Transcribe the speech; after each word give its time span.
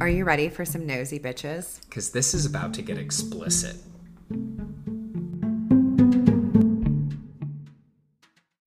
Are 0.00 0.08
you 0.08 0.24
ready 0.24 0.48
for 0.48 0.64
some 0.64 0.86
nosy 0.86 1.18
bitches? 1.18 1.78
Because 1.82 2.08
this 2.10 2.32
is 2.32 2.46
about 2.46 2.72
to 2.72 2.80
get 2.80 2.96
explicit. 2.96 3.76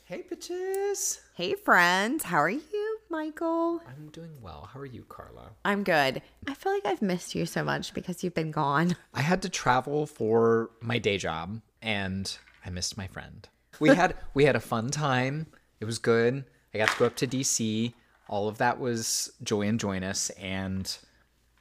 Hey, 0.04 0.24
bitches. 0.32 1.22
Hey, 1.34 1.56
friends. 1.56 2.24
How 2.26 2.38
are 2.38 2.52
you, 2.52 3.00
Michael? 3.10 3.82
I'm 3.88 4.10
doing 4.12 4.30
well. 4.44 4.70
How 4.72 4.80
are 4.80 4.86
you, 4.86 5.06
Carla? 5.10 5.50
I'm 5.66 5.84
good. 5.84 6.22
I 6.48 6.54
feel 6.54 6.72
like 6.72 6.86
I've 6.86 7.02
missed 7.02 7.34
you 7.34 7.48
so 7.48 7.64
much 7.64 7.96
because 7.96 8.24
you've 8.24 8.36
been 8.36 8.52
gone. 8.52 8.96
I 9.16 9.22
had 9.24 9.42
to 9.42 9.50
travel 9.50 10.06
for 10.06 10.70
my 10.82 11.00
day 11.00 11.18
job 11.18 11.62
and 11.82 12.38
I 12.64 12.70
missed 12.70 12.96
my 12.96 13.08
friend. 13.08 13.50
We 13.80 13.90
had 13.90 14.16
we 14.36 14.46
had 14.46 14.56
a 14.56 14.60
fun 14.60 14.92
time. 14.92 15.48
It 15.80 15.86
was 15.86 15.98
good. 15.98 16.46
I 16.76 16.78
got 16.78 16.90
to 16.90 17.00
go 17.00 17.06
up 17.08 17.16
to 17.16 17.28
DC. 17.28 17.92
All 18.30 18.48
of 18.48 18.60
that 18.60 18.80
was 18.80 19.34
joy 19.42 19.64
and 19.64 19.80
joyness 19.80 20.30
and 20.32 20.96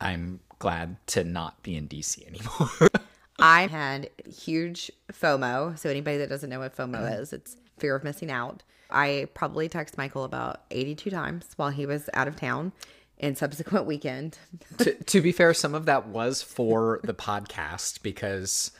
I'm 0.02 0.40
glad 0.58 0.96
to 1.08 1.24
not 1.24 1.62
be 1.62 1.76
in 1.76 1.88
DC 1.88 2.26
anymore. 2.26 2.90
I 3.38 3.66
had 3.66 4.10
huge 4.26 4.90
FOMO. 5.12 5.78
So, 5.78 5.88
anybody 5.88 6.18
that 6.18 6.28
doesn't 6.28 6.50
know 6.50 6.60
what 6.60 6.76
FOMO 6.76 6.96
mm-hmm. 6.96 7.22
is, 7.22 7.32
it's 7.32 7.56
fear 7.78 7.94
of 7.94 8.04
missing 8.04 8.30
out. 8.30 8.62
I 8.90 9.28
probably 9.34 9.68
texted 9.68 9.96
Michael 9.96 10.24
about 10.24 10.62
82 10.70 11.10
times 11.10 11.46
while 11.56 11.70
he 11.70 11.86
was 11.86 12.10
out 12.14 12.28
of 12.28 12.36
town 12.36 12.72
in 13.18 13.34
subsequent 13.36 13.86
weekend. 13.86 14.38
to, 14.78 14.94
to 14.94 15.20
be 15.20 15.32
fair, 15.32 15.54
some 15.54 15.74
of 15.74 15.86
that 15.86 16.06
was 16.08 16.42
for 16.42 17.00
the 17.02 17.14
podcast 17.14 18.02
because 18.02 18.70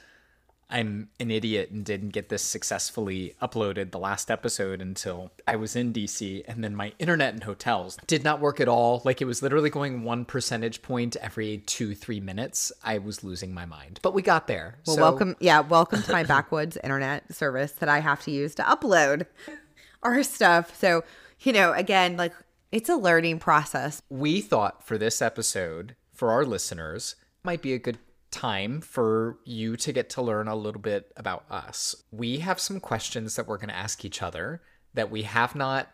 I'm 0.73 1.11
an 1.21 1.31
idiot 1.31 1.71
and 1.71 1.85
didn't 1.85 2.09
get 2.11 2.31
this 2.31 2.43
successfully 2.43 3.35
uploaded 3.43 3.91
the 3.91 3.99
last 3.99 4.31
episode 4.31 4.81
until 4.81 5.31
I 5.47 5.57
was 5.57 5.77
in 5.77 5.93
DC 5.93 6.43
and 6.49 6.65
then 6.65 6.75
my 6.75 6.95
internet 6.99 7.35
and 7.35 7.45
hotels 7.45 7.99
did 8.07 8.25
not 8.25 8.41
work 8.41 8.59
at 8.59 8.69
all. 8.69 9.03
Like 9.05 9.21
it 9.21 9.27
was 9.27 9.43
literally 9.43 9.69
going 9.69 10.03
one 10.03 10.25
percentage 10.25 10.81
point 10.81 11.15
every 11.17 11.59
two, 11.59 11.95
three 11.95 12.21
minutes. 12.21 12.73
I 12.83 12.97
was 12.99 13.23
losing 13.23 13.53
my 13.53 13.67
mind. 13.67 14.01
But 14.03 14.15
we 14.15 14.23
got 14.23 14.47
there. 14.47 14.79
Well, 14.87 14.97
So- 14.97 15.03
welcome. 15.03 15.37
Yeah, 15.41 15.61
welcome 15.61 16.03
to 16.05 16.13
my 16.13 16.23
backwoods 16.35 16.79
internet 16.83 17.35
service 17.35 17.73
that 17.73 17.91
I 17.91 17.99
have 18.01 18.23
to 18.23 18.31
use 18.31 18.55
to 18.55 18.63
upload 18.63 19.27
our 20.03 20.23
stuff. 20.23 20.75
So, 20.81 21.05
you 21.41 21.53
know, 21.53 21.73
again, 21.75 22.17
like 22.17 22.33
it's 22.71 22.89
a 22.89 22.97
learning 22.97 23.41
process. 23.41 24.01
we 24.09 24.41
thought 24.41 24.83
for 24.83 24.97
this 24.97 25.21
episode 25.21 25.97
for 26.15 26.31
our 26.31 26.47
listeners 26.47 27.15
might 27.45 27.61
be 27.61 27.75
a 27.75 27.79
good 27.79 27.99
time 28.33 28.81
for 28.81 29.39
you 29.45 29.77
to 29.77 29.93
get 29.93 30.11
to 30.11 30.23
learn 30.23 30.49
a 30.49 30.57
little 30.57 30.81
bit 30.81 31.13
about 31.17 31.45
us. 31.51 31.95
We 32.11 32.39
have 32.39 32.59
some 32.59 32.81
questions 32.81 33.37
that 33.37 33.47
we're 33.47 33.59
going 33.59 33.69
to 33.69 33.77
ask 33.77 34.05
each 34.05 34.23
other 34.23 34.63
that 34.95 35.11
we 35.11 35.23
have 35.23 35.55
not 35.55 35.89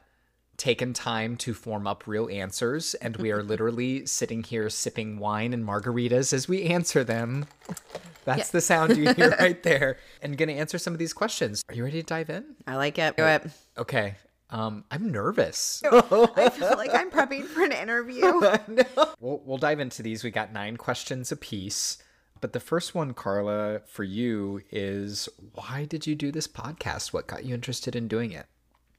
taken 0.56 0.92
time 0.92 1.36
to 1.36 1.54
form 1.54 1.86
up 1.86 2.04
real 2.06 2.28
answers 2.30 2.94
and 2.94 3.16
we 3.18 3.30
are 3.30 3.42
literally 3.52 4.04
sitting 4.06 4.42
here 4.42 4.68
sipping 4.68 5.18
wine 5.18 5.52
and 5.52 5.64
margaritas 5.64 6.32
as 6.32 6.48
we 6.48 6.64
answer 6.64 7.04
them. 7.04 7.46
That's 8.24 8.50
the 8.50 8.60
sound 8.60 8.96
you 8.96 9.12
hear 9.14 9.30
right 9.40 9.62
there. 9.62 9.98
And 10.20 10.36
going 10.36 10.48
to 10.48 10.54
answer 10.54 10.76
some 10.78 10.92
of 10.92 10.98
these 10.98 11.12
questions. 11.12 11.62
Are 11.68 11.74
you 11.74 11.84
ready 11.84 12.00
to 12.02 12.06
dive 12.06 12.28
in? 12.28 12.56
I 12.66 12.76
like 12.76 12.98
it. 12.98 13.16
Do 13.16 13.24
it. 13.24 13.46
Okay. 13.76 14.16
Um 14.50 14.84
I'm 14.90 15.10
nervous. 15.12 15.82
I 15.84 16.48
feel 16.50 16.76
like 16.76 16.94
I'm 16.94 17.10
prepping 17.10 17.44
for 17.44 17.62
an 17.62 17.72
interview. 17.72 18.22
no. 18.66 18.84
We'll, 19.20 19.42
we'll 19.44 19.58
dive 19.58 19.78
into 19.78 20.02
these. 20.02 20.24
We 20.24 20.30
got 20.30 20.52
nine 20.52 20.76
questions 20.76 21.30
apiece. 21.30 21.98
But 22.40 22.52
the 22.52 22.60
first 22.60 22.94
one, 22.94 23.14
Carla, 23.14 23.80
for 23.86 24.04
you 24.04 24.62
is 24.70 25.28
why 25.54 25.84
did 25.84 26.06
you 26.06 26.14
do 26.14 26.30
this 26.30 26.46
podcast? 26.46 27.12
What 27.12 27.26
got 27.26 27.44
you 27.44 27.54
interested 27.54 27.96
in 27.96 28.08
doing 28.08 28.32
it? 28.32 28.46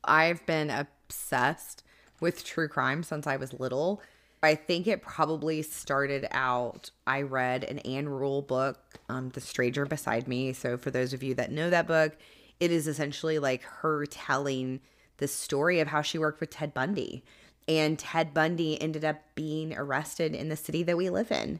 I've 0.03 0.45
been 0.45 0.69
obsessed 0.69 1.83
with 2.19 2.43
true 2.43 2.67
crime 2.67 3.03
since 3.03 3.27
I 3.27 3.37
was 3.37 3.53
little. 3.53 4.01
I 4.41 4.55
think 4.55 4.87
it 4.87 5.01
probably 5.01 5.61
started 5.61 6.27
out. 6.31 6.91
I 7.05 7.23
read 7.23 7.63
an 7.65 7.79
Ann 7.79 8.07
Rule 8.07 8.41
book, 8.41 8.79
um, 9.09 9.29
The 9.29 9.41
Stranger 9.41 9.85
Beside 9.85 10.27
Me. 10.27 10.53
So, 10.53 10.77
for 10.77 10.91
those 10.91 11.13
of 11.13 11.23
you 11.23 11.35
that 11.35 11.51
know 11.51 11.69
that 11.69 11.87
book, 11.87 12.15
it 12.59 12.71
is 12.71 12.87
essentially 12.87 13.39
like 13.39 13.63
her 13.63 14.05
telling 14.05 14.79
the 15.17 15.27
story 15.27 15.81
of 15.81 15.89
how 15.89 16.01
she 16.01 16.17
worked 16.17 16.39
with 16.39 16.51
Ted 16.51 16.73
Bundy. 16.73 17.23
And 17.67 17.99
Ted 17.99 18.33
Bundy 18.33 18.81
ended 18.81 19.03
up 19.03 19.17
being 19.35 19.75
arrested 19.75 20.33
in 20.33 20.49
the 20.49 20.55
city 20.55 20.83
that 20.83 20.97
we 20.97 21.09
live 21.09 21.31
in. 21.31 21.59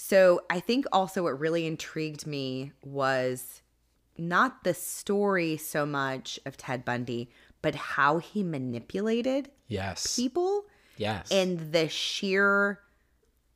So, 0.00 0.42
I 0.48 0.60
think 0.60 0.86
also 0.92 1.24
what 1.24 1.40
really 1.40 1.66
intrigued 1.66 2.24
me 2.24 2.70
was 2.84 3.62
not 4.16 4.62
the 4.62 4.72
story 4.72 5.56
so 5.56 5.84
much 5.84 6.38
of 6.46 6.56
Ted 6.56 6.84
Bundy, 6.84 7.30
but 7.62 7.74
how 7.74 8.18
he 8.18 8.44
manipulated 8.44 9.50
Yes. 9.66 10.14
people 10.14 10.66
yes. 10.98 11.28
and 11.32 11.72
the 11.72 11.88
sheer 11.88 12.78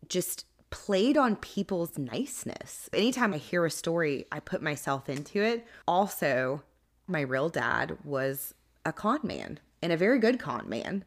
just 0.09 0.47
played 0.71 1.17
on 1.17 1.37
people's 1.37 1.97
niceness. 1.97 2.91
Anytime 2.93 3.33
I 3.35 3.39
hear 3.39 3.65
a 3.65 3.71
story, 3.71 4.27
I 4.33 4.41
put 4.41 4.61
myself 4.63 5.09
into 5.09 5.41
it. 5.41 5.65
Also, 5.87 6.65
my 7.07 7.21
real 7.21 7.51
dad 7.51 7.99
was 8.03 8.53
a 8.85 8.93
con 8.93 9.21
man 9.23 9.61
and 9.81 9.93
a 9.93 9.97
very 9.97 10.19
good 10.19 10.41
con 10.41 10.69
man. 10.69 11.05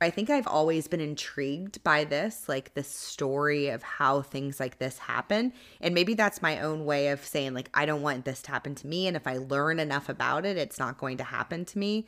I 0.00 0.10
think 0.10 0.30
I've 0.30 0.46
always 0.46 0.86
been 0.86 1.00
intrigued 1.00 1.82
by 1.82 2.04
this, 2.04 2.48
like 2.48 2.74
the 2.74 2.84
story 2.84 3.68
of 3.68 3.82
how 3.82 4.22
things 4.22 4.60
like 4.60 4.78
this 4.78 4.98
happen. 4.98 5.52
And 5.80 5.92
maybe 5.92 6.14
that's 6.14 6.40
my 6.40 6.60
own 6.60 6.84
way 6.84 7.08
of 7.08 7.24
saying, 7.24 7.54
like, 7.54 7.68
I 7.74 7.84
don't 7.84 8.02
want 8.02 8.24
this 8.24 8.40
to 8.42 8.52
happen 8.52 8.76
to 8.76 8.86
me. 8.86 9.08
And 9.08 9.16
if 9.16 9.26
I 9.26 9.38
learn 9.38 9.80
enough 9.80 10.08
about 10.08 10.46
it, 10.46 10.56
it's 10.56 10.78
not 10.78 10.98
going 10.98 11.16
to 11.16 11.24
happen 11.24 11.64
to 11.64 11.78
me. 11.78 12.06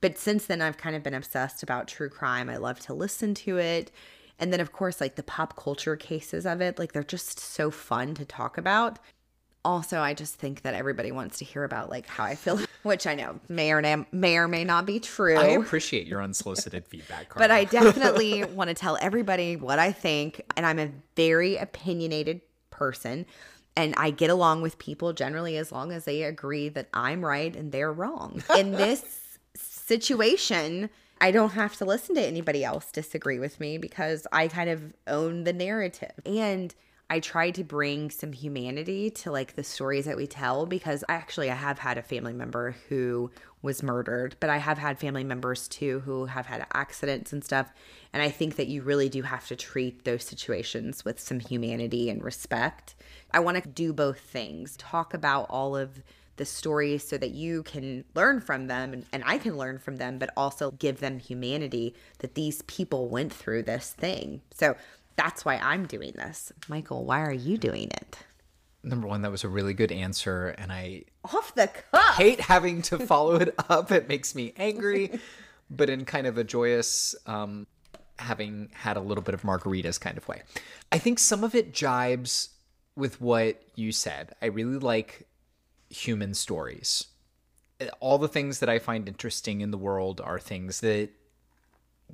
But 0.00 0.16
since 0.16 0.46
then, 0.46 0.62
I've 0.62 0.78
kind 0.78 0.96
of 0.96 1.02
been 1.02 1.14
obsessed 1.14 1.62
about 1.62 1.88
true 1.88 2.08
crime. 2.08 2.48
I 2.48 2.56
love 2.56 2.80
to 2.80 2.94
listen 2.94 3.34
to 3.34 3.58
it. 3.58 3.90
And 4.38 4.50
then, 4.50 4.60
of 4.60 4.72
course, 4.72 5.00
like 5.00 5.16
the 5.16 5.22
pop 5.22 5.56
culture 5.56 5.96
cases 5.96 6.46
of 6.46 6.62
it, 6.62 6.78
like 6.78 6.92
they're 6.92 7.02
just 7.02 7.38
so 7.38 7.70
fun 7.70 8.14
to 8.14 8.24
talk 8.24 8.56
about. 8.56 8.98
Also, 9.64 10.00
I 10.00 10.14
just 10.14 10.36
think 10.36 10.62
that 10.62 10.74
everybody 10.74 11.12
wants 11.12 11.38
to 11.38 11.44
hear 11.44 11.64
about 11.64 11.90
like 11.90 12.06
how 12.06 12.24
I 12.24 12.34
feel, 12.34 12.60
which 12.86 13.06
I 13.06 13.14
know 13.14 13.40
may 13.48 13.72
or 13.72 13.80
na- 13.82 14.04
may 14.12 14.36
or 14.36 14.48
may 14.48 14.64
not 14.64 14.86
be 14.86 15.00
true. 15.00 15.36
I 15.36 15.46
appreciate 15.48 16.06
your 16.06 16.22
unsolicited 16.22 16.86
feedback, 16.88 17.28
Carla. 17.28 17.48
but 17.48 17.50
I 17.50 17.64
definitely 17.64 18.44
want 18.54 18.68
to 18.68 18.74
tell 18.74 18.96
everybody 19.00 19.56
what 19.56 19.78
I 19.78 19.92
think. 19.92 20.40
And 20.56 20.64
I'm 20.64 20.78
a 20.78 20.90
very 21.16 21.56
opinionated 21.56 22.40
person. 22.70 23.26
And 23.76 23.94
I 23.96 24.10
get 24.10 24.30
along 24.30 24.62
with 24.62 24.78
people 24.78 25.12
generally 25.12 25.56
as 25.58 25.70
long 25.70 25.92
as 25.92 26.06
they 26.06 26.22
agree 26.22 26.70
that 26.70 26.88
I'm 26.94 27.24
right 27.24 27.54
and 27.54 27.72
they're 27.72 27.92
wrong. 27.92 28.42
In 28.56 28.72
this 28.72 29.04
situation, 29.54 30.88
I 31.20 31.30
don't 31.30 31.52
have 31.52 31.76
to 31.76 31.84
listen 31.84 32.14
to 32.14 32.22
anybody 32.22 32.64
else 32.64 32.90
disagree 32.90 33.38
with 33.38 33.60
me 33.60 33.78
because 33.78 34.26
I 34.32 34.48
kind 34.48 34.70
of 34.70 34.94
own 35.06 35.44
the 35.44 35.52
narrative. 35.52 36.12
And 36.24 36.74
I 37.08 37.20
try 37.20 37.52
to 37.52 37.62
bring 37.62 38.10
some 38.10 38.32
humanity 38.32 39.10
to 39.10 39.30
like 39.30 39.54
the 39.54 39.62
stories 39.62 40.06
that 40.06 40.16
we 40.16 40.26
tell 40.26 40.66
because 40.66 41.04
actually 41.08 41.50
I 41.50 41.54
have 41.54 41.78
had 41.78 41.98
a 41.98 42.02
family 42.02 42.32
member 42.32 42.74
who 42.88 43.30
was 43.62 43.82
murdered, 43.82 44.34
but 44.40 44.50
I 44.50 44.56
have 44.56 44.78
had 44.78 44.98
family 44.98 45.22
members 45.22 45.68
too 45.68 46.00
who 46.00 46.26
have 46.26 46.46
had 46.46 46.66
accidents 46.72 47.32
and 47.32 47.44
stuff. 47.44 47.70
And 48.12 48.22
I 48.24 48.28
think 48.28 48.56
that 48.56 48.66
you 48.66 48.82
really 48.82 49.08
do 49.08 49.22
have 49.22 49.46
to 49.48 49.56
treat 49.56 50.04
those 50.04 50.24
situations 50.24 51.04
with 51.04 51.20
some 51.20 51.38
humanity 51.38 52.10
and 52.10 52.24
respect. 52.24 52.96
I 53.32 53.38
want 53.38 53.62
to 53.62 53.68
do 53.68 53.92
both 53.92 54.18
things, 54.18 54.76
talk 54.76 55.14
about 55.14 55.46
all 55.48 55.76
of 55.76 56.02
the 56.36 56.44
stories 56.44 57.06
so 57.06 57.16
that 57.18 57.30
you 57.30 57.62
can 57.62 58.04
learn 58.14 58.40
from 58.40 58.66
them 58.66 58.92
and, 58.92 59.06
and 59.12 59.22
I 59.24 59.38
can 59.38 59.56
learn 59.56 59.78
from 59.78 59.96
them, 59.96 60.18
but 60.18 60.30
also 60.36 60.72
give 60.72 60.98
them 60.98 61.20
humanity 61.20 61.94
that 62.18 62.34
these 62.34 62.62
people 62.62 63.08
went 63.08 63.32
through 63.32 63.62
this 63.62 63.92
thing. 63.92 64.42
So 64.52 64.76
that's 65.16 65.44
why 65.44 65.56
I'm 65.56 65.86
doing 65.86 66.12
this. 66.16 66.52
Michael, 66.68 67.04
why 67.04 67.20
are 67.22 67.32
you 67.32 67.58
doing 67.58 67.88
it? 67.90 68.18
Number 68.82 69.08
one, 69.08 69.22
that 69.22 69.30
was 69.32 69.42
a 69.42 69.48
really 69.48 69.74
good 69.74 69.90
answer, 69.90 70.48
and 70.58 70.70
I 70.70 71.04
Off 71.24 71.54
the 71.54 71.68
cuff. 71.68 72.16
hate 72.16 72.40
having 72.40 72.82
to 72.82 72.98
follow 73.06 73.34
it 73.36 73.54
up. 73.68 73.90
It 73.90 74.08
makes 74.08 74.34
me 74.34 74.52
angry, 74.56 75.18
but 75.68 75.90
in 75.90 76.04
kind 76.04 76.26
of 76.26 76.38
a 76.38 76.44
joyous, 76.44 77.14
um, 77.26 77.66
having 78.18 78.68
had 78.72 78.96
a 78.96 79.00
little 79.00 79.22
bit 79.22 79.34
of 79.34 79.42
margaritas 79.42 80.00
kind 80.00 80.16
of 80.16 80.28
way. 80.28 80.42
I 80.92 80.98
think 80.98 81.18
some 81.18 81.42
of 81.42 81.54
it 81.54 81.72
jibes 81.72 82.50
with 82.94 83.20
what 83.20 83.60
you 83.74 83.90
said. 83.92 84.34
I 84.40 84.46
really 84.46 84.78
like 84.78 85.26
human 85.90 86.32
stories. 86.34 87.06
All 88.00 88.18
the 88.18 88.28
things 88.28 88.60
that 88.60 88.68
I 88.68 88.78
find 88.78 89.08
interesting 89.08 89.60
in 89.60 89.70
the 89.70 89.76
world 89.78 90.20
are 90.20 90.38
things 90.38 90.80
that 90.80 91.10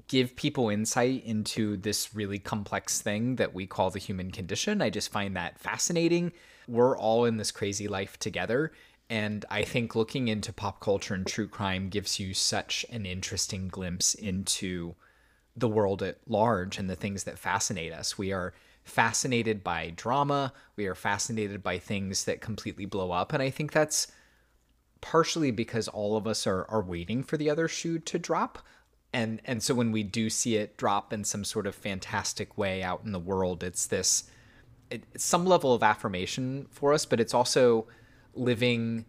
give 0.08 0.36
people 0.36 0.68
insight 0.68 1.24
into 1.24 1.76
this 1.76 2.14
really 2.14 2.38
complex 2.38 3.00
thing 3.00 3.36
that 3.36 3.54
we 3.54 3.66
call 3.66 3.90
the 3.90 3.98
human 3.98 4.30
condition. 4.30 4.80
I 4.80 4.90
just 4.90 5.12
find 5.12 5.36
that 5.36 5.58
fascinating. 5.58 6.32
We're 6.66 6.96
all 6.96 7.24
in 7.24 7.36
this 7.36 7.50
crazy 7.50 7.88
life 7.88 8.18
together. 8.18 8.72
And 9.10 9.44
I 9.50 9.62
think 9.62 9.94
looking 9.94 10.28
into 10.28 10.52
pop 10.52 10.80
culture 10.80 11.14
and 11.14 11.26
true 11.26 11.48
crime 11.48 11.88
gives 11.88 12.18
you 12.18 12.32
such 12.32 12.86
an 12.90 13.04
interesting 13.04 13.68
glimpse 13.68 14.14
into 14.14 14.94
the 15.54 15.68
world 15.68 16.02
at 16.02 16.18
large 16.26 16.78
and 16.78 16.88
the 16.88 16.96
things 16.96 17.24
that 17.24 17.38
fascinate 17.38 17.92
us. 17.92 18.16
We 18.16 18.32
are 18.32 18.54
fascinated 18.84 19.62
by 19.62 19.92
drama, 19.96 20.52
we 20.76 20.86
are 20.86 20.94
fascinated 20.94 21.62
by 21.62 21.78
things 21.78 22.24
that 22.24 22.40
completely 22.40 22.86
blow 22.86 23.12
up. 23.12 23.32
And 23.32 23.42
I 23.42 23.50
think 23.50 23.72
that's 23.72 24.10
partially 25.00 25.50
because 25.50 25.88
all 25.88 26.16
of 26.16 26.26
us 26.26 26.46
are, 26.46 26.64
are 26.70 26.82
waiting 26.82 27.22
for 27.22 27.36
the 27.36 27.50
other 27.50 27.68
shoe 27.68 27.98
to 27.98 28.18
drop. 28.18 28.60
And 29.12 29.41
and 29.44 29.62
so 29.62 29.75
when 29.75 29.93
we 29.93 30.03
do 30.03 30.31
see 30.31 30.56
it 30.56 30.76
drop 30.76 31.12
in 31.12 31.25
some 31.25 31.44
sort 31.44 31.67
of 31.67 31.75
fantastic 31.75 32.56
way 32.56 32.82
out 32.82 33.03
in 33.05 33.12
the 33.12 33.19
world, 33.19 33.62
it's 33.62 33.87
this 33.87 34.25
it, 34.91 35.05
some 35.17 35.47
level 35.47 35.75
of 35.75 35.82
affirmation 35.82 36.67
for 36.70 36.93
us, 36.93 37.05
but 37.05 37.20
it's 37.20 37.35
also 37.35 37.87
living 38.35 39.05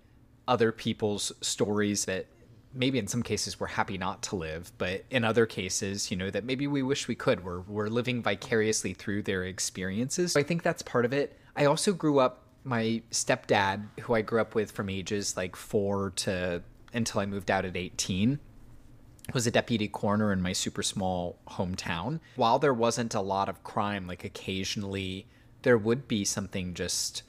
other 0.48 0.72
people's 0.72 1.32
stories 1.42 2.06
that 2.06 2.28
maybe 2.74 2.98
in 2.98 3.08
some 3.08 3.24
cases 3.24 3.60
we're 3.60 3.68
happy 3.68 3.98
not 3.98 4.22
to 4.24 4.36
live, 4.36 4.72
but 4.78 5.04
in 5.10 5.24
other 5.24 5.46
cases, 5.46 6.10
you 6.10 6.18
know, 6.18 6.30
that 6.30 6.44
maybe 6.44 6.68
we 6.68 6.82
wish 6.82 7.08
we 7.08 7.16
could. 7.16 7.44
We're 7.44 7.62
we're 7.62 7.88
living 7.88 8.22
vicariously 8.22 8.94
through 8.94 9.24
their 9.24 9.44
experiences. 9.44 10.36
I 10.36 10.44
think 10.44 10.64
that's 10.64 10.82
part 10.82 11.06
of 11.06 11.14
it. 11.14 11.38
I 11.56 11.66
also 11.66 11.94
grew 11.94 12.20
up 12.20 12.44
my 12.64 13.02
stepdad, 13.12 13.86
who 14.02 14.16
I 14.16 14.22
grew 14.22 14.42
up 14.42 14.56
with 14.56 14.72
from 14.72 14.90
ages 14.90 15.38
like 15.38 15.56
4 15.56 16.12
to 16.16 16.64
until 16.94 17.22
I 17.22 17.26
moved 17.26 17.52
out 17.52 17.66
at 17.66 17.76
18, 17.76 18.40
was 19.34 19.48
a 19.48 19.52
deputy 19.52 19.88
coroner 19.88 20.34
in 20.34 20.42
my 20.42 20.54
super 20.54 20.84
small 20.84 21.38
hometown. 21.48 22.20
While 22.36 22.60
there 22.60 22.74
wasn't 22.74 23.14
a 23.14 23.22
lot 23.22 23.48
of 23.48 23.64
crime, 23.64 24.08
like 24.08 24.24
occasionally 24.24 25.28
there 25.62 25.78
would 25.78 26.08
be 26.08 26.26
something 26.26 26.74
just 26.74 27.24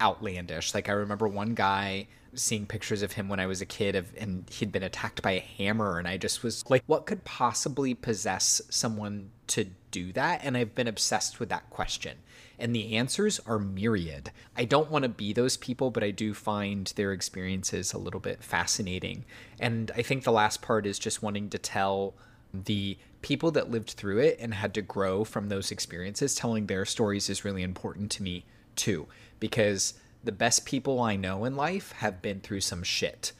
outlandish. 0.00 0.74
Like 0.74 0.88
I 0.88 0.92
remember 0.92 1.26
one 1.26 1.54
guy 1.54 2.06
seeing 2.34 2.66
pictures 2.66 3.02
of 3.02 3.12
him 3.12 3.28
when 3.28 3.40
I 3.40 3.46
was 3.46 3.60
a 3.60 3.66
kid 3.66 3.94
of, 3.94 4.12
and 4.16 4.48
he'd 4.50 4.72
been 4.72 4.82
attacked 4.82 5.22
by 5.22 5.32
a 5.32 5.40
hammer 5.40 5.98
and 5.98 6.08
I 6.08 6.16
just 6.16 6.42
was 6.42 6.68
like 6.68 6.82
what 6.86 7.06
could 7.06 7.24
possibly 7.24 7.94
possess 7.94 8.60
someone 8.70 9.30
to 9.48 9.66
do 9.90 10.12
that? 10.12 10.40
And 10.44 10.56
I've 10.56 10.74
been 10.74 10.88
obsessed 10.88 11.40
with 11.40 11.48
that 11.48 11.70
question. 11.70 12.18
And 12.58 12.74
the 12.74 12.96
answers 12.96 13.40
are 13.46 13.58
myriad. 13.58 14.30
I 14.56 14.64
don't 14.64 14.90
want 14.90 15.02
to 15.02 15.08
be 15.08 15.32
those 15.32 15.56
people, 15.56 15.90
but 15.90 16.04
I 16.04 16.10
do 16.10 16.34
find 16.34 16.92
their 16.96 17.12
experiences 17.12 17.92
a 17.92 17.98
little 17.98 18.20
bit 18.20 18.42
fascinating. 18.42 19.24
And 19.58 19.90
I 19.96 20.02
think 20.02 20.24
the 20.24 20.32
last 20.32 20.62
part 20.62 20.86
is 20.86 20.98
just 20.98 21.22
wanting 21.22 21.50
to 21.50 21.58
tell 21.58 22.14
the 22.52 22.96
people 23.22 23.50
that 23.50 23.70
lived 23.70 23.90
through 23.90 24.18
it 24.18 24.36
and 24.38 24.54
had 24.54 24.74
to 24.74 24.82
grow 24.82 25.24
from 25.24 25.48
those 25.48 25.70
experiences, 25.70 26.34
telling 26.34 26.66
their 26.66 26.84
stories 26.84 27.28
is 27.28 27.44
really 27.44 27.62
important 27.62 28.10
to 28.12 28.22
me 28.22 28.44
too, 28.76 29.08
because 29.40 29.94
the 30.22 30.32
best 30.32 30.64
people 30.64 31.00
I 31.00 31.16
know 31.16 31.44
in 31.44 31.56
life 31.56 31.92
have 31.92 32.22
been 32.22 32.40
through 32.40 32.60
some 32.60 32.82
shit. 32.82 33.32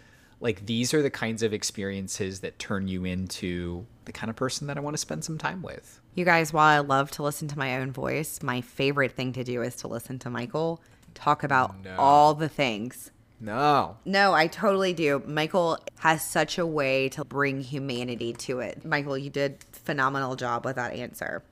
Like 0.45 0.67
these 0.67 0.93
are 0.93 1.01
the 1.01 1.11
kinds 1.11 1.43
of 1.43 1.55
experiences 1.55 2.41
that 2.41 2.59
turn 2.59 2.87
you 2.87 3.07
into 3.07 3.87
the 4.05 4.13
kind 4.13 4.29
of 4.29 4.37
person 4.37 4.67
that 4.67 4.77
I 4.77 4.81
want 4.81 4.93
to 4.93 4.99
spend 4.99 5.25
some 5.25 5.39
time 5.39 5.63
with. 5.63 6.01
You 6.15 6.27
guys, 6.27 6.53
while 6.53 6.67
I 6.67 6.81
love 6.81 7.11
to 7.13 7.23
listen 7.23 7.49
to 7.49 7.59
my 7.59 7.79
own 7.79 7.91
voice, 7.93 8.43
my 8.43 8.61
favorite 8.61 9.13
thing 9.13 9.33
to 9.33 9.43
do 9.43 9.63
is 9.63 9.75
to 9.77 9.89
listen 9.89 10.19
to 10.19 10.29
Michael 10.29 10.83
talk 11.15 11.45
about 11.45 11.83
no. 11.83 11.97
all 11.99 12.35
the 12.35 12.49
things. 12.49 13.11
No. 13.41 13.97
No, 14.05 14.35
I 14.35 14.47
totally 14.47 14.93
do. 14.93 15.23
Michael 15.27 15.79
has 16.01 16.23
such 16.23 16.59
a 16.59 16.67
way 16.67 17.09
to 17.11 17.25
bring 17.25 17.63
humanity 17.63 18.35
to 18.35 18.61
it. 18.61 18.85
Michael, 18.85 19.17
you 19.17 19.31
did 19.31 19.65
phenomenal 19.73 20.37
job 20.37 20.67
with 20.67 20.77
that 20.77 20.93
answer. 20.93 21.43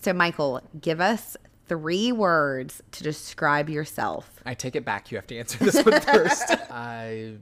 So, 0.00 0.12
Michael, 0.12 0.62
give 0.80 1.00
us 1.00 1.36
three 1.68 2.12
words 2.12 2.82
to 2.92 3.02
describe 3.02 3.68
yourself. 3.68 4.40
I 4.44 4.54
take 4.54 4.76
it 4.76 4.84
back. 4.84 5.10
You 5.10 5.18
have 5.18 5.26
to 5.28 5.38
answer 5.38 5.64
this 5.64 5.84
one 5.84 6.00
first. 6.00 6.44
I 6.70 7.34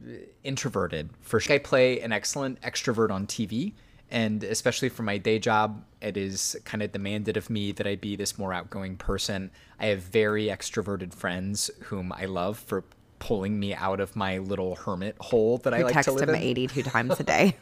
introverted. 0.42 1.10
First, 1.20 1.50
I 1.50 1.58
play 1.58 2.00
an 2.00 2.12
excellent 2.12 2.60
extrovert 2.62 3.10
on 3.10 3.26
TV, 3.26 3.72
and 4.10 4.42
especially 4.44 4.88
for 4.88 5.02
my 5.02 5.18
day 5.18 5.38
job, 5.38 5.84
it 6.00 6.16
is 6.16 6.56
kind 6.64 6.82
of 6.82 6.92
demanded 6.92 7.36
of 7.36 7.50
me 7.50 7.72
that 7.72 7.86
I 7.86 7.96
be 7.96 8.16
this 8.16 8.38
more 8.38 8.52
outgoing 8.52 8.96
person. 8.96 9.50
I 9.78 9.86
have 9.86 10.02
very 10.02 10.46
extroverted 10.46 11.14
friends 11.14 11.70
whom 11.84 12.12
I 12.12 12.26
love 12.26 12.58
for 12.58 12.84
pulling 13.18 13.58
me 13.58 13.74
out 13.74 14.00
of 14.00 14.14
my 14.14 14.36
little 14.38 14.76
hermit 14.76 15.16
hole 15.18 15.56
that 15.58 15.72
I 15.72 15.82
like 15.82 15.94
text 15.94 16.08
to 16.08 16.12
live 16.12 16.28
him 16.28 16.34
in. 16.34 16.42
82 16.42 16.82
times 16.84 17.18
a 17.18 17.24
day. 17.24 17.56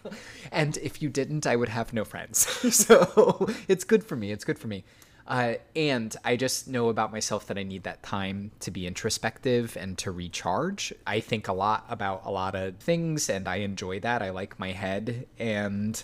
and 0.50 0.76
if 0.78 1.00
you 1.00 1.08
didn't, 1.08 1.46
I 1.46 1.54
would 1.54 1.68
have 1.68 1.92
no 1.92 2.04
friends. 2.04 2.38
so 2.74 3.48
it's 3.68 3.84
good 3.84 4.02
for 4.04 4.16
me. 4.16 4.32
It's 4.32 4.44
good 4.44 4.58
for 4.58 4.66
me. 4.66 4.84
Uh, 5.26 5.54
and 5.76 6.14
I 6.24 6.36
just 6.36 6.68
know 6.68 6.88
about 6.88 7.12
myself 7.12 7.46
that 7.46 7.58
I 7.58 7.62
need 7.62 7.84
that 7.84 8.02
time 8.02 8.50
to 8.60 8.70
be 8.70 8.86
introspective 8.86 9.76
and 9.76 9.96
to 9.98 10.10
recharge. 10.10 10.92
I 11.06 11.20
think 11.20 11.48
a 11.48 11.52
lot 11.52 11.86
about 11.88 12.22
a 12.24 12.30
lot 12.30 12.54
of 12.54 12.76
things 12.76 13.30
and 13.30 13.46
I 13.46 13.56
enjoy 13.56 14.00
that. 14.00 14.22
I 14.22 14.30
like 14.30 14.58
my 14.58 14.72
head. 14.72 15.26
And 15.38 16.02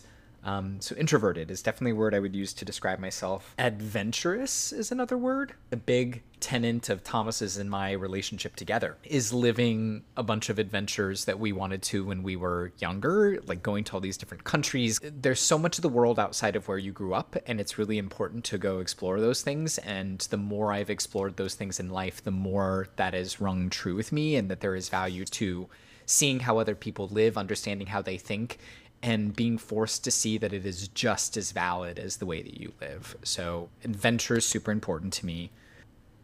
um, 0.49 0.81
so 0.81 0.97
introverted 0.97 1.51
is 1.51 1.63
definitely 1.63 1.91
a 1.91 1.95
word 1.95 2.15
I 2.15 2.21
would 2.21 2.35
use 2.35 2.55
to 2.55 2.65
describe 2.65 2.99
myself. 2.99 3.55
Adventurous 3.59 4.73
is 4.73 4.91
another 4.91 5.19
word. 5.19 5.53
A 5.73 5.77
big 5.77 6.23
tenant 6.41 6.89
of 6.89 7.05
Thomas's 7.05 7.59
and 7.59 7.69
my 7.69 7.93
relationship 7.93 8.57
together 8.57 8.97
is 9.05 9.33
living 9.33 10.05
a 10.17 10.23
bunch 10.23 10.49
of 10.49 10.59
adventures 10.59 11.27
that 11.27 11.39
we 11.39 11.53
wanted 11.53 11.83
to 11.83 12.07
when 12.07 12.23
we 12.23 12.35
were 12.35 12.73
younger, 12.79 13.43
like 13.45 13.63
going 13.63 13.85
to 13.85 13.95
all 13.95 14.01
these 14.01 14.17
different 14.17 14.45
countries. 14.45 14.99
There's 15.03 15.41
so 15.41 15.59
much 15.59 15.77
of 15.77 15.83
the 15.83 15.89
world 15.91 16.19
outside 16.19 16.57
of 16.57 16.67
where 16.67 16.79
you 16.79 16.93
grew 16.93 17.13
up, 17.13 17.37
and 17.47 17.61
it's 17.61 17.77
really 17.77 17.99
important 17.99 18.45
to 18.45 18.57
go 18.57 18.79
explore 18.79 19.21
those 19.21 19.43
things. 19.43 19.77
And 19.79 20.21
the 20.31 20.39
more 20.39 20.73
I've 20.73 20.91
explored 20.91 21.37
those 21.37 21.57
things 21.57 21.79
in 21.79 21.91
life, 21.91 22.25
the 22.25 22.31
more 22.31 22.89
that 22.97 23.13
has 23.13 23.39
rung 23.41 23.69
true 23.69 23.97
with 23.97 24.13
me, 24.13 24.37
and 24.37 24.51
that 24.51 24.61
there 24.61 24.75
is 24.75 24.89
value 24.89 25.27
to 25.27 25.69
seeing 26.07 26.41
how 26.41 26.59
other 26.59 26.75
people 26.75 27.07
live, 27.09 27.37
understanding 27.37 27.89
how 27.89 28.01
they 28.01 28.17
think, 28.17 28.59
and 29.03 29.35
being 29.35 29.59
forced 29.59 30.05
to 30.05 30.11
see 30.11 30.39
that 30.39 30.53
it 30.53 30.67
is 30.67 30.89
just 30.89 31.37
as 31.37 31.53
valid 31.53 31.99
as 31.99 32.17
the 32.17 32.27
way 32.27 32.43
that 32.43 32.61
you 32.61 32.73
live. 32.81 33.17
So, 33.23 33.69
adventure 33.85 34.37
is 34.37 34.45
super 34.45 34.73
important 34.73 35.13
to 35.15 35.27
me. 35.27 35.51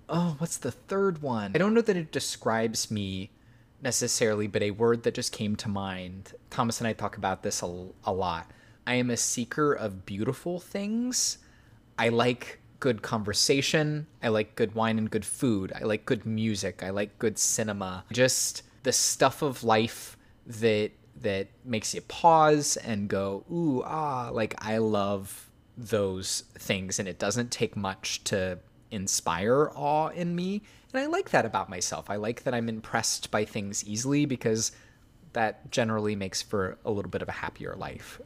Oh, 0.09 0.37
what's 0.39 0.57
the 0.57 0.73
third 0.73 1.23
one? 1.23 1.53
I 1.55 1.59
don't 1.59 1.75
know 1.75 1.81
that 1.81 1.97
it 1.97 2.13
describes 2.13 2.91
me 2.91 3.31
necessarily, 3.81 4.47
but 4.47 4.63
a 4.63 4.73
word 4.73 5.03
that 5.05 5.15
just 5.15 5.33
came 5.33 5.57
to 5.57 5.69
mind. 5.69 6.33
Thomas 6.51 6.81
and 6.81 6.89
I 6.89 6.93
talk 6.93 7.17
about 7.17 7.43
this 7.43 7.63
a, 7.63 7.87
a 8.05 8.13
lot. 8.13 8.51
I 8.87 8.95
am 8.95 9.11
a 9.11 9.17
seeker 9.17 9.73
of 9.73 10.05
beautiful 10.05 10.59
things. 10.59 11.39
I 11.99 12.09
like 12.09 12.61
good 12.81 13.03
conversation. 13.03 14.07
I 14.23 14.29
like 14.29 14.57
good 14.57 14.75
wine 14.75 14.99
and 14.99 15.11
good 15.11 15.25
food. 15.25 15.73
I 15.75 15.85
like 15.85 16.05
good 16.05 16.27
music. 16.27 16.83
I 16.83 16.91
like 16.91 17.19
good 17.19 17.39
cinema. 17.39 18.05
Just 18.13 18.63
the 18.83 18.93
stuff 18.93 19.43
of 19.43 19.65
life 19.65 20.19
that 20.47 20.91
that 21.25 21.49
makes 21.65 21.95
you 21.95 22.01
pause 22.03 22.77
and 22.77 23.09
go, 23.09 23.45
ooh, 23.51 23.83
ah, 23.85 24.31
like 24.33 24.55
I 24.65 24.79
love 24.79 25.51
those 25.77 26.45
things. 26.57 26.99
And 26.99 27.09
it 27.09 27.19
doesn't 27.19 27.51
take 27.51 27.77
much 27.77 28.23
to 28.25 28.59
inspire 28.91 29.71
awe 29.75 30.09
in 30.09 30.37
me. 30.37 30.63
And 30.93 31.03
I 31.03 31.07
like 31.07 31.31
that 31.31 31.45
about 31.45 31.69
myself. 31.69 32.09
I 32.09 32.17
like 32.17 32.45
that 32.45 32.55
I'm 32.55 32.69
impressed 32.69 33.31
by 33.31 33.45
things 33.45 33.85
easily 33.85 34.27
because 34.27 34.71
that 35.33 35.71
generally 35.73 36.15
makes 36.15 36.41
for 36.41 36.79
a 36.85 36.91
little 36.91 37.11
bit 37.11 37.23
of 37.23 37.29
a 37.29 37.33
happier 37.33 37.75
life. 37.75 38.21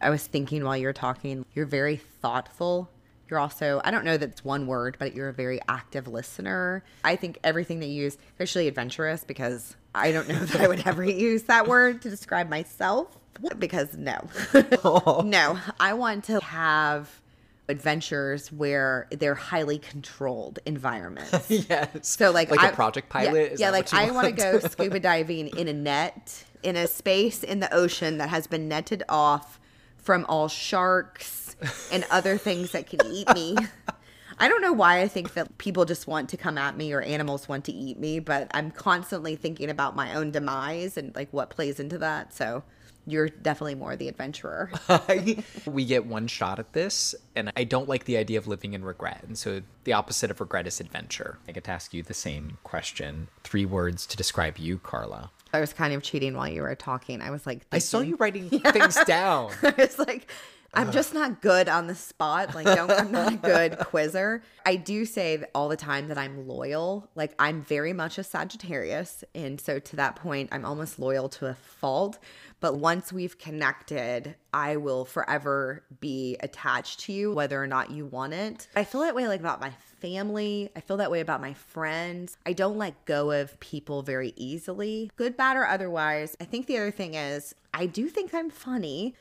I 0.00 0.08
was 0.08 0.26
thinking 0.26 0.64
while 0.64 0.76
you're 0.76 0.94
talking, 0.94 1.44
you're 1.52 1.66
very 1.66 1.96
thoughtful. 1.96 2.88
You're 3.28 3.38
also, 3.38 3.82
I 3.84 3.90
don't 3.90 4.04
know 4.04 4.16
that 4.16 4.30
it's 4.30 4.44
one 4.44 4.66
word, 4.66 4.96
but 4.98 5.14
you're 5.14 5.28
a 5.28 5.32
very 5.32 5.60
active 5.68 6.08
listener. 6.08 6.82
I 7.04 7.16
think 7.16 7.38
everything 7.44 7.80
that 7.80 7.86
you 7.86 8.04
use, 8.04 8.16
especially 8.32 8.66
adventurous, 8.66 9.22
because 9.24 9.76
I 9.94 10.12
don't 10.12 10.28
know 10.28 10.38
that 10.38 10.60
I 10.60 10.68
would 10.68 10.86
ever 10.86 11.04
use 11.04 11.44
that 11.44 11.66
word 11.66 12.02
to 12.02 12.10
describe 12.10 12.48
myself 12.48 13.16
because 13.58 13.96
no. 13.96 14.28
no, 15.24 15.58
I 15.78 15.94
want 15.94 16.24
to 16.24 16.40
have 16.40 17.20
adventures 17.68 18.50
where 18.52 19.06
they're 19.10 19.34
highly 19.34 19.78
controlled 19.78 20.58
environments. 20.66 21.50
yes. 21.68 21.88
So 22.02 22.30
like 22.30 22.50
like 22.50 22.60
I, 22.60 22.68
a 22.68 22.72
project 22.72 23.08
pilot. 23.08 23.52
Yeah, 23.52 23.66
yeah 23.66 23.70
like 23.70 23.92
I 23.94 24.10
want 24.10 24.26
to 24.26 24.32
go 24.32 24.58
scuba 24.58 25.00
diving 25.00 25.48
in 25.56 25.68
a 25.68 25.72
net 25.72 26.44
in 26.62 26.76
a 26.76 26.86
space 26.86 27.42
in 27.42 27.60
the 27.60 27.72
ocean 27.72 28.18
that 28.18 28.28
has 28.28 28.46
been 28.46 28.68
netted 28.68 29.02
off 29.08 29.58
from 29.96 30.26
all 30.28 30.48
sharks 30.48 31.56
and 31.92 32.04
other 32.10 32.36
things 32.36 32.72
that 32.72 32.86
can 32.86 33.00
eat 33.06 33.32
me. 33.34 33.56
I 34.40 34.48
don't 34.48 34.62
know 34.62 34.72
why 34.72 35.02
I 35.02 35.08
think 35.08 35.34
that 35.34 35.58
people 35.58 35.84
just 35.84 36.06
want 36.06 36.30
to 36.30 36.36
come 36.38 36.56
at 36.56 36.76
me 36.76 36.92
or 36.92 37.02
animals 37.02 37.46
want 37.46 37.66
to 37.66 37.72
eat 37.72 37.98
me, 37.98 38.20
but 38.20 38.50
I'm 38.52 38.70
constantly 38.70 39.36
thinking 39.36 39.68
about 39.68 39.94
my 39.94 40.14
own 40.14 40.30
demise 40.30 40.96
and 40.96 41.14
like 41.14 41.28
what 41.30 41.50
plays 41.50 41.78
into 41.78 41.98
that. 41.98 42.32
So 42.32 42.64
you're 43.06 43.28
definitely 43.28 43.74
more 43.74 43.96
the 43.96 44.08
adventurer. 44.08 44.70
we 45.66 45.84
get 45.84 46.06
one 46.06 46.26
shot 46.26 46.58
at 46.58 46.72
this, 46.72 47.14
and 47.34 47.52
I 47.56 47.64
don't 47.64 47.88
like 47.88 48.04
the 48.04 48.16
idea 48.16 48.38
of 48.38 48.46
living 48.46 48.72
in 48.72 48.84
regret. 48.84 49.22
And 49.26 49.36
so 49.36 49.60
the 49.84 49.92
opposite 49.92 50.30
of 50.30 50.40
regret 50.40 50.66
is 50.66 50.80
adventure. 50.80 51.38
I 51.46 51.52
get 51.52 51.64
to 51.64 51.70
ask 51.70 51.92
you 51.92 52.02
the 52.02 52.14
same 52.14 52.58
question. 52.62 53.28
Three 53.44 53.66
words 53.66 54.06
to 54.06 54.16
describe 54.16 54.58
you, 54.58 54.78
Carla. 54.78 55.30
I 55.52 55.60
was 55.60 55.72
kind 55.72 55.92
of 55.92 56.02
cheating 56.02 56.34
while 56.34 56.48
you 56.48 56.62
were 56.62 56.74
talking. 56.74 57.20
I 57.20 57.30
was 57.30 57.44
like, 57.46 57.58
thinking, 57.58 57.76
I 57.76 57.78
saw 57.78 58.00
you 58.00 58.16
writing 58.16 58.48
yeah. 58.50 58.70
things 58.70 58.96
down. 59.04 59.52
I 59.62 59.74
was 59.76 59.98
like, 59.98 60.30
I'm 60.74 60.88
uh. 60.88 60.92
just 60.92 61.14
not 61.14 61.40
good 61.40 61.68
on 61.68 61.86
the 61.86 61.94
spot. 61.94 62.54
Like, 62.54 62.66
don't, 62.66 62.90
I'm 62.90 63.10
not 63.10 63.32
a 63.32 63.36
good 63.36 63.78
quizzer. 63.80 64.42
I 64.64 64.76
do 64.76 65.04
say 65.04 65.42
all 65.54 65.68
the 65.68 65.76
time 65.76 66.08
that 66.08 66.18
I'm 66.18 66.46
loyal. 66.46 67.08
Like, 67.14 67.34
I'm 67.38 67.62
very 67.62 67.92
much 67.92 68.18
a 68.18 68.24
Sagittarius. 68.24 69.24
And 69.34 69.60
so, 69.60 69.78
to 69.78 69.96
that 69.96 70.16
point, 70.16 70.50
I'm 70.52 70.64
almost 70.64 70.98
loyal 70.98 71.28
to 71.30 71.46
a 71.46 71.54
fault. 71.54 72.18
But 72.60 72.76
once 72.76 73.12
we've 73.12 73.38
connected, 73.38 74.34
I 74.52 74.76
will 74.76 75.06
forever 75.06 75.82
be 76.00 76.36
attached 76.40 77.00
to 77.00 77.12
you, 77.12 77.32
whether 77.32 77.60
or 77.60 77.66
not 77.66 77.90
you 77.90 78.04
want 78.04 78.34
it. 78.34 78.68
I 78.76 78.84
feel 78.84 79.00
that 79.00 79.14
way 79.14 79.26
like 79.26 79.40
about 79.40 79.62
my 79.62 79.72
family. 80.00 80.70
I 80.76 80.80
feel 80.80 80.98
that 80.98 81.10
way 81.10 81.20
about 81.20 81.40
my 81.40 81.54
friends. 81.54 82.36
I 82.44 82.52
don't 82.52 82.76
let 82.76 83.06
go 83.06 83.30
of 83.30 83.58
people 83.60 84.02
very 84.02 84.34
easily, 84.36 85.10
good, 85.16 85.38
bad, 85.38 85.56
or 85.56 85.66
otherwise. 85.66 86.36
I 86.38 86.44
think 86.44 86.66
the 86.66 86.76
other 86.76 86.90
thing 86.90 87.14
is, 87.14 87.54
I 87.72 87.86
do 87.86 88.08
think 88.08 88.34
I'm 88.34 88.50
funny 88.50 89.14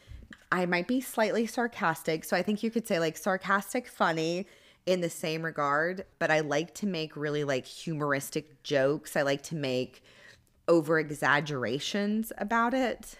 I 0.51 0.65
might 0.65 0.87
be 0.87 1.01
slightly 1.01 1.45
sarcastic. 1.45 2.23
So 2.23 2.35
I 2.35 2.41
think 2.41 2.63
you 2.63 2.71
could 2.71 2.87
say 2.87 2.99
like 2.99 3.17
sarcastic, 3.17 3.87
funny 3.87 4.47
in 4.85 5.01
the 5.01 5.09
same 5.09 5.43
regard, 5.43 6.05
but 6.17 6.31
I 6.31 6.39
like 6.39 6.73
to 6.75 6.87
make 6.87 7.15
really 7.15 7.43
like 7.43 7.65
humoristic 7.65 8.63
jokes. 8.63 9.15
I 9.15 9.21
like 9.21 9.43
to 9.43 9.55
make 9.55 10.03
over 10.67 10.99
exaggerations 10.99 12.31
about 12.37 12.73
it. 12.73 13.15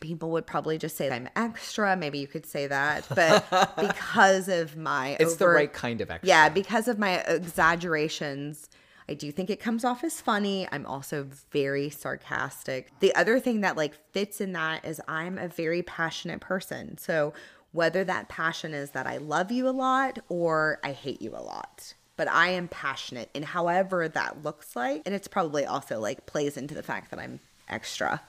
People 0.00 0.30
would 0.30 0.46
probably 0.46 0.78
just 0.78 0.96
say 0.96 1.10
I'm 1.10 1.28
extra. 1.36 1.96
Maybe 1.96 2.18
you 2.18 2.26
could 2.26 2.46
say 2.46 2.66
that, 2.66 3.06
but 3.14 3.76
because 3.80 4.48
of 4.48 4.76
my 4.76 5.16
It's 5.20 5.36
the 5.36 5.48
right 5.48 5.72
kind 5.72 6.00
of 6.00 6.10
extra. 6.10 6.28
yeah, 6.28 6.48
because 6.48 6.86
of 6.86 6.98
my 6.98 7.20
exaggerations, 7.22 8.68
I 9.08 9.14
do 9.14 9.30
think 9.30 9.50
it 9.50 9.60
comes 9.60 9.84
off 9.84 10.02
as 10.02 10.20
funny. 10.20 10.66
I'm 10.72 10.86
also 10.86 11.28
very 11.50 11.90
sarcastic. 11.90 12.90
The 13.00 13.14
other 13.14 13.38
thing 13.38 13.60
that 13.60 13.76
like 13.76 13.94
fits 14.12 14.40
in 14.40 14.52
that 14.52 14.84
is 14.84 15.00
I'm 15.06 15.38
a 15.38 15.48
very 15.48 15.82
passionate 15.82 16.40
person. 16.40 16.96
So 16.98 17.34
whether 17.72 18.04
that 18.04 18.28
passion 18.28 18.72
is 18.72 18.92
that 18.92 19.06
I 19.06 19.18
love 19.18 19.50
you 19.50 19.68
a 19.68 19.70
lot 19.70 20.20
or 20.28 20.78
I 20.82 20.92
hate 20.92 21.20
you 21.20 21.30
a 21.30 21.42
lot, 21.42 21.94
but 22.16 22.28
I 22.28 22.50
am 22.50 22.68
passionate 22.68 23.30
in 23.34 23.42
however 23.42 24.08
that 24.08 24.42
looks 24.42 24.76
like. 24.76 25.02
And 25.04 25.14
it's 25.14 25.28
probably 25.28 25.66
also 25.66 26.00
like 26.00 26.24
plays 26.24 26.56
into 26.56 26.74
the 26.74 26.82
fact 26.82 27.10
that 27.10 27.18
I'm 27.18 27.40
extra. 27.68 28.22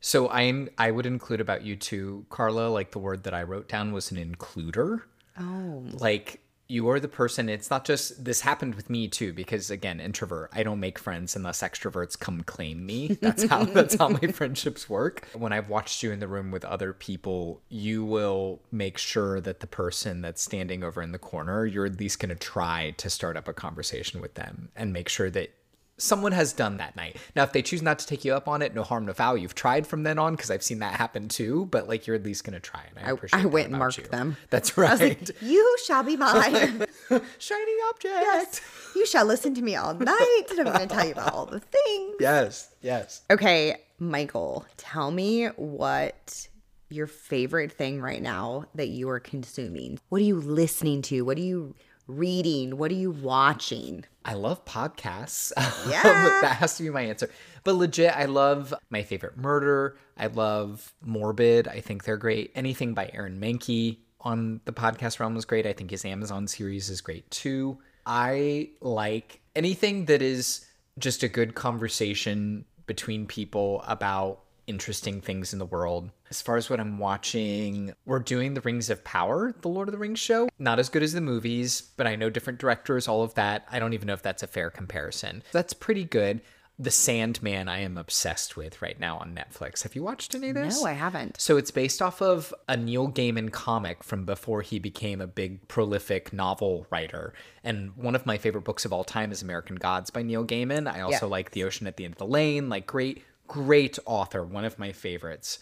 So 0.00 0.28
I'm 0.28 0.68
I 0.76 0.90
would 0.90 1.06
include 1.06 1.40
about 1.40 1.62
you 1.62 1.76
too, 1.76 2.26
Carla. 2.30 2.68
Like 2.68 2.90
the 2.90 2.98
word 2.98 3.24
that 3.24 3.34
I 3.34 3.42
wrote 3.42 3.68
down 3.68 3.92
was 3.92 4.10
an 4.10 4.16
includer. 4.16 5.02
Oh. 5.38 5.84
Like 5.92 6.40
you 6.68 6.88
are 6.90 7.00
the 7.00 7.08
person. 7.08 7.48
It's 7.48 7.70
not 7.70 7.86
just 7.86 8.24
this 8.24 8.42
happened 8.42 8.74
with 8.74 8.90
me 8.90 9.08
too, 9.08 9.32
because 9.32 9.70
again, 9.70 10.00
introvert. 10.00 10.50
I 10.52 10.62
don't 10.62 10.80
make 10.80 10.98
friends 10.98 11.34
unless 11.34 11.62
extroverts 11.62 12.18
come 12.18 12.42
claim 12.42 12.84
me. 12.84 13.08
That's 13.20 13.44
how 13.44 13.64
that's 13.64 13.94
how 13.94 14.08
my 14.08 14.20
friendships 14.32 14.88
work. 14.88 15.28
When 15.32 15.52
I've 15.52 15.68
watched 15.68 16.02
you 16.02 16.12
in 16.12 16.20
the 16.20 16.28
room 16.28 16.50
with 16.50 16.64
other 16.64 16.92
people, 16.92 17.62
you 17.68 18.04
will 18.04 18.60
make 18.70 18.98
sure 18.98 19.40
that 19.40 19.60
the 19.60 19.66
person 19.66 20.20
that's 20.20 20.42
standing 20.42 20.84
over 20.84 21.00
in 21.00 21.12
the 21.12 21.18
corner, 21.18 21.64
you're 21.64 21.86
at 21.86 21.98
least 21.98 22.20
going 22.20 22.28
to 22.28 22.34
try 22.34 22.94
to 22.98 23.08
start 23.08 23.36
up 23.36 23.48
a 23.48 23.52
conversation 23.52 24.20
with 24.20 24.34
them 24.34 24.68
and 24.76 24.92
make 24.92 25.08
sure 25.08 25.30
that 25.30 25.50
someone 25.98 26.32
has 26.32 26.52
done 26.52 26.78
that 26.78 26.96
night. 26.96 27.16
Now, 27.36 27.42
if 27.42 27.52
they 27.52 27.60
choose 27.62 27.82
not 27.82 27.98
to 27.98 28.06
take 28.06 28.24
you 28.24 28.32
up 28.34 28.48
on 28.48 28.62
it, 28.62 28.74
no 28.74 28.82
harm, 28.82 29.04
no 29.06 29.12
foul. 29.12 29.36
You've 29.36 29.54
tried 29.54 29.86
from 29.86 30.04
then 30.04 30.18
on 30.18 30.34
because 30.34 30.50
I've 30.50 30.62
seen 30.62 30.78
that 30.78 30.94
happen 30.94 31.28
too. 31.28 31.66
But 31.66 31.88
like, 31.88 32.06
you're 32.06 32.16
at 32.16 32.22
least 32.24 32.44
gonna 32.44 32.60
try, 32.60 32.82
and 32.96 33.04
I 33.06 33.10
appreciate. 33.10 33.42
I 33.42 33.46
went 33.46 33.68
and 33.68 33.78
marked 33.78 33.98
you. 33.98 34.04
them. 34.04 34.36
That's 34.50 34.78
I 34.78 34.82
right. 34.82 35.00
like, 35.00 35.30
you 35.42 35.76
shall 35.86 36.02
be 36.02 36.16
mine. 36.16 36.86
Shiny 37.38 37.72
object. 37.90 38.04
yes. 38.04 38.60
You 38.94 39.06
shall 39.06 39.24
listen 39.26 39.54
to 39.54 39.62
me 39.62 39.76
all 39.76 39.94
night. 39.94 40.44
And 40.50 40.60
I'm 40.60 40.66
going 40.66 40.88
to 40.88 40.94
tell 40.94 41.04
you 41.06 41.12
about 41.12 41.32
all 41.32 41.46
the 41.46 41.60
things. 41.60 42.14
Yes. 42.20 42.74
Yes. 42.82 43.22
Okay, 43.30 43.76
Michael, 43.98 44.66
tell 44.76 45.10
me 45.10 45.46
what 45.56 46.48
your 46.90 47.06
favorite 47.06 47.72
thing 47.72 48.00
right 48.00 48.20
now 48.22 48.64
that 48.74 48.88
you 48.88 49.08
are 49.10 49.20
consuming. 49.20 49.98
What 50.08 50.20
are 50.20 50.24
you 50.24 50.40
listening 50.40 51.02
to? 51.02 51.22
What 51.24 51.36
are 51.38 51.42
you 51.42 51.74
reading? 52.08 52.76
What 52.78 52.90
are 52.90 52.94
you 52.94 53.12
watching? 53.12 54.04
I 54.24 54.34
love 54.34 54.64
podcasts. 54.64 55.52
Yeah. 55.88 56.02
that 56.42 56.56
has 56.58 56.76
to 56.78 56.82
be 56.82 56.90
my 56.90 57.02
answer. 57.02 57.30
But 57.64 57.74
legit, 57.76 58.16
I 58.16 58.24
love 58.24 58.74
my 58.90 59.02
favorite 59.02 59.36
murder. 59.36 59.96
I 60.16 60.26
love 60.26 60.92
Morbid. 61.02 61.68
I 61.68 61.80
think 61.80 62.04
they're 62.04 62.16
great. 62.16 62.50
Anything 62.54 62.94
by 62.94 63.10
Aaron 63.14 63.40
Mahnke 63.40 63.98
on 64.20 64.60
the 64.64 64.72
podcast 64.72 65.20
realm 65.20 65.36
is 65.36 65.44
great. 65.44 65.66
I 65.66 65.72
think 65.72 65.90
his 65.90 66.04
Amazon 66.04 66.48
series 66.48 66.90
is 66.90 67.00
great 67.00 67.30
too. 67.30 67.78
I 68.04 68.70
like 68.80 69.40
anything 69.54 70.06
that 70.06 70.22
is 70.22 70.66
just 70.98 71.22
a 71.22 71.28
good 71.28 71.54
conversation 71.54 72.64
between 72.86 73.26
people 73.26 73.84
about 73.86 74.40
interesting 74.66 75.20
things 75.20 75.52
in 75.52 75.58
the 75.58 75.66
world. 75.66 76.10
As 76.30 76.42
far 76.42 76.56
as 76.56 76.68
what 76.68 76.80
I'm 76.80 76.98
watching, 76.98 77.94
we're 78.04 78.18
doing 78.18 78.54
The 78.54 78.60
Rings 78.60 78.90
of 78.90 79.02
Power, 79.04 79.54
the 79.62 79.68
Lord 79.68 79.88
of 79.88 79.92
the 79.92 79.98
Rings 79.98 80.18
show. 80.18 80.48
Not 80.58 80.78
as 80.78 80.88
good 80.88 81.02
as 81.02 81.12
the 81.12 81.20
movies, 81.20 81.80
but 81.96 82.06
I 82.06 82.16
know 82.16 82.30
different 82.30 82.58
directors, 82.58 83.08
all 83.08 83.22
of 83.22 83.34
that. 83.34 83.66
I 83.70 83.78
don't 83.78 83.92
even 83.94 84.06
know 84.06 84.12
if 84.14 84.22
that's 84.22 84.42
a 84.42 84.46
fair 84.46 84.70
comparison. 84.70 85.42
That's 85.52 85.72
pretty 85.72 86.04
good. 86.04 86.40
The 86.80 86.92
Sandman, 86.92 87.68
I 87.68 87.80
am 87.80 87.98
obsessed 87.98 88.56
with 88.56 88.80
right 88.80 89.00
now 89.00 89.18
on 89.18 89.34
Netflix. 89.34 89.82
Have 89.82 89.96
you 89.96 90.04
watched 90.04 90.32
any 90.36 90.50
of 90.50 90.54
this? 90.54 90.80
No, 90.80 90.86
I 90.86 90.92
haven't. 90.92 91.40
So 91.40 91.56
it's 91.56 91.72
based 91.72 92.00
off 92.00 92.22
of 92.22 92.54
a 92.68 92.76
Neil 92.76 93.10
Gaiman 93.10 93.50
comic 93.50 94.04
from 94.04 94.24
before 94.24 94.62
he 94.62 94.78
became 94.78 95.20
a 95.20 95.26
big 95.26 95.66
prolific 95.66 96.32
novel 96.32 96.86
writer. 96.88 97.34
And 97.64 97.96
one 97.96 98.14
of 98.14 98.26
my 98.26 98.38
favorite 98.38 98.62
books 98.62 98.84
of 98.84 98.92
all 98.92 99.02
time 99.02 99.32
is 99.32 99.42
American 99.42 99.74
Gods 99.74 100.10
by 100.10 100.22
Neil 100.22 100.44
Gaiman. 100.44 100.86
I 100.86 101.00
also 101.00 101.26
Yeah. 101.26 101.30
like 101.32 101.50
The 101.50 101.64
Ocean 101.64 101.88
at 101.88 101.96
the 101.96 102.04
End 102.04 102.14
of 102.14 102.18
the 102.18 102.26
Lane, 102.26 102.68
like 102.68 102.86
great 102.86 103.24
great 103.48 103.98
author, 104.04 104.44
one 104.44 104.66
of 104.66 104.78
my 104.78 104.92
favorites. 104.92 105.58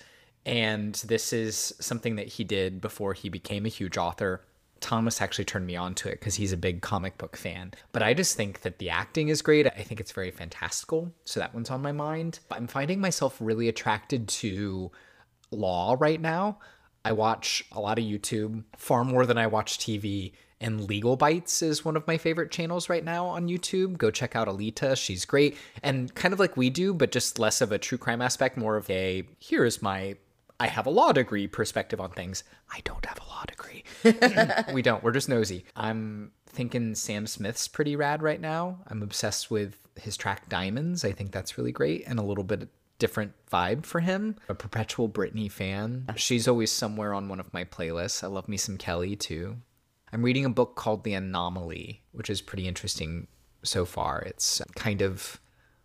And 0.47 0.95
this 0.95 1.33
is 1.33 1.75
something 1.81 2.17
that 2.17 2.29
he 2.29 2.45
did 2.45 2.81
before 2.81 3.13
he 3.13 3.29
became 3.29 3.67
a 3.67 3.69
huge 3.69 3.99
author. 3.99 4.43
Thomas 4.79 5.21
actually 5.21 5.45
turned 5.45 5.67
me 5.67 5.75
on 5.75 5.95
to 5.97 6.09
it 6.09 6.21
because 6.21 6.37
he's 6.37 6.53
a 6.53 6.57
big 6.57 6.83
comic 6.83 7.19
book 7.19 7.37
fan. 7.37 7.73
But 7.91 8.05
I 8.05 8.15
just 8.15 8.37
think 8.37 8.61
that 8.61 8.79
the 8.79 8.89
acting 8.89 9.29
is 9.29 9.43
great. 9.43 9.67
I 9.67 9.83
think 9.83 10.01
it's 10.01 10.13
very 10.13 10.31
fantastical. 10.31 11.13
So 11.25 11.41
that 11.41 11.53
one's 11.53 11.71
on 11.71 11.83
my 11.83 11.91
mind. 11.91 12.39
I'm 12.53 12.69
finding 12.69 13.01
myself 13.01 13.37
really 13.41 13.69
attracted 13.69 14.29
to 14.29 14.93
law 15.51 15.97
right 15.99 16.21
now. 16.21 16.61
I 17.05 17.11
watch 17.13 17.65
a 17.73 17.81
lot 17.81 17.99
of 17.99 18.05
YouTube, 18.05 18.63
far 18.77 19.05
more 19.05 19.27
than 19.27 19.39
I 19.39 19.49
watch 19.49 19.79
TV. 19.79 20.33
And 20.61 20.81
LegalBytes 20.81 21.63
is 21.63 21.85
one 21.85 21.97
of 21.97 22.07
my 22.07 22.19
favorite 22.19 22.53
channels 22.53 22.89
right 22.89 23.05
now 23.05 23.27
on 23.27 23.49
YouTube. 23.49 23.99
Go 23.99 24.13
check 24.13 24.37
out 24.37 24.49
Alita. 24.49 24.97
She's 24.97 25.25
great. 25.25 25.57
And 25.83 26.15
kind 26.15 26.33
of 26.33 26.39
like 26.39 26.57
we 26.57 26.71
do, 26.71 26.95
but 26.95 27.11
just 27.11 27.39
less 27.41 27.61
of 27.61 27.73
a 27.73 27.79
true 27.79 27.99
crime 27.99 28.23
aspect, 28.23 28.57
more 28.57 28.77
of 28.77 28.89
a 28.89 29.25
here's 29.41 29.83
my 29.83 30.17
I 30.59 30.69
have 30.69 30.87
a 30.87 30.91
law 30.91 31.13
degree 31.13 31.47
perspective 31.47 32.01
on 32.01 32.11
things. 32.11 32.45
I 32.73 32.81
don't 32.85 33.05
have 33.05 33.19
a 33.19 33.29
law 33.29 33.45
degree. 33.47 33.85
we 34.73 34.83
don't. 34.83 35.03
We're 35.03 35.13
just 35.13 35.29
nosy. 35.29 35.65
I'm 35.77 36.33
thinking 36.47 36.95
Sam 36.95 37.27
Smith's 37.27 37.69
pretty 37.69 37.97
rad 37.97 38.23
right 38.23 38.41
now. 38.41 38.79
I'm 38.87 39.03
obsessed 39.03 39.51
with 39.51 39.77
his 39.97 40.17
track 40.17 40.49
Diamonds. 40.49 41.05
I 41.05 41.13
think 41.13 41.33
that's 41.33 41.59
really 41.59 41.73
great 41.73 42.05
and 42.07 42.19
a 42.19 42.23
little 42.23 42.45
bit 42.45 42.69
different 42.99 43.33
vibe 43.51 43.85
for 43.85 44.01
him. 44.01 44.37
A 44.49 44.55
perpetual 44.55 45.09
Britney 45.09 45.51
fan. 45.51 46.07
She's 46.17 46.49
always 46.49 46.73
somewhere 46.73 47.13
on 47.13 47.29
one 47.29 47.41
of 47.41 47.53
my 47.53 47.65
playlists. 47.65 48.25
I 48.25 48.29
love 48.29 48.49
me 48.49 48.57
some 48.57 48.79
Kelly 48.79 49.17
too. 49.17 49.57
I'm 50.13 50.23
reading 50.23 50.47
a 50.47 50.51
book 50.51 50.77
called 50.77 51.05
The 51.05 51.15
Anomaly, 51.15 52.03
which 52.13 52.31
is 52.31 52.41
pretty 52.41 52.67
interesting 52.67 53.27
so 53.63 53.85
far. 53.85 54.21
It's 54.21 54.63
kind 54.75 55.03
of 55.03 55.41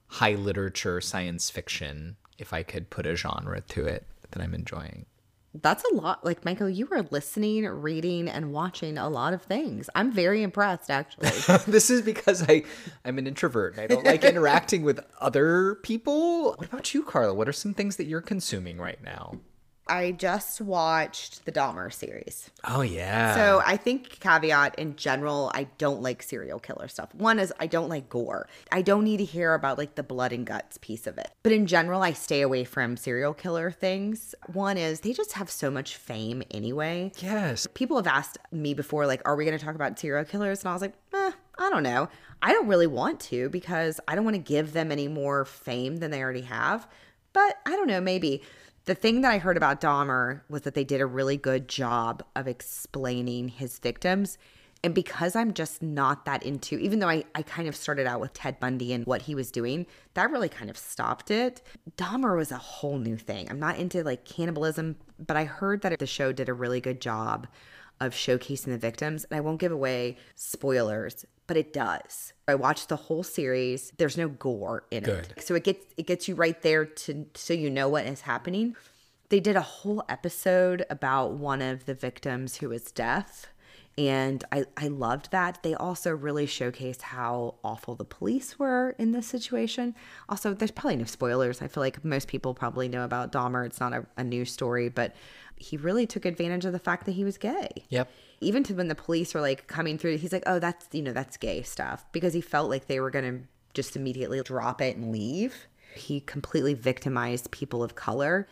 high 0.08 0.36
literature 0.36 1.02
science 1.02 1.50
fiction, 1.50 2.16
if 2.38 2.54
I 2.54 2.64
could 2.64 2.90
put 2.90 3.06
a 3.06 3.16
genre 3.16 3.62
to 3.62 3.86
it 3.86 4.06
that 4.32 4.42
I'm 4.42 4.54
enjoying. 4.54 5.06
That's 5.54 5.84
a 5.92 5.96
lot. 5.96 6.24
Like, 6.24 6.46
Michael, 6.46 6.70
you 6.70 6.88
are 6.92 7.02
listening, 7.12 7.68
reading, 7.68 8.30
and 8.30 8.54
watching 8.54 8.98
a 8.98 9.10
lot 9.10 9.34
of 9.34 9.42
things. 9.42 9.90
I'm 9.96 10.12
very 10.12 10.44
impressed, 10.44 10.90
actually. 10.90 11.30
this 11.68 11.90
is 11.90 12.02
because 12.02 12.46
I 12.48 12.64
I'm 13.04 13.18
an 13.18 13.28
introvert 13.28 13.74
and 13.74 13.82
I 13.82 13.88
don't 13.88 14.06
like 14.06 14.24
interacting 14.24 14.84
with 14.84 15.02
other 15.20 15.76
people. 15.84 16.54
What 16.54 16.68
about 16.68 16.94
you, 16.94 17.04
Carla? 17.04 17.34
What 17.34 17.50
are 17.50 17.54
some 17.54 17.74
things 17.74 17.98
that 17.98 18.06
you're 18.06 18.22
consuming 18.22 18.78
right 18.78 19.02
now? 19.04 19.40
I 19.88 20.12
just 20.12 20.62
watched 20.62 21.46
the 21.46 21.52
Dahmer 21.52 21.92
series. 21.92 22.50
Oh 22.64 22.82
yeah. 22.82 23.36
So 23.36 23.62
I 23.66 23.76
think 23.78 24.20
caveat 24.20 24.78
in 24.80 24.96
general, 24.96 25.52
I 25.54 25.68
don't 25.78 26.02
like 26.02 26.24
serial 26.24 26.60
killer 26.60 26.88
stuff. 26.88 27.14
One 27.14 27.40
is 27.40 27.52
I 27.60 27.68
don't 27.68 27.90
like 27.90 28.08
gore. 28.08 28.48
I 28.72 28.84
don't 28.84 29.04
need 29.04 29.18
to 29.18 29.26
hear 29.26 29.54
about 29.54 29.78
like 29.78 29.96
the 29.96 30.04
blood 30.04 30.32
and 30.32 30.46
guts 30.46 30.78
piece 30.78 31.08
of 31.08 31.18
it. 31.18 31.32
But 31.44 31.52
in 31.52 31.66
general, 31.66 32.04
I 32.04 32.14
stay 32.14 32.42
away 32.42 32.64
from 32.64 32.96
serial 32.96 33.34
killer 33.34 33.70
things. 33.72 34.34
One 34.54 34.78
is 34.78 35.02
they 35.02 35.14
just 35.14 35.34
have 35.34 35.50
so 35.50 35.70
much 35.70 35.98
fame 35.98 36.44
anyway. 36.52 37.12
yes. 37.18 37.68
People 37.74 37.98
have 37.98 38.08
asked 38.08 38.38
me 38.52 38.74
before, 38.74 39.08
like, 39.08 39.22
are 39.26 39.36
we 39.36 39.46
going 39.46 39.58
to 39.58 39.64
talk 39.64 39.76
about 39.76 40.00
serial 40.00 40.24
killers? 40.26 40.62
And 40.62 40.70
I 40.70 40.74
was 40.74 40.82
like, 40.82 40.94
eh, 41.14 41.32
I 41.58 41.70
don't 41.70 41.84
know. 41.84 42.08
I 42.42 42.54
don't 42.54 42.68
really 42.68 42.88
want 42.88 43.20
to 43.22 43.50
because 43.50 44.00
I 44.08 44.16
don't 44.16 44.24
want 44.24 44.36
to 44.36 44.42
give 44.42 44.74
them 44.74 44.92
any 44.92 45.08
more 45.08 45.46
fame 45.46 45.98
than 45.98 46.12
they 46.12 46.22
already 46.22 46.42
have. 46.42 46.88
But 47.34 47.58
I 47.66 47.72
don't 47.72 47.88
know, 47.88 48.02
maybe. 48.02 48.42
The 48.86 48.96
thing 48.96 49.22
that 49.22 49.32
I 49.32 49.38
heard 49.38 49.58
about 49.58 49.80
Dahmer 49.80 50.42
was 50.50 50.64
that 50.64 50.74
they 50.74 50.84
did 50.84 51.02
a 51.02 51.06
really 51.06 51.38
good 51.38 51.68
job 51.68 52.24
of 52.36 52.48
explaining 52.48 53.50
his 53.50 53.78
victims. 53.78 54.40
And 54.84 54.96
because 54.96 55.36
I'm 55.36 55.54
just 55.54 55.84
not 55.84 56.26
that 56.26 56.42
into, 56.42 56.80
even 56.80 56.98
though 56.98 57.10
I, 57.10 57.24
I 57.36 57.44
kind 57.44 57.68
of 57.68 57.76
started 57.76 58.08
out 58.08 58.20
with 58.20 58.34
Ted 58.34 58.60
Bundy 58.60 58.92
and 58.94 59.06
what 59.06 59.22
he 59.22 59.36
was 59.36 59.52
doing, 59.52 59.86
that 60.16 60.32
really 60.32 60.50
kind 60.50 60.72
of 60.72 60.78
stopped 60.80 61.30
it. 61.30 61.62
Dahmer 61.96 62.36
was 62.36 62.52
a 62.52 62.58
whole 62.58 62.98
new 62.98 63.18
thing. 63.18 63.48
I'm 63.52 63.60
not 63.60 63.78
into 63.78 64.04
like 64.04 64.26
cannibalism, 64.26 64.96
but 65.20 65.38
I 65.38 65.44
heard 65.44 65.82
that 65.82 66.00
the 66.00 66.08
show 66.08 66.32
did 66.32 66.50
a 66.50 66.54
really 66.54 66.82
good 66.82 67.00
job 67.00 67.46
of 68.00 68.14
showcasing 68.14 68.66
the 68.66 68.80
victims. 68.80 69.26
And 69.26 69.38
I 69.38 69.42
won't 69.42 69.60
give 69.60 69.72
away 69.72 70.18
spoilers, 70.34 71.24
but 71.52 71.58
it 71.58 71.74
does. 71.74 72.32
I 72.48 72.56
watched 72.56 72.88
the 72.88 72.96
whole 72.96 73.24
series. 73.24 73.92
There's 73.98 74.16
no 74.16 74.30
gore 74.30 74.86
in 74.90 75.04
Good. 75.04 75.34
it. 75.36 75.44
So 75.44 75.54
it 75.54 75.66
gets 75.66 75.86
it 75.98 76.08
gets 76.08 76.30
you 76.30 76.36
right 76.36 76.62
there 76.62 76.86
to 76.86 77.26
so 77.34 77.54
you 77.54 77.70
know 77.70 77.90
what 77.90 78.06
is 78.06 78.22
happening. 78.22 78.74
They 79.28 79.42
did 79.42 79.58
a 79.58 79.62
whole 79.62 80.02
episode 80.08 80.86
about 80.90 81.34
one 81.34 81.62
of 81.62 81.88
the 81.88 81.94
victims 81.94 82.56
who 82.56 82.70
was 82.70 82.90
deaf 82.94 83.48
And 83.98 84.44
I, 84.52 84.66
I 84.78 84.88
loved 84.88 85.32
that. 85.32 85.62
They 85.64 85.74
also 85.74 86.12
really 86.12 86.48
showcased 86.48 87.02
how 87.02 87.56
awful 87.64 87.96
the 87.96 88.06
police 88.06 88.58
were 88.58 88.96
in 88.98 89.12
this 89.12 89.28
situation. 89.28 89.96
Also, 90.30 90.54
there's 90.54 90.72
probably 90.72 90.96
no 90.96 91.04
spoilers. 91.04 91.62
I 91.62 91.68
feel 91.68 91.82
like 91.82 92.04
most 92.06 92.28
people 92.28 92.54
probably 92.54 92.88
know 92.88 93.04
about 93.04 93.32
Dahmer. 93.32 93.66
It's 93.66 93.80
not 93.80 93.94
a, 93.94 94.06
a 94.16 94.24
new 94.24 94.46
story, 94.46 94.88
but 94.88 95.14
he 95.58 95.78
really 95.78 96.08
took 96.08 96.26
advantage 96.26 96.66
of 96.66 96.72
the 96.72 96.80
fact 96.80 97.06
that 97.06 97.12
he 97.12 97.24
was 97.24 97.38
gay. 97.38 97.70
Yep. 97.90 98.10
Even 98.40 98.64
to 98.64 98.74
when 98.74 98.88
the 98.88 98.96
police 98.96 99.34
were 99.34 99.42
like 99.42 99.68
coming 99.68 99.98
through, 99.98 100.18
he's 100.18 100.34
like, 100.34 100.44
oh, 100.48 100.58
that's, 100.58 100.88
you 100.94 101.02
know, 101.02 101.14
that's 101.14 101.38
gay 101.38 101.62
stuff 101.62 102.06
because 102.12 102.34
he 102.34 102.42
felt 102.42 102.70
like 102.70 102.88
they 102.88 103.00
were 103.00 103.12
going 103.12 103.26
to 103.26 103.48
just 103.74 103.96
immediately 103.96 104.42
drop 104.42 104.82
it 104.82 104.96
and 104.96 105.12
leave. 105.12 105.68
He 105.96 106.22
completely 106.22 106.74
victimized 106.74 107.52
people 107.52 107.84
of 107.84 107.96
color. 107.96 108.48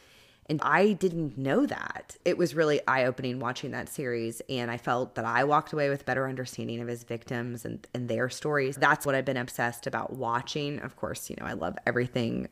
And 0.49 0.59
I 0.63 0.93
didn't 0.93 1.37
know 1.37 1.65
that. 1.67 2.17
It 2.25 2.37
was 2.37 2.55
really 2.55 2.81
eye 2.87 3.05
opening 3.05 3.39
watching 3.39 3.71
that 3.71 3.87
series. 3.87 4.41
And 4.49 4.71
I 4.71 4.77
felt 4.77 5.15
that 5.15 5.25
I 5.25 5.43
walked 5.43 5.73
away 5.73 5.89
with 5.89 6.05
better 6.05 6.27
understanding 6.27 6.81
of 6.81 6.87
his 6.87 7.03
victims 7.03 7.65
and, 7.65 7.85
and 7.93 8.09
their 8.09 8.29
stories. 8.29 8.75
That's 8.75 9.05
what 9.05 9.13
I've 9.13 9.25
been 9.25 9.37
obsessed 9.37 9.85
about 9.85 10.13
watching. 10.13 10.79
Of 10.79 10.95
course, 10.95 11.29
you 11.29 11.35
know, 11.39 11.45
I 11.45 11.53
love 11.53 11.77
everything 11.85 12.47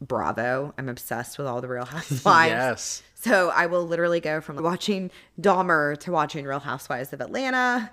Bravo. 0.00 0.74
I'm 0.76 0.88
obsessed 0.88 1.38
with 1.38 1.46
all 1.46 1.60
the 1.60 1.68
Real 1.68 1.84
Housewives. 1.86 2.50
yes. 2.50 3.02
So 3.14 3.50
I 3.50 3.66
will 3.66 3.86
literally 3.86 4.20
go 4.20 4.40
from 4.40 4.56
watching 4.62 5.10
Dahmer 5.40 5.96
to 5.98 6.12
watching 6.12 6.44
Real 6.44 6.60
Housewives 6.60 7.12
of 7.12 7.20
Atlanta. 7.20 7.90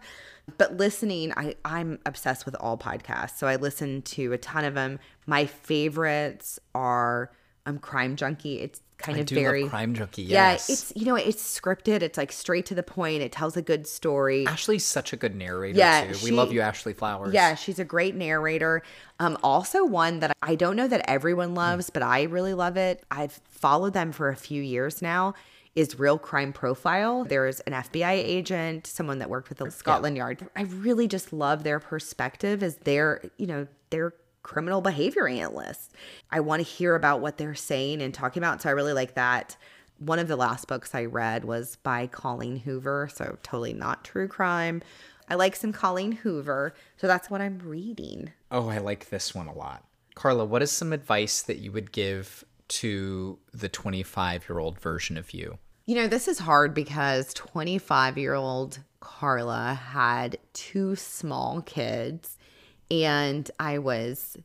But 0.57 0.77
listening, 0.77 1.31
I, 1.37 1.55
I'm 1.63 1.99
obsessed 2.05 2.45
with 2.45 2.55
all 2.59 2.77
podcasts. 2.77 3.37
So 3.37 3.47
I 3.47 3.57
listen 3.57 4.01
to 4.03 4.33
a 4.33 4.37
ton 4.37 4.65
of 4.65 4.73
them. 4.73 4.99
My 5.27 5.45
favorites 5.45 6.59
are 6.73 7.31
um, 7.65 7.77
Crime 7.79 8.15
Junkie. 8.15 8.59
It's 8.59 8.81
kind 8.97 9.17
I 9.17 9.21
of 9.21 9.27
do 9.27 9.35
very 9.35 9.67
Crime 9.67 9.93
Junkie. 9.93 10.23
yeah. 10.23 10.53
It's 10.53 10.91
you 10.95 11.05
know 11.05 11.15
it's 11.15 11.41
scripted. 11.59 12.01
It's 12.01 12.17
like 12.17 12.31
straight 12.31 12.65
to 12.67 12.75
the 12.75 12.83
point. 12.83 13.21
It 13.21 13.31
tells 13.31 13.55
a 13.57 13.61
good 13.61 13.87
story. 13.87 14.45
Ashley's 14.47 14.85
such 14.85 15.13
a 15.13 15.17
good 15.17 15.35
narrator 15.35 15.77
Yeah, 15.77 16.07
too. 16.07 16.13
she- 16.15 16.25
we 16.25 16.31
love 16.31 16.51
you, 16.51 16.61
Ashley 16.61 16.93
Flowers. 16.93 17.33
Yeah, 17.33 17.55
she's 17.55 17.79
a 17.79 17.85
great 17.85 18.15
narrator. 18.15 18.81
Um, 19.19 19.37
also 19.43 19.85
one 19.85 20.19
that 20.19 20.35
I 20.41 20.55
don't 20.55 20.75
know 20.75 20.87
that 20.87 21.09
everyone 21.09 21.53
loves, 21.55 21.89
but 21.89 22.03
I 22.03 22.23
really 22.23 22.53
love 22.53 22.75
it. 22.77 23.03
I've 23.11 23.39
followed 23.49 23.93
them 23.93 24.11
for 24.11 24.29
a 24.29 24.35
few 24.35 24.61
years 24.61 25.01
now. 25.01 25.33
Is 25.75 25.97
Real 25.99 26.17
Crime 26.17 26.51
Profile. 26.51 27.23
There's 27.23 27.59
an 27.61 27.73
FBI 27.73 28.11
agent, 28.11 28.87
someone 28.87 29.19
that 29.19 29.29
worked 29.29 29.47
with 29.49 29.59
the 29.59 29.69
Scotland 29.71 30.17
Yard. 30.17 30.49
I 30.55 30.63
really 30.63 31.07
just 31.07 31.31
love 31.31 31.63
their 31.63 31.79
perspective 31.79 32.63
as 32.63 32.77
their, 32.77 33.21
you 33.37 33.45
know, 33.47 33.67
their 33.91 34.13
criminal 34.43 34.81
behavior 34.81 35.27
analysts. 35.27 35.89
I 36.31 36.39
want 36.39 36.59
to 36.61 36.69
hear 36.69 36.95
about 36.95 37.21
what 37.21 37.37
they're 37.37 37.55
saying 37.55 38.01
and 38.01 38.13
talking 38.13 38.41
about. 38.41 38.61
So 38.61 38.69
I 38.69 38.73
really 38.73 38.93
like 38.93 39.15
that. 39.15 39.57
One 39.97 40.19
of 40.19 40.27
the 40.27 40.35
last 40.35 40.67
books 40.67 40.95
I 40.95 41.05
read 41.05 41.43
was 41.43 41.75
by 41.77 42.07
Colleen 42.07 42.57
Hoover, 42.57 43.09
so 43.13 43.37
totally 43.43 43.73
not 43.73 44.05
true 44.05 44.27
crime. 44.27 44.81
I 45.29 45.35
like 45.35 45.55
some 45.55 45.73
Colleen 45.73 46.13
Hoover, 46.13 46.73
so 46.97 47.05
that's 47.05 47.29
what 47.29 47.41
I'm 47.41 47.59
reading. 47.59 48.31
Oh, 48.49 48.69
I 48.69 48.79
like 48.79 49.09
this 49.09 49.35
one 49.35 49.47
a 49.47 49.53
lot. 49.53 49.83
Carla, 50.15 50.45
what 50.45 50.61
is 50.61 50.71
some 50.71 50.91
advice 50.91 51.41
that 51.43 51.59
you 51.59 51.71
would 51.71 51.91
give 51.91 52.43
to 52.69 53.39
the 53.53 53.69
25 53.69 54.49
year 54.49 54.59
old 54.59 54.79
version 54.79 55.17
of 55.17 55.33
you? 55.33 55.57
You 55.85 55.95
know, 55.95 56.07
this 56.07 56.27
is 56.27 56.39
hard 56.39 56.73
because 56.73 57.33
25 57.33 58.17
year 58.17 58.33
old 58.33 58.79
Carla 58.99 59.73
had 59.73 60.37
two 60.53 60.95
small 60.95 61.61
kids, 61.61 62.37
and 62.91 63.49
I 63.59 63.77
was 63.77 64.37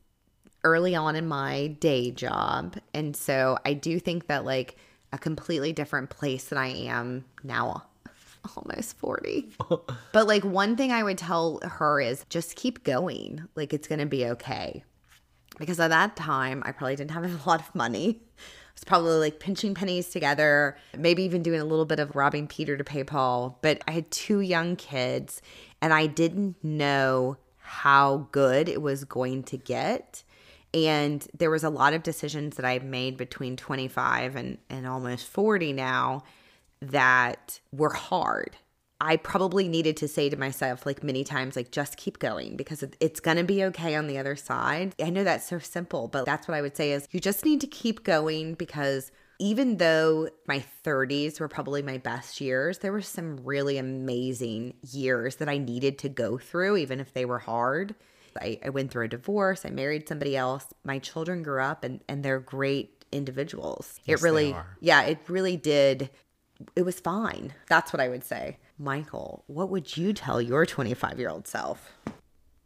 early 0.65 0.95
on 0.95 1.15
in 1.15 1.27
my 1.27 1.69
day 1.81 2.11
job. 2.11 2.77
And 2.93 3.17
so 3.17 3.59
I 3.65 3.75
do 3.75 3.99
think 3.99 4.27
that, 4.27 4.45
like, 4.45 4.77
a 5.13 5.19
completely 5.19 5.73
different 5.73 6.11
place 6.11 6.45
than 6.47 6.59
I 6.59 6.69
am 6.69 7.25
now, 7.43 7.85
almost 8.57 8.97
40. 8.99 9.51
but, 10.13 10.27
like, 10.27 10.45
one 10.45 10.77
thing 10.77 10.91
I 10.91 11.03
would 11.03 11.19
tell 11.19 11.61
her 11.63 12.01
is 12.01 12.25
just 12.29 12.57
keep 12.57 12.83
going. 12.83 13.47
Like, 13.55 13.73
it's 13.73 13.87
going 13.87 14.01
to 14.01 14.07
be 14.07 14.27
okay. 14.27 14.85
Because 15.59 15.79
at 15.79 15.89
that 15.89 16.17
time, 16.17 16.63
I 16.67 16.73
probably 16.73 16.97
didn't 16.97 17.13
have 17.13 17.25
a 17.47 17.49
lot 17.49 17.61
of 17.61 17.75
money. 17.75 18.21
I 18.39 18.75
was 18.75 18.85
probably 18.85 19.19
like 19.19 19.39
pinching 19.39 19.73
pennies 19.73 20.09
together, 20.09 20.77
maybe 20.99 21.23
even 21.23 21.45
doing 21.45 21.61
a 21.61 21.65
little 21.65 21.85
bit 21.85 22.01
of 22.01 22.17
robbing 22.17 22.49
Peter 22.49 22.77
to 22.77 22.83
pay 22.83 23.05
Paul. 23.05 23.57
But 23.63 23.83
I 23.87 23.93
had 23.93 24.11
two 24.11 24.41
young 24.41 24.75
kids, 24.75 25.41
and 25.80 25.95
I 25.95 26.07
didn't 26.09 26.57
know 26.65 27.37
how 27.75 28.28
good 28.30 28.69
it 28.69 28.80
was 28.80 29.04
going 29.04 29.43
to 29.43 29.56
get. 29.56 30.23
And 30.73 31.26
there 31.37 31.50
was 31.50 31.65
a 31.65 31.71
lot 31.71 31.93
of 31.93 32.02
decisions 32.02 32.56
that 32.56 32.65
I 32.65 32.78
made 32.78 33.17
between 33.17 33.56
25 33.56 34.37
and, 34.37 34.58
and 34.71 34.87
almost 34.87 35.26
40 35.26 35.73
now 35.73 36.23
that 36.80 37.60
were 37.73 37.93
hard. 37.93 38.56
I 39.00 39.17
probably 39.17 39.69
needed 39.69 39.97
to 39.99 40.08
say 40.08 40.30
to 40.30 40.37
myself, 40.37 40.87
like 40.87 41.02
many 41.02 41.25
times, 41.25 41.56
like, 41.56 41.73
just 41.73 41.97
keep 41.97 42.21
going 42.21 42.56
because 42.56 42.84
it's 43.00 43.21
going 43.21 43.37
to 43.37 43.45
be 43.45 43.63
okay 43.65 43.97
on 43.97 44.06
the 44.06 44.19
other 44.19 44.37
side. 44.37 44.95
I 45.02 45.10
know 45.10 45.25
that's 45.25 45.47
so 45.47 45.58
simple, 45.58 46.06
but 46.08 46.25
that's 46.25 46.47
what 46.47 46.56
I 46.56 46.63
would 46.63 46.76
say 46.76 46.93
is 46.93 47.08
you 47.10 47.21
just 47.21 47.45
need 47.45 47.60
to 47.60 47.67
keep 47.67 48.04
going 48.04 48.54
because 48.54 49.10
even 49.45 49.76
though 49.76 50.30
my 50.49 50.65
30s 50.85 51.39
were 51.39 51.49
probably 51.49 51.83
my 51.83 51.99
best 51.99 52.41
years, 52.41 52.78
there 52.78 52.93
were 52.93 53.02
some 53.02 53.37
really 53.45 53.76
amazing 53.76 54.73
years 54.91 55.37
that 55.37 55.50
I 55.50 55.59
needed 55.59 55.99
to 55.99 56.09
go 56.09 56.39
through, 56.39 56.78
even 56.78 56.99
if 56.99 57.13
they 57.13 57.26
were 57.26 57.41
hard. 57.41 57.95
I, 58.41 58.59
I 58.65 58.71
went 58.71 58.91
through 58.91 59.04
a 59.04 59.09
divorce, 59.09 59.67
I 59.67 59.69
married 59.69 60.09
somebody 60.09 60.35
else, 60.35 60.65
my 60.83 60.99
children 60.99 61.43
grew 61.43 61.61
up, 61.61 61.85
and, 61.85 62.00
and 62.09 62.25
they're 62.25 62.41
great 62.41 63.04
individuals. 63.13 64.00
Yes, 64.07 64.23
it 64.23 64.25
really, 64.25 64.57
yeah, 64.80 65.02
it 65.02 65.19
really 65.28 65.59
did 65.59 66.09
it 66.75 66.83
was 66.83 66.99
fine. 67.00 67.52
That's 67.69 67.93
what 67.93 68.00
I 68.00 68.09
would 68.09 68.25
say. 68.25 68.57
Michael, 68.78 69.45
what 69.47 69.69
would 69.69 69.95
you 69.97 70.15
tell 70.15 70.41
your 70.41 70.65
25 70.65 71.19
year 71.19 71.28
old 71.28 71.47
self? 71.47 71.93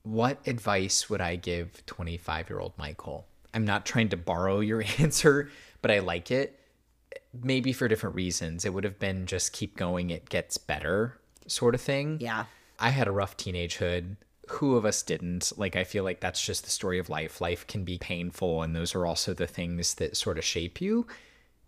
What 0.05 0.39
advice 0.47 1.11
would 1.11 1.21
I 1.21 1.35
give 1.35 1.85
25 1.87 2.51
year 2.51 2.61
old 2.61 2.75
Michael? 2.79 3.27
I'm 3.53 3.65
not 3.65 3.85
trying 3.85 4.11
to 4.11 4.17
borrow 4.17 4.61
your 4.61 4.85
answer, 4.99 5.51
but 5.83 5.91
I 5.91 5.99
like 5.99 6.31
it. 6.31 6.58
Maybe 7.43 7.73
for 7.73 7.89
different 7.89 8.17
reasons. 8.17 8.65
It 8.65 8.73
would 8.73 8.85
have 8.85 8.99
been 8.99 9.27
just 9.27 9.53
keep 9.53 9.77
going, 9.77 10.11
it 10.11 10.29
gets 10.29 10.59
better 10.59 11.19
sort 11.47 11.75
of 11.75 11.81
thing. 11.81 12.19
Yeah. 12.21 12.45
I 12.79 12.91
had 12.91 13.09
a 13.09 13.13
rough 13.13 13.37
teenagehood. 13.37 14.17
Who 14.49 14.77
of 14.77 14.87
us 14.87 15.03
didn't? 15.03 15.53
Like, 15.57 15.77
I 15.77 15.85
feel 15.85 16.05
like 16.05 16.21
that's 16.21 16.45
just 16.45 16.65
the 16.65 16.71
story 16.71 16.99
of 16.99 17.11
life. 17.11 17.41
Life 17.41 17.67
can 17.67 17.85
be 17.85 17.99
painful, 17.99 18.63
and 18.63 18.75
those 18.75 18.95
are 18.95 19.05
also 19.05 19.35
the 19.35 19.47
things 19.47 19.95
that 19.95 20.17
sort 20.17 20.39
of 20.39 20.45
shape 20.45 20.81
you. 20.81 21.07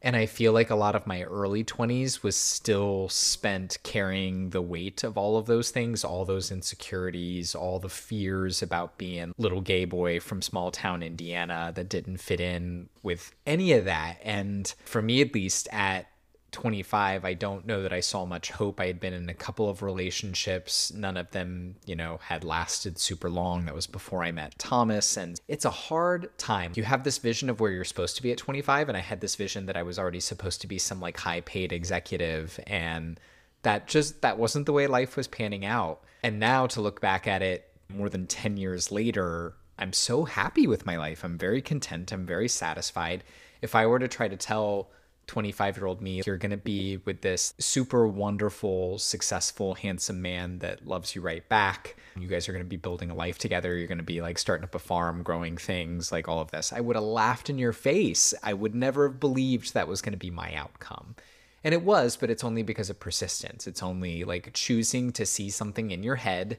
And 0.03 0.17
I 0.17 0.27
feel 0.27 0.53
like 0.53 0.71
a 0.71 0.77
lot 0.77 0.95
of 0.95 1.07
my 1.07 1.23
early 1.23 1.63
20s 1.63 2.23
was 2.23 2.37
still 2.37 3.09
spent 3.09 3.79
carrying 3.83 4.51
the 4.51 4.63
weight 4.63 5.05
of 5.05 5.19
all 5.19 5.37
of 5.37 5.47
those 5.47 5.71
things, 5.71 6.05
all 6.05 6.25
those 6.25 6.51
insecurities, 6.51 7.55
all 7.55 7.79
the 7.79 7.89
fears 7.89 8.63
about 8.63 8.99
being 8.99 9.35
little 9.37 9.61
gay 9.61 9.85
boy 9.85 10.21
from 10.21 10.43
small 10.43 10.71
town 10.71 11.03
Indiana 11.03 11.73
that 11.75 11.89
didn't 11.89 12.19
fit 12.19 12.41
in 12.41 12.89
with 13.03 13.35
any 13.47 13.73
of 13.73 13.85
that. 13.85 14.19
And 14.23 14.73
for 14.85 15.03
me, 15.03 15.21
at 15.21 15.35
least, 15.35 15.69
at 15.71 16.07
25, 16.53 17.25
I 17.25 17.35
don't 17.35 17.67
know 17.67 17.83
that 17.83 17.93
I 17.93 18.01
saw 18.01 18.25
much 18.25 18.51
hope. 18.51 18.81
I 18.81 18.87
had 18.87 19.01
been 19.01 19.13
in 19.13 19.29
a 19.29 19.35
couple 19.35 19.69
of 19.69 19.83
relationships. 19.83 20.93
None 20.93 21.17
of 21.17 21.31
them, 21.31 21.77
you 21.87 21.95
know, 21.95 22.19
had 22.23 22.45
lasted 22.45 22.99
super 22.99 23.31
long. 23.31 23.67
That 23.67 23.75
was 23.75 23.87
before 23.87 24.23
I 24.25 24.33
met 24.33 24.59
Thomas. 24.59 25.17
And 25.17 25.41
it's 25.49 25.65
a 25.65 25.71
hard 25.71 26.37
time. 26.39 26.73
You 26.75 26.83
have 26.83 27.05
this 27.05 27.19
vision 27.19 27.51
of 27.51 27.61
where 27.61 27.71
you're 27.71 27.85
supposed 27.85 28.17
to 28.17 28.23
be 28.23 28.33
at 28.33 28.39
25. 28.39 28.89
And 28.89 28.97
I 28.97 29.01
had 29.01 29.21
this 29.21 29.37
vision 29.37 29.67
that 29.67 29.77
I 29.77 29.83
was 29.83 29.99
already 29.99 30.21
supposed 30.21 30.61
to 30.63 30.67
be 30.67 30.79
some 30.79 31.01
like 31.01 31.19
high 31.19 31.41
paid 31.43 31.73
executive. 31.73 32.59
And 32.67 33.21
that 33.63 33.87
just, 33.87 34.23
that 34.23 34.39
wasn't 34.39 34.67
the 34.67 34.73
way 34.73 34.87
life 34.87 35.17
was 35.17 35.29
panning 35.29 35.65
out. 35.65 36.03
And 36.23 36.41
now 36.41 36.67
to 36.69 36.81
look 36.81 37.01
back 37.01 37.27
at 37.27 37.43
it 37.43 37.69
more 37.89 38.09
than 38.09 38.27
10 38.27 38.57
years 38.57 38.91
later, 38.91 39.55
I'm 39.79 39.93
so 39.93 40.25
happy 40.25 40.67
with 40.67 40.85
my 40.85 40.97
life. 40.97 41.25
I'm 41.25 41.39
very 41.39 41.63
content. 41.63 42.13
I'm 42.13 42.27
very 42.27 42.49
satisfied. 42.49 43.25
If 43.63 43.75
I 43.75 43.87
were 43.87 43.99
to 43.99 44.09
try 44.09 44.29
to 44.29 44.37
tell 44.37 44.91
25 45.31 45.77
year 45.77 45.87
old 45.87 46.03
me, 46.03 46.21
you're 46.27 46.37
going 46.37 46.51
to 46.51 46.57
be 46.57 46.97
with 47.05 47.21
this 47.21 47.55
super 47.61 48.05
wonderful, 48.05 48.99
successful, 48.99 49.75
handsome 49.75 50.21
man 50.21 50.59
that 50.59 50.85
loves 50.85 51.15
you 51.15 51.21
right 51.21 51.49
back. 51.49 51.95
You 52.17 52.27
guys 52.27 52.49
are 52.49 52.53
going 52.53 52.65
to 52.65 52.69
be 52.69 52.77
building 52.77 53.11
a 53.11 53.15
life 53.15 53.39
together. 53.39 53.77
You're 53.77 53.87
going 53.87 53.99
to 53.99 54.05
be 54.05 54.21
like 54.21 54.39
starting 54.39 54.65
up 54.65 54.75
a 54.75 54.81
farm, 54.81 55.23
growing 55.23 55.57
things, 55.57 56.11
like 56.11 56.27
all 56.27 56.41
of 56.41 56.51
this. 56.51 56.73
I 56.73 56.81
would 56.81 56.97
have 56.97 57.05
laughed 57.05 57.49
in 57.49 57.59
your 57.59 57.73
face. 57.73 58.35
I 58.43 58.55
would 58.55 58.75
never 58.75 59.07
have 59.07 59.21
believed 59.21 59.73
that 59.73 59.87
was 59.87 60.03
going 60.03 60.15
to 60.15 60.19
be 60.19 60.33
my 60.33 60.53
outcome. 60.53 61.15
And 61.63 61.73
it 61.73 61.85
was, 61.85 62.17
but 62.17 62.29
it's 62.29 62.43
only 62.43 62.65
because 62.65 62.91
of 62.91 62.99
persistence. 62.99 63.69
It's 63.69 63.85
only 63.85 64.25
like 64.25 64.53
choosing 64.53 65.13
to 65.13 65.25
see 65.25 65.49
something 65.49 65.93
in 65.93 66.03
your 66.03 66.17
head 66.17 66.59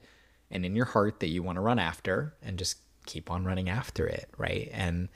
and 0.50 0.66
in 0.66 0.78
your 0.78 0.86
heart 0.86 1.20
that 1.20 1.28
you 1.28 1.44
want 1.44 1.58
to 1.58 1.62
run 1.62 1.78
after 1.78 2.36
and 2.42 2.58
just 2.58 2.78
keep 3.06 3.30
on 3.30 3.44
running 3.44 3.68
after 3.68 4.08
it, 4.08 4.30
right? 4.38 4.70
And 4.72 5.10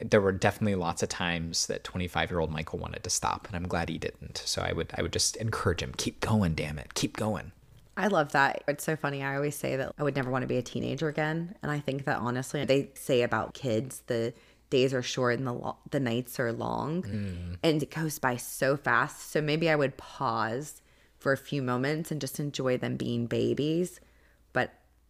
there 0.00 0.20
were 0.20 0.32
definitely 0.32 0.74
lots 0.74 1.02
of 1.02 1.08
times 1.08 1.66
that 1.66 1.84
25 1.84 2.30
year 2.30 2.40
old 2.40 2.50
Michael 2.50 2.78
wanted 2.78 3.02
to 3.04 3.10
stop, 3.10 3.46
and 3.46 3.56
I'm 3.56 3.66
glad 3.66 3.88
he 3.88 3.98
didn't. 3.98 4.42
So 4.44 4.62
I 4.62 4.72
would 4.72 4.92
I 4.96 5.02
would 5.02 5.12
just 5.12 5.36
encourage 5.36 5.82
him, 5.82 5.94
keep 5.96 6.20
going, 6.20 6.54
damn 6.54 6.78
it, 6.78 6.94
keep 6.94 7.16
going. 7.16 7.52
I 7.96 8.08
love 8.08 8.32
that. 8.32 8.62
It's 8.68 8.84
so 8.84 8.94
funny. 8.94 9.22
I 9.22 9.36
always 9.36 9.56
say 9.56 9.76
that 9.76 9.92
I 9.98 10.02
would 10.02 10.16
never 10.16 10.30
want 10.30 10.42
to 10.42 10.46
be 10.46 10.58
a 10.58 10.62
teenager 10.62 11.08
again. 11.08 11.54
And 11.62 11.72
I 11.72 11.80
think 11.80 12.04
that 12.04 12.18
honestly, 12.18 12.64
they 12.66 12.90
say 12.92 13.22
about 13.22 13.54
kids, 13.54 14.02
the 14.06 14.34
days 14.68 14.92
are 14.92 15.02
short 15.02 15.38
and 15.38 15.46
the 15.46 15.54
lo- 15.54 15.78
the 15.90 16.00
nights 16.00 16.38
are 16.38 16.52
long, 16.52 17.02
mm. 17.02 17.56
and 17.62 17.82
it 17.82 17.90
goes 17.90 18.18
by 18.18 18.36
so 18.36 18.76
fast. 18.76 19.30
So 19.30 19.40
maybe 19.40 19.70
I 19.70 19.76
would 19.76 19.96
pause 19.96 20.82
for 21.18 21.32
a 21.32 21.36
few 21.36 21.62
moments 21.62 22.10
and 22.10 22.20
just 22.20 22.38
enjoy 22.38 22.76
them 22.76 22.96
being 22.96 23.26
babies. 23.26 24.00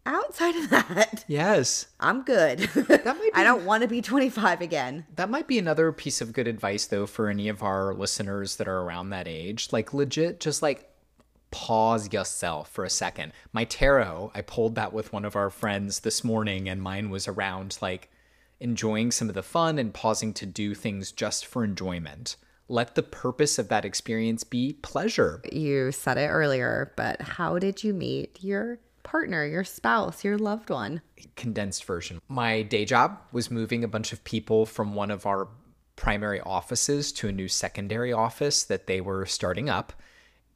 Outside 0.07 0.57
of 0.57 0.71
that, 0.71 1.25
Yes. 1.29 1.87
I'm 2.01 2.23
good. 2.23 2.71
might 2.77 3.31
I 3.35 3.43
don't 3.45 3.65
want 3.67 3.83
to 3.83 3.89
be 3.89 4.01
25 4.01 4.61
again. 4.61 5.05
That 5.17 5.29
might 5.29 5.47
be 5.49 5.59
another 5.59 5.91
piece 5.93 6.21
of 6.21 6.33
good 6.33 6.47
advice, 6.47 6.87
though, 6.87 7.07
for 7.07 7.29
any 7.29 7.49
of 7.49 7.63
our 7.63 7.93
listeners 7.93 8.57
that 8.57 8.69
are 8.69 8.81
around 8.83 9.11
that 9.11 9.27
age. 9.27 9.69
Like, 9.73 9.93
legit, 9.93 10.41
just 10.41 10.63
like 10.63 10.89
pause 11.51 12.13
yourself 12.13 12.71
for 12.71 12.85
a 12.85 12.91
second. 12.91 13.33
My 13.53 13.65
tarot, 13.65 14.31
I 14.35 14.43
pulled 14.43 14.75
that 14.77 14.93
with 14.93 15.13
one 15.13 15.25
of 15.25 15.37
our 15.37 15.51
friends 15.51 16.01
this 16.01 16.23
morning, 16.23 16.69
and 16.69 16.81
mine 16.81 17.11
was 17.11 17.27
around 17.27 17.79
like 17.83 18.09
enjoying 18.61 19.11
some 19.11 19.29
of 19.29 19.35
the 19.35 19.43
fun 19.43 19.79
and 19.79 19.93
pausing 19.93 20.33
to 20.35 20.47
do 20.47 20.75
things 20.75 21.13
just 21.13 21.45
for 21.45 21.65
enjoyment. 21.65 22.37
Let 22.69 22.95
the 22.95 23.03
purpose 23.03 23.59
of 23.59 23.69
that 23.69 23.85
experience 23.85 24.43
be 24.45 24.73
pleasure. 24.75 25.41
You 25.53 25.93
said 25.93 26.19
it 26.19 26.29
earlier, 26.29 26.93
but 26.97 27.21
how 27.23 27.59
did 27.59 27.85
you 27.85 27.95
meet 27.95 28.39
your 28.43 28.79
partner, 29.07 29.47
your 29.47 29.65
spouse, 29.65 30.25
your 30.25 30.37
loved 30.37 30.69
one? 30.69 31.01
condensed 31.37 31.85
version. 31.85 32.21
My 32.29 32.63
day 32.63 32.85
job 32.85 33.19
was 33.33 33.51
moving 33.51 33.85
a 33.85 33.89
bunch 33.89 34.13
of 34.13 34.25
people 34.25 34.67
from 34.67 34.95
one 34.95 35.11
of 35.11 35.27
our 35.27 35.49
primary 35.95 36.41
offices 36.41 37.13
to 37.13 37.29
a 37.29 37.33
new 37.33 37.49
secondary 37.49 38.13
office 38.13 38.65
that 38.65 38.87
they 38.87 39.01
were 39.01 39.25
starting 39.27 39.69
up. 39.69 39.93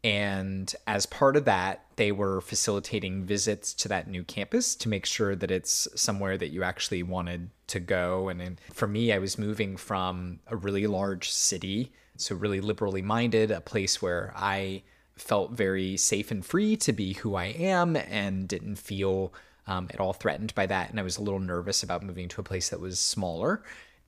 And 0.02 0.74
as 0.86 1.04
part 1.06 1.36
of 1.36 1.44
that, 1.44 1.84
they 1.96 2.10
were 2.10 2.40
facilitating 2.40 3.24
visits 3.24 3.74
to 3.74 3.88
that 3.88 4.08
new 4.08 4.24
campus 4.24 4.74
to 4.76 4.88
make 4.88 5.04
sure 5.04 5.36
that 5.36 5.50
it's 5.50 5.86
somewhere 5.94 6.38
that 6.38 6.50
you 6.50 6.62
actually 6.62 7.02
wanted 7.02 7.50
to 7.68 7.80
go. 7.80 8.30
And 8.30 8.58
for 8.72 8.88
me, 8.88 9.12
I 9.12 9.18
was 9.18 9.38
moving 9.38 9.76
from 9.76 10.40
a 10.46 10.56
really 10.56 10.86
large 10.86 11.30
city, 11.30 11.92
so 12.16 12.34
really 12.34 12.60
liberally 12.60 13.02
minded, 13.02 13.50
a 13.50 13.60
place 13.60 14.00
where 14.00 14.32
I 14.34 14.82
felt 15.20 15.52
very 15.52 15.96
safe 15.96 16.30
and 16.30 16.44
free 16.44 16.76
to 16.76 16.92
be 16.92 17.14
who 17.14 17.34
I 17.34 17.46
am 17.46 17.96
and 17.96 18.48
didn't 18.48 18.76
feel 18.76 19.32
um, 19.66 19.88
at 19.92 20.00
all 20.00 20.12
threatened 20.12 20.54
by 20.54 20.66
that. 20.66 20.90
And 20.90 20.98
I 20.98 21.02
was 21.02 21.18
a 21.18 21.22
little 21.22 21.40
nervous 21.40 21.82
about 21.82 22.02
moving 22.02 22.28
to 22.28 22.40
a 22.40 22.44
place 22.44 22.70
that 22.70 22.80
was 22.80 22.98
smaller. 22.98 23.62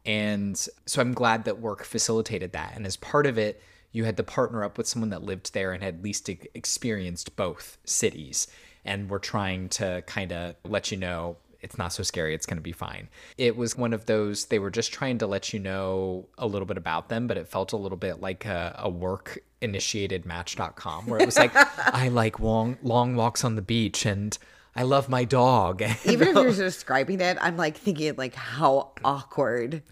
And 0.05 0.57
so 0.87 1.01
I'm 1.01 1.13
glad 1.13 1.45
that 1.45 1.61
work 1.61 1.85
facilitated 1.85 2.53
that. 2.53 2.73
And 2.75 2.87
as 2.87 2.97
part 2.97 3.27
of 3.27 3.39
it, 3.39 3.63
you 3.93 4.05
had 4.05 4.17
to 4.17 4.23
partner 4.23 4.65
up 4.65 4.79
with 4.79 4.89
someone 4.89 5.11
that 5.11 5.23
lived 5.23 5.53
there 5.55 5.73
and 5.73 5.83
had 5.83 5.97
at 5.97 6.03
least 6.03 6.29
experienced 6.29 7.37
both 7.37 7.79
cities. 7.85 8.49
And 8.85 9.09
we're 9.09 9.19
trying 9.19 9.69
to 9.71 10.03
kind 10.07 10.33
of 10.33 10.57
let 10.65 10.91
you 10.91 10.97
know 10.97 11.37
it's 11.63 11.79
not 11.79 11.93
so 11.93 12.03
scary. 12.03 12.35
It's 12.35 12.47
going 12.47 12.57
to 12.59 12.63
be 12.63 12.73
fine. 12.73 13.09
It 13.39 13.57
was 13.57 13.77
one 13.77 13.93
of 13.93 14.07
those, 14.07 14.47
they 14.47 14.59
were 14.59 14.71
just 14.71 14.93
trying 14.93 15.19
to 15.19 15.27
let 15.27 15.53
you 15.53 15.61
know 15.61 16.27
a 16.37 16.47
little 16.47 16.67
bit 16.67 16.77
about 16.77 17.09
them, 17.09 17.27
but 17.27 17.37
it 17.37 17.49
felt 17.49 17.73
a 17.73 17.77
little 17.77 17.97
bit 17.99 18.21
like 18.21 18.45
a, 18.45 18.75
a 18.79 18.91
work 18.91 19.39
initiated 19.61 20.27
match.com 20.27 21.07
where 21.07 21.21
it 21.21 21.27
was 21.27 21.39
like, 21.39 21.53
I 21.95 22.09
like 22.09 22.41
long, 22.41 22.77
long 22.83 23.15
walks 23.15 23.45
on 23.45 23.55
the 23.55 23.63
beach 23.63 24.05
and 24.05 24.37
I 24.75 24.83
love 24.83 25.09
my 25.09 25.25
dog. 25.25 25.83
Even 26.05 26.29
if 26.29 26.35
you're 26.35 26.53
describing 26.53 27.21
it, 27.21 27.39
I'm 27.41 27.57
like 27.57 27.77
thinking 27.77 28.15
like 28.17 28.35
how 28.35 28.93
awkward. 29.05 29.83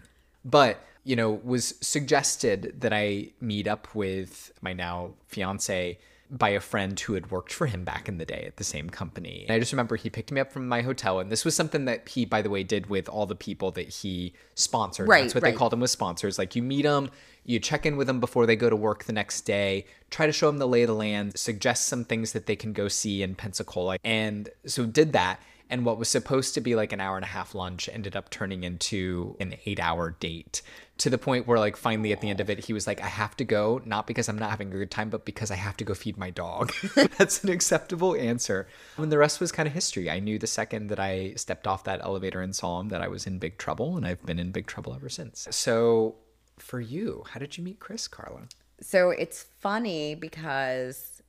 but 0.43 0.85
you 1.03 1.15
know 1.15 1.31
was 1.43 1.73
suggested 1.81 2.75
that 2.79 2.93
i 2.93 3.27
meet 3.39 3.67
up 3.67 3.95
with 3.95 4.51
my 4.61 4.71
now 4.71 5.11
fiance 5.27 5.97
by 6.31 6.49
a 6.49 6.61
friend 6.61 6.97
who 6.97 7.13
had 7.13 7.29
worked 7.29 7.51
for 7.51 7.67
him 7.67 7.83
back 7.83 8.07
in 8.07 8.17
the 8.17 8.25
day 8.25 8.45
at 8.47 8.55
the 8.55 8.63
same 8.63 8.89
company. 8.89 9.43
And 9.47 9.53
i 9.53 9.59
just 9.59 9.73
remember 9.73 9.97
he 9.97 10.09
picked 10.09 10.31
me 10.31 10.39
up 10.39 10.51
from 10.51 10.67
my 10.67 10.81
hotel 10.81 11.19
and 11.19 11.29
this 11.29 11.43
was 11.43 11.55
something 11.55 11.85
that 11.85 12.07
he 12.07 12.23
by 12.23 12.41
the 12.41 12.49
way 12.49 12.63
did 12.63 12.87
with 12.87 13.09
all 13.09 13.25
the 13.25 13.35
people 13.35 13.71
that 13.71 13.89
he 13.89 14.33
sponsored. 14.55 15.09
Right, 15.09 15.23
that's 15.23 15.35
what 15.35 15.43
right. 15.43 15.51
they 15.51 15.57
called 15.57 15.73
them 15.73 15.81
with 15.81 15.89
sponsors. 15.89 16.39
Like 16.39 16.55
you 16.55 16.63
meet 16.63 16.83
them 16.83 17.11
you 17.43 17.59
check 17.59 17.85
in 17.85 17.97
with 17.97 18.07
them 18.07 18.19
before 18.19 18.45
they 18.45 18.55
go 18.55 18.69
to 18.69 18.75
work 18.75 19.05
the 19.05 19.13
next 19.13 19.41
day 19.41 19.85
try 20.09 20.25
to 20.25 20.31
show 20.31 20.47
them 20.47 20.57
the 20.57 20.67
lay 20.67 20.83
of 20.83 20.87
the 20.87 20.95
land 20.95 21.37
suggest 21.37 21.87
some 21.87 22.05
things 22.05 22.33
that 22.33 22.45
they 22.45 22.55
can 22.55 22.71
go 22.73 22.87
see 22.87 23.23
in 23.23 23.35
pensacola. 23.35 23.97
And 24.03 24.49
so 24.65 24.85
did 24.85 25.13
that 25.13 25.41
and 25.71 25.85
what 25.85 25.97
was 25.97 26.09
supposed 26.09 26.53
to 26.53 26.61
be 26.61 26.75
like 26.75 26.91
an 26.91 26.99
hour 26.99 27.15
and 27.15 27.23
a 27.23 27.29
half 27.29 27.55
lunch 27.55 27.89
ended 27.91 28.15
up 28.15 28.29
turning 28.29 28.63
into 28.63 29.35
an 29.39 29.55
eight 29.65 29.79
hour 29.79 30.11
date 30.19 30.61
to 30.97 31.09
the 31.09 31.17
point 31.17 31.47
where 31.47 31.57
like 31.57 31.77
finally 31.77 32.11
at 32.11 32.21
the 32.21 32.29
end 32.29 32.39
of 32.39 32.49
it 32.49 32.65
he 32.65 32.73
was 32.73 32.85
like 32.85 33.01
i 33.01 33.07
have 33.07 33.35
to 33.35 33.43
go 33.43 33.81
not 33.85 34.05
because 34.05 34.29
i'm 34.29 34.37
not 34.37 34.51
having 34.51 34.67
a 34.67 34.77
good 34.77 34.91
time 34.91 35.09
but 35.09 35.25
because 35.25 35.49
i 35.49 35.55
have 35.55 35.75
to 35.77 35.83
go 35.83 35.95
feed 35.95 36.17
my 36.17 36.29
dog. 36.29 36.71
That's 37.17 37.43
an 37.43 37.49
acceptable 37.49 38.15
answer. 38.15 38.67
When 38.97 39.09
the 39.09 39.17
rest 39.17 39.39
was 39.39 39.51
kind 39.51 39.65
of 39.67 39.73
history. 39.73 40.09
I 40.09 40.19
knew 40.19 40.37
the 40.37 40.45
second 40.45 40.87
that 40.87 40.99
i 40.99 41.33
stepped 41.35 41.65
off 41.65 41.85
that 41.85 42.01
elevator 42.01 42.41
and 42.41 42.55
saw 42.55 42.79
him 42.79 42.89
that 42.89 43.01
i 43.01 43.07
was 43.07 43.25
in 43.25 43.39
big 43.39 43.57
trouble 43.57 43.97
and 43.97 44.05
i've 44.05 44.23
been 44.25 44.39
in 44.39 44.51
big 44.51 44.67
trouble 44.67 44.93
ever 44.93 45.09
since. 45.09 45.47
So 45.49 46.15
for 46.57 46.81
you 46.81 47.23
how 47.31 47.39
did 47.39 47.57
you 47.57 47.63
meet 47.63 47.79
chris 47.79 48.07
carla? 48.07 48.41
So 48.81 49.11
it's 49.11 49.45
funny 49.59 50.15
because 50.15 51.20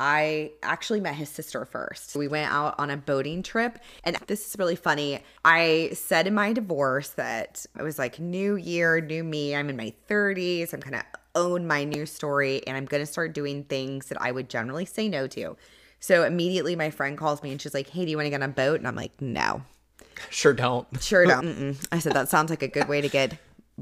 I 0.00 0.52
actually 0.62 1.00
met 1.00 1.14
his 1.14 1.28
sister 1.28 1.66
first. 1.66 2.16
We 2.16 2.26
went 2.26 2.50
out 2.50 2.74
on 2.78 2.88
a 2.88 2.96
boating 2.96 3.42
trip, 3.42 3.78
and 4.02 4.16
this 4.26 4.48
is 4.48 4.58
really 4.58 4.74
funny. 4.74 5.22
I 5.44 5.90
said 5.92 6.26
in 6.26 6.32
my 6.32 6.54
divorce 6.54 7.10
that 7.10 7.66
it 7.78 7.82
was 7.82 7.98
like 7.98 8.18
new 8.18 8.56
year, 8.56 9.02
new 9.02 9.22
me. 9.22 9.54
I'm 9.54 9.68
in 9.68 9.76
my 9.76 9.92
30s. 10.08 10.72
I'm 10.72 10.80
kind 10.80 10.96
of 10.96 11.02
own 11.34 11.66
my 11.66 11.84
new 11.84 12.06
story, 12.06 12.66
and 12.66 12.78
I'm 12.78 12.86
going 12.86 13.02
to 13.02 13.06
start 13.06 13.34
doing 13.34 13.64
things 13.64 14.06
that 14.06 14.20
I 14.22 14.32
would 14.32 14.48
generally 14.48 14.86
say 14.86 15.06
no 15.06 15.26
to. 15.28 15.58
So 16.00 16.24
immediately, 16.24 16.76
my 16.76 16.88
friend 16.88 17.18
calls 17.18 17.42
me 17.42 17.52
and 17.52 17.60
she's 17.60 17.74
like, 17.74 17.90
"Hey, 17.90 18.06
do 18.06 18.10
you 18.10 18.16
want 18.16 18.24
to 18.24 18.30
get 18.30 18.42
on 18.42 18.48
a 18.48 18.52
boat?" 18.52 18.80
And 18.80 18.88
I'm 18.88 18.96
like, 18.96 19.20
"No, 19.20 19.60
sure 20.30 20.54
don't 20.54 20.86
sure 21.02 21.26
don't." 21.26 21.44
Mm-mm. 21.44 21.86
I 21.92 21.98
said 21.98 22.14
that 22.14 22.30
sounds 22.30 22.48
like 22.48 22.62
a 22.62 22.68
good 22.68 22.88
way 22.88 23.02
to 23.02 23.08
get 23.10 23.36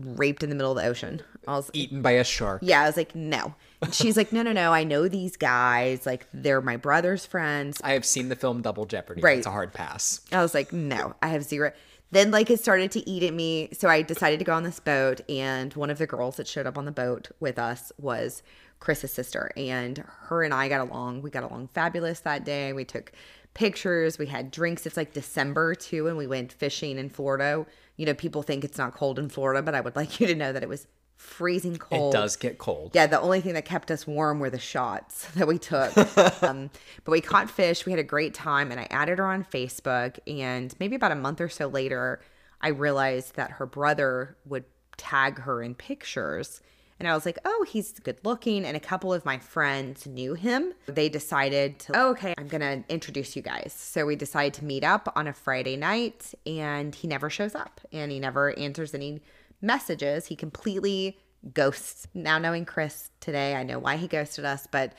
raped 0.04 0.42
in 0.42 0.48
the 0.50 0.54
middle 0.54 0.72
of 0.72 0.78
the 0.78 0.88
ocean. 0.88 1.22
I 1.46 1.52
was 1.52 1.70
eaten 1.72 2.02
by 2.02 2.12
a 2.12 2.24
shark 2.24 2.60
yeah, 2.62 2.82
I 2.82 2.86
was 2.86 2.96
like, 2.96 3.14
no. 3.14 3.54
And 3.80 3.94
she's 3.94 4.16
like, 4.16 4.32
no, 4.32 4.42
no, 4.42 4.52
no. 4.52 4.72
I 4.72 4.84
know 4.84 5.08
these 5.08 5.36
guys. 5.36 6.04
Like, 6.04 6.26
they're 6.34 6.60
my 6.60 6.76
brother's 6.76 7.24
friends. 7.24 7.80
i 7.84 7.92
have 7.92 8.04
seen 8.04 8.28
the 8.28 8.36
film 8.36 8.60
double 8.60 8.86
jeopardy 8.86 9.22
Right. 9.22 9.38
it's 9.38 9.46
a 9.46 9.50
hard 9.50 9.72
pass 9.72 10.20
I 10.32 10.42
was 10.42 10.52
like, 10.54 10.72
no, 10.72 11.14
I 11.22 11.28
have 11.28 11.44
zero. 11.44 11.72
Then, 12.10 12.30
like, 12.30 12.48
it 12.50 12.60
started 12.60 12.90
to 12.92 13.08
eat 13.08 13.22
at 13.22 13.34
me. 13.34 13.68
So 13.72 13.88
I 13.88 14.00
decided 14.02 14.38
to 14.38 14.44
go 14.44 14.54
on 14.54 14.62
this 14.62 14.80
boat. 14.80 15.20
And 15.28 15.72
one 15.74 15.90
of 15.90 15.98
the 15.98 16.06
girls 16.06 16.36
that 16.36 16.48
showed 16.48 16.66
up 16.66 16.78
on 16.78 16.86
the 16.86 16.92
boat 16.92 17.28
with 17.38 17.58
us 17.58 17.92
was 17.98 18.42
Chris's 18.80 19.12
sister. 19.12 19.50
And 19.56 20.02
her 20.22 20.42
and 20.42 20.54
I 20.54 20.68
got 20.68 20.88
along. 20.88 21.20
We 21.22 21.30
got 21.30 21.42
along 21.42 21.68
fabulous 21.68 22.20
that 22.20 22.44
day. 22.44 22.72
We 22.72 22.84
took 22.86 23.12
pictures. 23.54 24.18
We 24.18 24.26
had 24.26 24.50
drinks. 24.50 24.86
It's 24.86 24.96
like 24.96 25.12
December, 25.12 25.74
too. 25.74 26.08
And 26.08 26.16
we 26.16 26.26
went 26.26 26.50
fishing 26.52 26.98
in 26.98 27.10
Florida. 27.10 27.66
You 27.98 28.06
know, 28.06 28.14
people 28.14 28.42
think 28.42 28.64
it's 28.64 28.78
not 28.78 28.94
cold 28.94 29.18
in 29.18 29.28
Florida, 29.28 29.60
but 29.60 29.74
I 29.74 29.82
would 29.82 29.94
like 29.96 30.18
you 30.20 30.26
to 30.28 30.34
know 30.34 30.52
that 30.54 30.62
it 30.62 30.68
was 30.68 30.86
freezing 31.16 31.76
cold. 31.76 32.14
it 32.14 32.16
does 32.16 32.36
get 32.36 32.58
cold 32.58 32.92
Yeah, 32.94 33.08
the 33.08 33.20
only 33.20 33.40
thing 33.40 33.54
that 33.54 33.64
kept 33.64 33.90
us 33.90 34.06
warm 34.06 34.38
were 34.38 34.50
the 34.50 34.58
shots 34.58 35.24
that 35.34 35.46
we 35.48 35.58
took. 35.58 35.96
um, 36.42 36.70
but 37.04 37.10
we 37.10 37.20
caught 37.20 37.50
fish. 37.50 37.84
We 37.84 37.92
had 37.92 37.98
a 37.98 38.04
great 38.04 38.32
time, 38.34 38.70
and 38.70 38.80
I 38.80 38.86
added 38.90 39.18
her 39.18 39.26
on 39.26 39.44
Facebook. 39.44 40.18
And 40.26 40.74
maybe 40.80 40.96
about 40.96 41.12
a 41.12 41.16
month 41.16 41.40
or 41.40 41.48
so 41.48 41.66
later, 41.66 42.20
I 42.60 42.68
realized 42.68 43.34
that 43.34 43.50
her 43.52 43.66
brother 43.66 44.36
would 44.46 44.64
tag 44.96 45.40
her 45.40 45.62
in 45.62 45.74
pictures. 45.74 46.60
And 46.98 47.08
I 47.08 47.14
was 47.14 47.24
like, 47.24 47.38
oh, 47.44 47.64
he's 47.68 47.92
good 48.00 48.18
looking. 48.24 48.64
And 48.64 48.76
a 48.76 48.80
couple 48.80 49.12
of 49.12 49.24
my 49.24 49.38
friends 49.38 50.06
knew 50.06 50.34
him. 50.34 50.74
They 50.86 51.08
decided 51.08 51.78
to, 51.80 51.96
oh, 51.96 52.10
okay, 52.10 52.34
I'm 52.36 52.48
going 52.48 52.60
to 52.60 52.92
introduce 52.92 53.36
you 53.36 53.42
guys. 53.42 53.72
So 53.76 54.04
we 54.04 54.16
decided 54.16 54.54
to 54.54 54.64
meet 54.64 54.82
up 54.82 55.12
on 55.14 55.28
a 55.28 55.32
Friday 55.32 55.76
night, 55.76 56.34
and 56.44 56.94
he 56.94 57.06
never 57.06 57.30
shows 57.30 57.54
up 57.54 57.80
and 57.92 58.10
he 58.10 58.18
never 58.18 58.56
answers 58.58 58.94
any 58.94 59.20
messages. 59.60 60.26
He 60.26 60.36
completely 60.36 61.18
ghosts. 61.54 62.06
Now 62.14 62.38
knowing 62.38 62.64
Chris 62.64 63.10
today, 63.20 63.54
I 63.54 63.62
know 63.62 63.78
why 63.78 63.96
he 63.96 64.08
ghosted 64.08 64.44
us, 64.44 64.66
but 64.70 64.92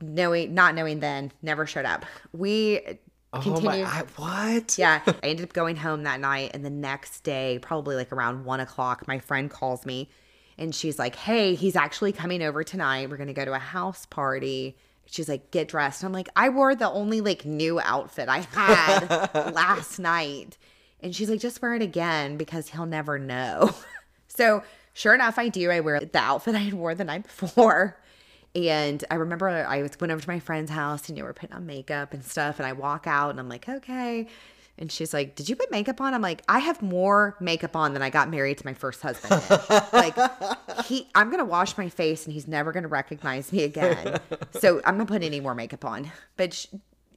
knowing 0.00 0.54
not 0.54 0.74
knowing 0.74 1.00
then, 1.00 1.32
never 1.42 1.66
showed 1.66 1.84
up. 1.84 2.04
We 2.32 2.80
oh 3.32 3.40
continued. 3.40 3.64
my 3.64 3.82
I, 3.82 4.02
what 4.16 4.78
yeah, 4.78 5.00
I 5.06 5.14
ended 5.22 5.44
up 5.44 5.52
going 5.52 5.76
home 5.76 6.02
that 6.04 6.20
night, 6.20 6.50
and 6.54 6.64
the 6.64 6.70
next 6.70 7.20
day, 7.20 7.58
probably 7.60 7.96
like 7.96 8.12
around 8.12 8.44
one 8.44 8.60
o'clock, 8.60 9.06
my 9.06 9.18
friend 9.18 9.50
calls 9.50 9.86
me, 9.86 10.10
and 10.60 10.74
she's 10.74 10.98
like, 10.98 11.16
"Hey, 11.16 11.54
he's 11.54 11.74
actually 11.74 12.12
coming 12.12 12.42
over 12.42 12.62
tonight. 12.62 13.10
We're 13.10 13.16
gonna 13.16 13.32
go 13.32 13.44
to 13.44 13.54
a 13.54 13.58
house 13.58 14.06
party." 14.06 14.76
She's 15.06 15.28
like, 15.28 15.50
"Get 15.50 15.66
dressed." 15.66 16.04
I'm 16.04 16.12
like, 16.12 16.28
"I 16.36 16.50
wore 16.50 16.74
the 16.76 16.88
only 16.88 17.20
like 17.20 17.44
new 17.44 17.80
outfit 17.80 18.28
I 18.28 18.40
had 18.40 19.30
last 19.54 19.98
night," 19.98 20.58
and 21.00 21.16
she's 21.16 21.30
like, 21.30 21.40
"Just 21.40 21.60
wear 21.62 21.74
it 21.74 21.82
again 21.82 22.36
because 22.36 22.68
he'll 22.68 22.86
never 22.86 23.18
know." 23.18 23.74
so 24.28 24.62
sure 24.92 25.14
enough, 25.14 25.38
I 25.38 25.48
do. 25.48 25.70
I 25.70 25.80
wear 25.80 25.98
the 25.98 26.18
outfit 26.18 26.54
I 26.54 26.58
had 26.58 26.74
wore 26.74 26.94
the 26.94 27.04
night 27.04 27.24
before. 27.24 27.96
And 28.54 29.04
I 29.10 29.14
remember 29.14 29.48
I 29.48 29.80
went 29.82 30.10
over 30.10 30.20
to 30.20 30.28
my 30.28 30.40
friend's 30.40 30.72
house 30.72 31.08
and 31.08 31.16
you 31.16 31.22
know, 31.22 31.28
we're 31.28 31.34
putting 31.34 31.54
on 31.54 31.66
makeup 31.66 32.12
and 32.12 32.24
stuff. 32.24 32.58
And 32.58 32.66
I 32.66 32.72
walk 32.72 33.06
out 33.06 33.30
and 33.30 33.38
I'm 33.38 33.48
like, 33.48 33.68
okay. 33.68 34.26
And 34.80 34.90
she's 34.90 35.12
like, 35.12 35.36
Did 35.36 35.48
you 35.48 35.54
put 35.56 35.70
makeup 35.70 36.00
on? 36.00 36.14
I'm 36.14 36.22
like, 36.22 36.42
I 36.48 36.58
have 36.58 36.80
more 36.82 37.36
makeup 37.38 37.76
on 37.76 37.92
than 37.92 38.02
I 38.02 38.10
got 38.10 38.30
married 38.30 38.58
to 38.58 38.66
my 38.66 38.74
first 38.74 39.02
husband. 39.02 39.42
in." 39.50 39.80
like 39.92 40.16
he 40.86 41.06
I'm 41.14 41.30
gonna 41.30 41.44
wash 41.44 41.76
my 41.78 41.88
face 41.88 42.24
and 42.24 42.32
he's 42.32 42.48
never 42.48 42.72
gonna 42.72 42.88
recognize 42.88 43.52
me 43.52 43.62
again. 43.64 44.18
So 44.58 44.80
I'm 44.84 44.98
not 44.98 45.06
putting 45.06 45.26
any 45.26 45.40
more 45.40 45.54
makeup 45.54 45.84
on. 45.84 46.10
But 46.36 46.54
sh- 46.54 46.66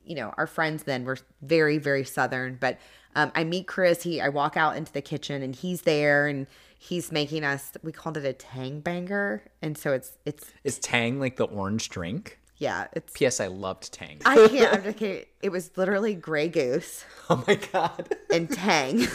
you 0.06 0.16
know, 0.16 0.34
our 0.38 0.48
friends 0.48 0.84
then 0.84 1.06
were 1.06 1.18
very, 1.42 1.78
very 1.78 2.04
southern. 2.04 2.58
But 2.60 2.78
um, 3.16 3.32
I 3.36 3.46
meet 3.46 3.68
Chris. 3.68 4.04
He 4.04 4.20
I 4.20 4.30
walk 4.30 4.58
out 4.58 4.76
into 4.76 4.92
the 4.92 5.02
kitchen 5.02 5.42
and 5.42 5.56
he's 5.56 5.84
there 5.84 6.28
and 6.28 6.48
he's 6.78 7.12
making 7.12 7.46
us 7.46 7.72
we 7.82 7.94
called 7.94 8.18
it 8.18 8.26
a 8.26 8.34
tang 8.34 8.82
banger. 8.82 9.44
And 9.62 9.78
so 9.78 9.94
it's 9.94 10.18
it's 10.26 10.52
Is 10.64 10.80
Tang 10.80 11.20
like 11.20 11.38
the 11.38 11.46
orange 11.46 11.90
drink? 11.90 12.40
Yeah, 12.58 12.88
it's. 12.94 13.12
P.S. 13.14 13.40
I 13.40 13.48
loved 13.48 13.92
Tang. 13.92 14.22
I 14.26 14.48
can't. 14.48 14.74
I'm 14.74 14.84
just 14.84 14.98
kidding. 14.98 15.26
It 15.42 15.50
was 15.50 15.72
literally 15.76 16.14
Grey 16.16 16.48
Goose 16.48 17.04
oh 17.30 17.44
my 17.48 17.56
god. 17.56 18.16
and 18.34 18.50
Tang. 18.50 19.06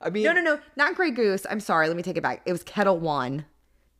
I 0.00 0.10
mean, 0.10 0.24
no, 0.24 0.32
no, 0.32 0.40
no, 0.40 0.58
not 0.76 0.94
Grey 0.94 1.10
Goose. 1.10 1.46
I'm 1.50 1.60
sorry. 1.60 1.88
Let 1.88 1.96
me 1.96 2.02
take 2.02 2.16
it 2.16 2.22
back. 2.22 2.42
It 2.46 2.52
was 2.52 2.62
Ketel 2.62 2.98
One 2.98 3.44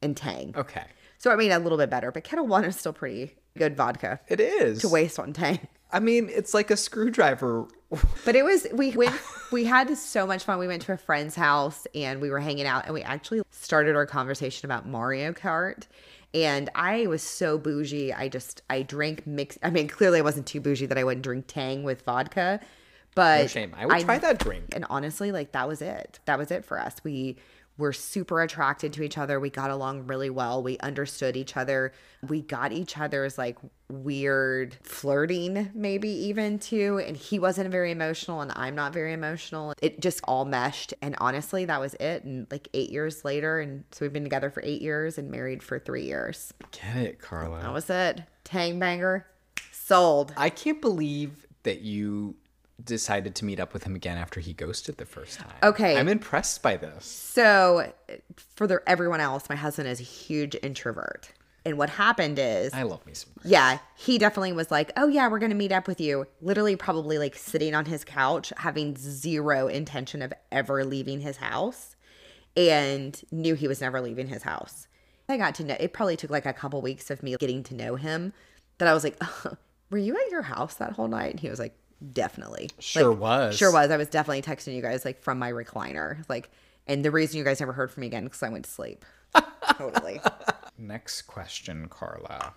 and 0.02 0.16
Tang. 0.16 0.54
Okay, 0.56 0.84
So 1.18 1.30
I 1.30 1.36
mean, 1.36 1.52
a 1.52 1.58
little 1.58 1.78
bit 1.78 1.90
better, 1.90 2.10
but 2.10 2.24
Ketel 2.24 2.46
One 2.46 2.64
is 2.64 2.76
still 2.76 2.92
pretty 2.92 3.34
good 3.58 3.76
vodka 3.76 4.20
it 4.28 4.40
is. 4.40 4.80
to 4.80 4.88
waste 4.88 5.18
on 5.18 5.32
Tang. 5.32 5.58
I 5.92 5.98
mean, 6.00 6.30
it's 6.32 6.54
like 6.54 6.70
a 6.70 6.76
screwdriver. 6.76 7.66
But 8.24 8.36
it 8.36 8.44
was 8.44 8.68
we 8.72 8.92
went 8.92 9.20
we 9.50 9.64
had 9.64 9.98
so 9.98 10.24
much 10.24 10.44
fun. 10.44 10.60
We 10.60 10.68
went 10.68 10.82
to 10.82 10.92
a 10.92 10.96
friend's 10.96 11.34
house 11.34 11.88
and 11.92 12.20
we 12.20 12.30
were 12.30 12.38
hanging 12.38 12.64
out 12.66 12.84
and 12.84 12.94
we 12.94 13.02
actually 13.02 13.42
started 13.50 13.96
our 13.96 14.06
conversation 14.06 14.64
about 14.66 14.86
Mario 14.86 15.32
Kart. 15.32 15.88
And 16.32 16.70
I 16.74 17.06
was 17.06 17.22
so 17.22 17.58
bougie. 17.58 18.12
I 18.12 18.28
just 18.28 18.62
I 18.70 18.82
drank 18.82 19.26
mix 19.26 19.58
I 19.62 19.70
mean 19.70 19.88
clearly 19.88 20.18
I 20.18 20.22
wasn't 20.22 20.46
too 20.46 20.60
bougie 20.60 20.86
that 20.86 20.98
I 20.98 21.04
wouldn't 21.04 21.24
drink 21.24 21.46
Tang 21.48 21.82
with 21.82 22.02
vodka. 22.02 22.60
But 23.16 23.40
No 23.40 23.46
shame. 23.48 23.74
I 23.76 23.86
would 23.86 24.00
try 24.00 24.18
that 24.18 24.38
drink. 24.38 24.66
and 24.72 24.86
honestly, 24.88 25.32
like 25.32 25.52
that 25.52 25.66
was 25.66 25.82
it. 25.82 26.20
That 26.26 26.38
was 26.38 26.50
it 26.52 26.64
for 26.64 26.78
us. 26.78 26.96
We 27.02 27.36
were 27.80 27.92
super 27.92 28.40
attracted 28.40 28.92
to 28.92 29.02
each 29.02 29.18
other. 29.18 29.40
We 29.40 29.50
got 29.50 29.70
along 29.70 30.06
really 30.06 30.30
well. 30.30 30.62
We 30.62 30.78
understood 30.78 31.36
each 31.36 31.56
other. 31.56 31.92
We 32.28 32.42
got 32.42 32.70
each 32.72 32.96
other's 32.96 33.36
like 33.36 33.58
weird 33.88 34.76
flirting, 34.82 35.70
maybe 35.74 36.08
even 36.08 36.58
too. 36.60 37.02
And 37.04 37.16
he 37.16 37.38
wasn't 37.38 37.70
very 37.70 37.90
emotional, 37.90 38.40
and 38.40 38.52
I'm 38.54 38.76
not 38.76 38.92
very 38.92 39.12
emotional. 39.12 39.74
It 39.82 40.00
just 40.00 40.20
all 40.24 40.44
meshed. 40.44 40.94
And 41.02 41.16
honestly, 41.18 41.64
that 41.64 41.80
was 41.80 41.94
it. 41.94 42.22
And 42.22 42.46
like 42.50 42.68
eight 42.74 42.90
years 42.90 43.24
later, 43.24 43.58
and 43.58 43.82
so 43.90 44.04
we've 44.04 44.12
been 44.12 44.22
together 44.22 44.50
for 44.50 44.62
eight 44.64 44.82
years 44.82 45.18
and 45.18 45.30
married 45.30 45.62
for 45.62 45.78
three 45.78 46.04
years. 46.04 46.54
Get 46.70 46.96
it, 46.96 47.18
Carla. 47.20 47.62
That 47.62 47.72
was 47.72 47.90
it. 47.90 48.22
Tang 48.44 48.78
banger, 48.78 49.26
sold. 49.72 50.32
I 50.36 50.50
can't 50.50 50.80
believe 50.80 51.46
that 51.62 51.80
you 51.80 52.36
decided 52.84 53.34
to 53.36 53.44
meet 53.44 53.60
up 53.60 53.72
with 53.72 53.84
him 53.84 53.94
again 53.94 54.18
after 54.18 54.40
he 54.40 54.52
ghosted 54.52 54.98
the 54.98 55.06
first 55.06 55.38
time. 55.40 55.52
Okay. 55.62 55.96
I'm 55.96 56.08
impressed 56.08 56.62
by 56.62 56.76
this. 56.76 57.04
So, 57.04 57.92
for 58.36 58.66
the, 58.66 58.82
everyone 58.86 59.20
else, 59.20 59.48
my 59.48 59.56
husband 59.56 59.88
is 59.88 60.00
a 60.00 60.04
huge 60.04 60.56
introvert. 60.62 61.32
And 61.64 61.76
what 61.76 61.90
happened 61.90 62.38
is, 62.38 62.72
I 62.72 62.84
love 62.84 63.04
me 63.06 63.12
some. 63.12 63.30
yeah, 63.44 63.78
he 63.94 64.16
definitely 64.16 64.52
was 64.52 64.70
like, 64.70 64.92
oh, 64.96 65.08
yeah, 65.08 65.28
we're 65.28 65.38
going 65.38 65.50
to 65.50 65.56
meet 65.56 65.72
up 65.72 65.86
with 65.86 66.00
you. 66.00 66.26
Literally, 66.40 66.74
probably 66.74 67.18
like 67.18 67.34
sitting 67.34 67.74
on 67.74 67.84
his 67.84 68.02
couch, 68.02 68.52
having 68.56 68.96
zero 68.96 69.68
intention 69.68 70.22
of 70.22 70.32
ever 70.50 70.84
leaving 70.84 71.20
his 71.20 71.36
house, 71.36 71.96
and 72.56 73.20
knew 73.30 73.54
he 73.54 73.68
was 73.68 73.80
never 73.82 74.00
leaving 74.00 74.28
his 74.28 74.42
house. 74.42 74.86
I 75.28 75.36
got 75.36 75.54
to 75.56 75.64
know 75.64 75.76
it, 75.78 75.92
probably 75.92 76.16
took 76.16 76.30
like 76.30 76.46
a 76.46 76.52
couple 76.52 76.80
weeks 76.82 77.10
of 77.10 77.22
me 77.22 77.36
getting 77.36 77.62
to 77.64 77.74
know 77.74 77.94
him 77.96 78.32
that 78.78 78.88
I 78.88 78.94
was 78.94 79.04
like, 79.04 79.20
were 79.90 79.98
you 79.98 80.16
at 80.16 80.30
your 80.30 80.42
house 80.42 80.74
that 80.76 80.92
whole 80.92 81.08
night? 81.08 81.32
And 81.32 81.40
he 81.40 81.50
was 81.50 81.58
like, 81.58 81.76
definitely. 82.12 82.70
Sure 82.78 83.10
Like, 83.10 83.20
was. 83.20 83.56
Sure 83.56 83.72
was. 83.72 83.90
I 83.90 83.96
was 83.96 84.08
definitely 84.08 84.42
texting 84.42 84.74
you 84.74 84.82
guys 84.82 85.04
like 85.04 85.22
from 85.22 85.38
my 85.38 85.52
recliner. 85.52 86.24
Like, 86.28 86.50
and 86.86 87.04
the 87.04 87.10
reason 87.10 87.38
you 87.38 87.44
guys 87.44 87.60
never 87.60 87.72
heard 87.72 87.90
from 87.90 88.02
me 88.02 88.06
again 88.06 88.24
because 88.24 88.42
I 88.42 88.48
went 88.48 88.64
to 88.64 88.70
sleep. 88.70 89.04
totally. 89.76 90.20
Next 90.78 91.22
question, 91.22 91.88
Carla. 91.88 92.54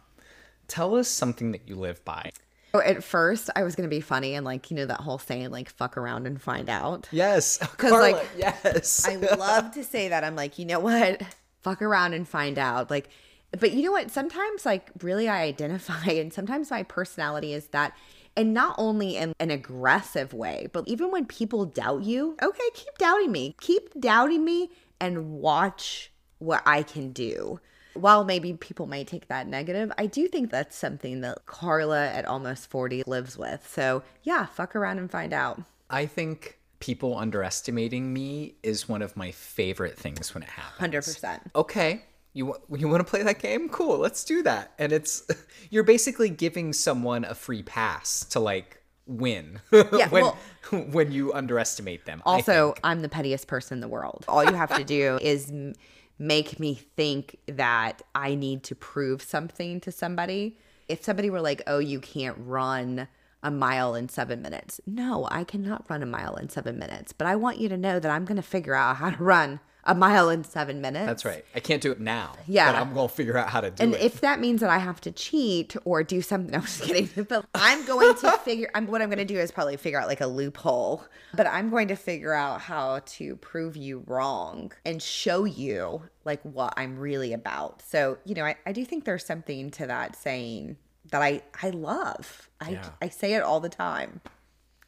Tell 0.67 0.95
us 0.95 1.07
something 1.07 1.51
that 1.51 1.67
you 1.67 1.75
live 1.75 2.03
by. 2.05 2.31
So 2.73 2.81
at 2.81 3.03
first, 3.03 3.51
I 3.55 3.61
was 3.63 3.75
gonna 3.75 3.87
be 3.87 4.01
funny 4.01 4.33
and 4.33 4.43
like 4.43 4.71
you 4.71 4.77
know 4.77 4.87
that 4.87 5.01
whole 5.01 5.19
saying 5.19 5.51
like 5.51 5.69
"fuck 5.69 5.95
around 5.95 6.25
and 6.25 6.41
find 6.41 6.69
out." 6.69 7.07
Yes, 7.11 7.57
because 7.61 7.91
like, 7.91 8.27
yes. 8.35 9.07
I 9.07 9.15
love 9.17 9.71
to 9.73 9.83
say 9.83 10.07
that. 10.09 10.23
I'm 10.23 10.35
like, 10.35 10.57
you 10.57 10.65
know 10.65 10.79
what? 10.79 11.21
Fuck 11.61 11.83
around 11.83 12.13
and 12.13 12.27
find 12.27 12.57
out. 12.57 12.89
Like, 12.89 13.09
but 13.51 13.73
you 13.73 13.83
know 13.83 13.91
what? 13.91 14.09
Sometimes, 14.09 14.65
like, 14.65 14.89
really, 15.03 15.29
I 15.29 15.43
identify, 15.43 16.05
and 16.13 16.33
sometimes 16.33 16.71
my 16.71 16.83
personality 16.83 17.53
is 17.53 17.67
that. 17.67 17.95
And 18.35 18.53
not 18.53 18.75
only 18.77 19.15
in 19.17 19.33
an 19.39 19.51
aggressive 19.51 20.33
way, 20.33 20.67
but 20.73 20.87
even 20.87 21.11
when 21.11 21.25
people 21.25 21.65
doubt 21.65 22.03
you, 22.03 22.35
okay, 22.41 22.69
keep 22.73 22.97
doubting 22.97 23.31
me. 23.31 23.55
Keep 23.61 23.99
doubting 23.99 24.43
me 24.43 24.71
and 24.99 25.33
watch 25.33 26.11
what 26.39 26.63
I 26.65 26.83
can 26.83 27.11
do. 27.11 27.59
While 27.93 28.23
maybe 28.23 28.53
people 28.53 28.87
might 28.87 29.07
take 29.07 29.27
that 29.27 29.47
negative, 29.47 29.91
I 29.99 30.07
do 30.07 30.27
think 30.27 30.49
that's 30.49 30.75
something 30.75 31.21
that 31.21 31.45
Carla 31.45 32.07
at 32.07 32.25
almost 32.25 32.69
40 32.71 33.03
lives 33.05 33.37
with. 33.37 33.67
So, 33.71 34.01
yeah, 34.23 34.47
fuck 34.47 34.75
around 34.75 34.97
and 34.97 35.11
find 35.11 35.31
out. 35.31 35.61
I 35.91 36.07
think 36.07 36.57
people 36.79 37.17
underestimating 37.17 38.11
me 38.11 38.55
is 38.63 38.89
one 38.89 39.01
of 39.03 39.15
my 39.15 39.31
favorite 39.31 39.95
things 39.97 40.33
when 40.33 40.41
it 40.41 40.49
happens. 40.49 41.17
100%. 41.21 41.39
Okay, 41.55 42.01
you 42.33 42.47
wa- 42.47 42.57
you 42.75 42.87
want 42.87 42.99
to 43.05 43.09
play 43.09 43.23
that 43.23 43.39
game? 43.39 43.69
Cool, 43.69 43.97
let's 43.97 44.23
do 44.23 44.41
that. 44.43 44.73
And 44.79 44.91
it's 44.91 45.23
you're 45.69 45.83
basically 45.83 46.29
giving 46.29 46.73
someone 46.73 47.23
a 47.25 47.35
free 47.35 47.63
pass 47.63 48.25
to 48.25 48.39
like 48.39 48.81
win 49.05 49.59
Yeah, 49.71 50.07
when 50.09 50.23
well- 50.23 50.37
when 50.91 51.11
you 51.11 51.33
underestimate 51.33 52.05
them. 52.05 52.21
Also. 52.25 52.73
I'm 52.83 53.01
the 53.01 53.09
pettiest 53.09 53.47
person 53.47 53.77
in 53.77 53.81
the 53.81 53.87
world. 53.87 54.25
All 54.27 54.43
you 54.43 54.53
have 54.55 54.75
to 54.77 54.83
do 54.83 55.19
is 55.21 55.49
m- 55.51 55.73
make 56.19 56.59
me 56.59 56.75
think 56.75 57.37
that 57.47 58.01
I 58.15 58.35
need 58.35 58.63
to 58.63 58.75
prove 58.75 59.21
something 59.21 59.79
to 59.81 59.91
somebody. 59.91 60.57
If 60.87 61.03
somebody 61.03 61.29
were 61.29 61.41
like, 61.41 61.61
oh, 61.67 61.79
you 61.79 61.99
can't 61.99 62.37
run 62.39 63.07
a 63.41 63.51
mile 63.51 63.93
in 63.95 64.07
seven 64.07 64.41
minutes. 64.41 64.79
No, 64.87 65.27
I 65.29 65.43
cannot 65.43 65.89
run 65.89 66.01
a 66.01 66.05
mile 66.05 66.35
in 66.35 66.47
seven 66.49 66.79
minutes. 66.79 67.11
But 67.11 67.27
I 67.27 67.35
want 67.35 67.57
you 67.57 67.67
to 67.69 67.77
know 67.77 67.99
that 67.99 68.09
I'm 68.09 68.23
going 68.25 68.37
to 68.37 68.41
figure 68.41 68.73
out 68.73 68.97
how 68.97 69.09
to 69.09 69.21
run 69.23 69.59
a 69.85 69.93
mile 69.93 70.29
in 70.29 70.43
seven 70.43 70.79
minutes. 70.81 71.05
that's 71.07 71.25
right. 71.25 71.43
I 71.53 71.59
can't 71.59 71.81
do 71.81 71.91
it 71.91 71.99
now. 71.99 72.33
Yeah. 72.47 72.71
but 72.71 72.79
I'm 72.81 72.93
gonna 72.93 73.09
figure 73.09 73.37
out 73.37 73.49
how 73.49 73.59
to 73.61 73.69
do 73.69 73.83
And 73.83 73.93
it. 73.93 73.97
And 73.97 74.05
if 74.05 74.21
that 74.21 74.39
means 74.39 74.61
that 74.61 74.69
I 74.69 74.77
have 74.77 75.01
to 75.01 75.11
cheat 75.11 75.75
or 75.85 76.03
do 76.03 76.21
something, 76.21 76.55
I'm 76.55 76.61
just 76.61 76.81
kidding. 76.83 77.09
But 77.27 77.45
I'm 77.53 77.85
going 77.85 78.15
to 78.15 78.31
figure. 78.45 78.69
I'm 78.73 78.87
what 78.87 79.01
I'm 79.01 79.09
going 79.09 79.17
to 79.19 79.25
do 79.25 79.37
is 79.37 79.51
probably 79.51 79.75
figure 79.77 79.99
out 79.99 80.07
like 80.07 80.21
a 80.21 80.27
loophole. 80.27 81.03
But 81.35 81.47
I'm 81.47 81.69
going 81.69 81.87
to 81.89 81.95
figure 81.95 82.33
out 82.33 82.61
how 82.61 82.99
to 83.05 83.35
prove 83.37 83.75
you 83.75 84.03
wrong 84.07 84.71
and 84.85 85.01
show 85.01 85.45
you 85.45 86.03
like 86.25 86.41
what 86.43 86.73
I'm 86.77 86.97
really 86.97 87.33
about. 87.33 87.81
So 87.81 88.17
you 88.25 88.35
know, 88.35 88.45
I, 88.45 88.55
I 88.65 88.71
do 88.71 88.85
think 88.85 89.03
there's 89.05 89.25
something 89.25 89.69
to 89.71 89.87
that 89.87 90.15
saying 90.15 90.77
that 91.11 91.21
I 91.21 91.41
I 91.61 91.71
love. 91.71 92.49
I 92.61 92.69
Yeah. 92.69 92.89
I 93.01 93.09
say 93.09 93.33
it 93.33 93.43
all 93.43 93.59
the 93.59 93.69
time. 93.69 94.21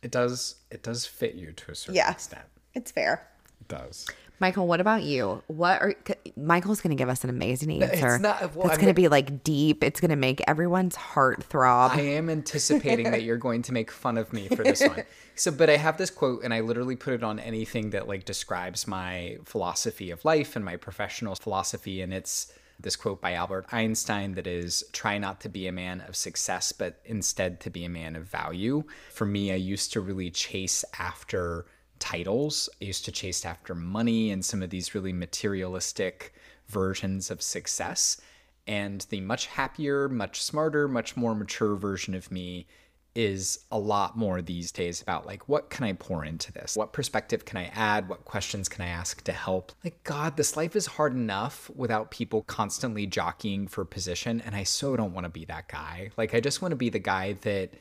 it 0.02 0.12
does 0.12 0.56
it 0.72 0.84
does 0.84 1.06
fit 1.06 1.36
you 1.36 1.52
to 1.52 1.72
a 1.72 1.76
certain 1.76 1.96
Yeah. 1.96 2.12
extent. 2.12 2.46
It's 2.74 2.92
fair. 2.92 3.28
It 3.62 3.68
does. 3.68 4.08
Michael, 4.40 4.68
what 4.68 4.82
about 4.82 5.04
you? 5.04 5.42
What 5.48 5.82
are 5.82 5.96
Michael's 6.36 6.82
going 6.82 6.96
to 6.96 7.02
give 7.02 7.10
us 7.10 7.24
an 7.24 7.30
amazing 7.30 7.82
answer. 7.82 8.20
not- 8.20 8.56
well, 8.56 8.68
That's 8.68 8.78
going 8.78 8.90
to 8.90 8.94
be 8.94 9.08
like 9.08 9.44
deep. 9.44 9.84
It's 9.84 10.02
going 10.02 10.10
to 10.10 10.16
make 10.16 10.42
everyone's 10.48 10.96
heart 10.96 11.44
throb. 11.44 11.92
I 11.94 12.02
am 12.02 12.30
anticipating 12.30 13.12
that 13.12 13.24
you're 13.24 13.38
going 13.38 13.62
to 13.64 13.74
make 13.74 13.92
fun 13.92 14.18
of 14.18 14.34
me 14.34 14.48
for 14.48 14.64
this 14.64 14.82
one. 14.82 15.04
So, 15.38 15.52
but 15.52 15.70
I 15.70 15.76
have 15.76 15.98
this 15.98 16.10
quote, 16.10 16.46
and 16.46 16.54
I 16.54 16.62
literally 16.62 16.96
put 16.96 17.14
it 17.14 17.22
on 17.22 17.40
anything 17.40 17.90
that 17.90 18.08
like 18.08 18.24
describes 18.24 18.88
my 18.88 19.38
philosophy 19.44 20.10
of 20.12 20.24
life 20.24 20.56
and 20.56 20.64
my 20.64 20.78
professional 20.78 21.36
philosophy. 21.36 22.02
And 22.02 22.14
it's 22.14 22.54
this 22.80 22.96
quote 22.96 23.20
by 23.20 23.34
Albert 23.34 23.66
Einstein 23.72 24.36
that 24.36 24.48
is 24.48 24.86
try 24.94 25.18
not 25.18 25.42
to 25.42 25.50
be 25.50 25.68
a 25.68 25.74
man 25.74 26.02
of 26.08 26.16
success, 26.16 26.72
but 26.72 27.00
instead 27.04 27.60
to 27.62 27.70
be 27.70 27.84
a 27.84 27.90
man 27.90 28.16
of 28.16 28.24
value. 28.24 28.84
For 29.12 29.26
me, 29.26 29.52
I 29.52 29.56
used 29.56 29.92
to 29.94 30.00
really 30.00 30.30
chase 30.32 30.86
after 30.98 31.66
titles. 32.00 32.70
I 32.82 32.86
used 32.86 33.06
to 33.06 33.12
chase 33.12 33.46
after 33.46 33.76
money 33.76 34.32
and 34.32 34.44
some 34.44 34.62
of 34.62 34.70
these 34.70 34.96
really 34.96 35.14
materialistic 35.14 36.34
versions 36.68 37.32
of 37.32 37.42
success. 37.42 38.20
And 38.68 39.06
the 39.10 39.22
much 39.22 39.46
happier, 39.46 40.10
much 40.10 40.42
smarter, 40.42 40.88
much 40.88 41.16
more 41.16 41.36
mature 41.36 41.76
version 41.76 42.16
of 42.16 42.32
me 42.32 42.68
is 43.16 43.60
a 43.72 43.80
lot 43.80 44.18
more 44.18 44.42
these 44.42 44.74
days 44.74 45.02
about 45.02 45.26
like 45.26 45.48
what 45.48 45.70
can 45.70 45.86
I 45.86 45.94
pour 45.94 46.26
into 46.26 46.52
this? 46.52 46.76
What 46.76 46.92
perspective 46.92 47.46
can 47.46 47.58
I 47.58 47.72
add? 47.74 48.10
What 48.10 48.26
questions 48.26 48.68
can 48.68 48.84
I 48.84 48.90
ask 48.90 49.24
to 49.24 49.32
help? 49.32 49.72
Like 49.84 50.04
god, 50.04 50.36
this 50.36 50.58
life 50.58 50.76
is 50.76 50.86
hard 50.86 51.14
enough 51.14 51.72
without 51.74 52.12
people 52.12 52.44
constantly 52.44 53.08
jockeying 53.08 53.68
for 53.68 53.86
position 53.86 54.42
and 54.42 54.54
I 54.54 54.64
so 54.64 54.98
don't 54.98 55.14
want 55.14 55.24
to 55.24 55.30
be 55.30 55.46
that 55.46 55.70
guy. 55.70 56.12
Like 56.18 56.36
I 56.36 56.42
just 56.42 56.62
want 56.62 56.74
to 56.74 56.78
be 56.78 56.90
the 56.90 57.00
guy 57.00 57.34
that 57.42 57.72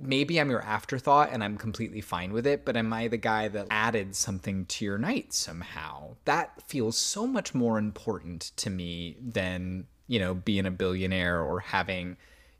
maybe 0.00 0.40
I'm 0.40 0.50
your 0.50 0.62
afterthought 0.62 1.30
and 1.32 1.42
I'm 1.42 1.56
completely 1.56 2.00
fine 2.00 2.32
with 2.32 2.46
it, 2.46 2.64
but 2.64 2.76
am 2.76 2.92
I 2.92 3.08
the 3.08 3.16
guy 3.16 3.48
that 3.48 3.66
added 3.70 4.14
something 4.14 4.66
to 4.66 4.84
your 4.84 4.98
night 4.98 5.32
somehow? 5.32 6.16
That 6.24 6.62
feels 6.68 6.96
so 6.96 7.26
much 7.26 7.54
more 7.54 7.78
important 7.78 8.52
to 8.56 8.70
me 8.70 9.16
than, 9.20 9.86
you 10.08 10.18
know, 10.18 10.34
being 10.34 10.66
a 10.66 10.70
billionaire 10.70 11.40
or 11.40 11.60
having, 11.60 12.16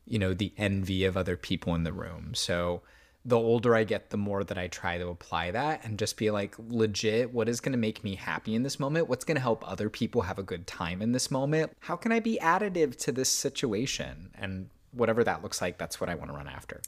you 0.07 0.19
know, 0.19 0.35
the 0.35 0.53
envy 0.57 1.05
of 1.05 1.17
other 1.17 1.37
people 1.37 1.75
in 1.75 1.85
the 1.85 1.93
room. 1.93 2.35
So 2.35 2.83
the 3.25 3.37
older 3.37 3.75
I 3.75 3.83
get, 3.83 4.11
the 4.11 4.17
more 4.17 4.45
that 4.45 4.57
I 4.57 4.69
try 4.69 4.99
to 4.99 5.09
apply 5.09 5.51
that 5.51 5.85
and 5.85 5.99
just 5.99 6.17
be 6.17 6.31
like, 6.31 6.55
legit, 6.69 7.35
what 7.35 7.49
is 7.49 7.61
going 7.61 7.73
to 7.73 7.79
make 7.79 8.05
me 8.05 8.15
happy 8.15 8.55
in 8.55 8.63
this 8.63 8.79
moment? 8.79 9.09
What's 9.09 9.25
going 9.25 9.35
to 9.35 9.43
help 9.43 9.69
other 9.69 9.91
people 9.91 10.23
have 10.23 10.39
a 10.39 10.45
good 10.45 10.67
time 10.67 11.03
in 11.03 11.11
this 11.11 11.29
moment? 11.29 11.73
How 11.81 11.97
can 11.97 12.13
I 12.13 12.21
be 12.21 12.39
additive 12.41 12.97
to 12.99 13.13
this 13.13 13.29
situation? 13.29 14.31
And 14.37 14.71
whatever 14.97 15.23
that 15.25 15.43
looks 15.43 15.61
like, 15.61 15.79
that's 15.79 16.01
what 16.01 16.11
I 16.11 16.15
want 16.15 16.31
to 16.31 16.37
run 16.37 16.49
after. 16.49 16.81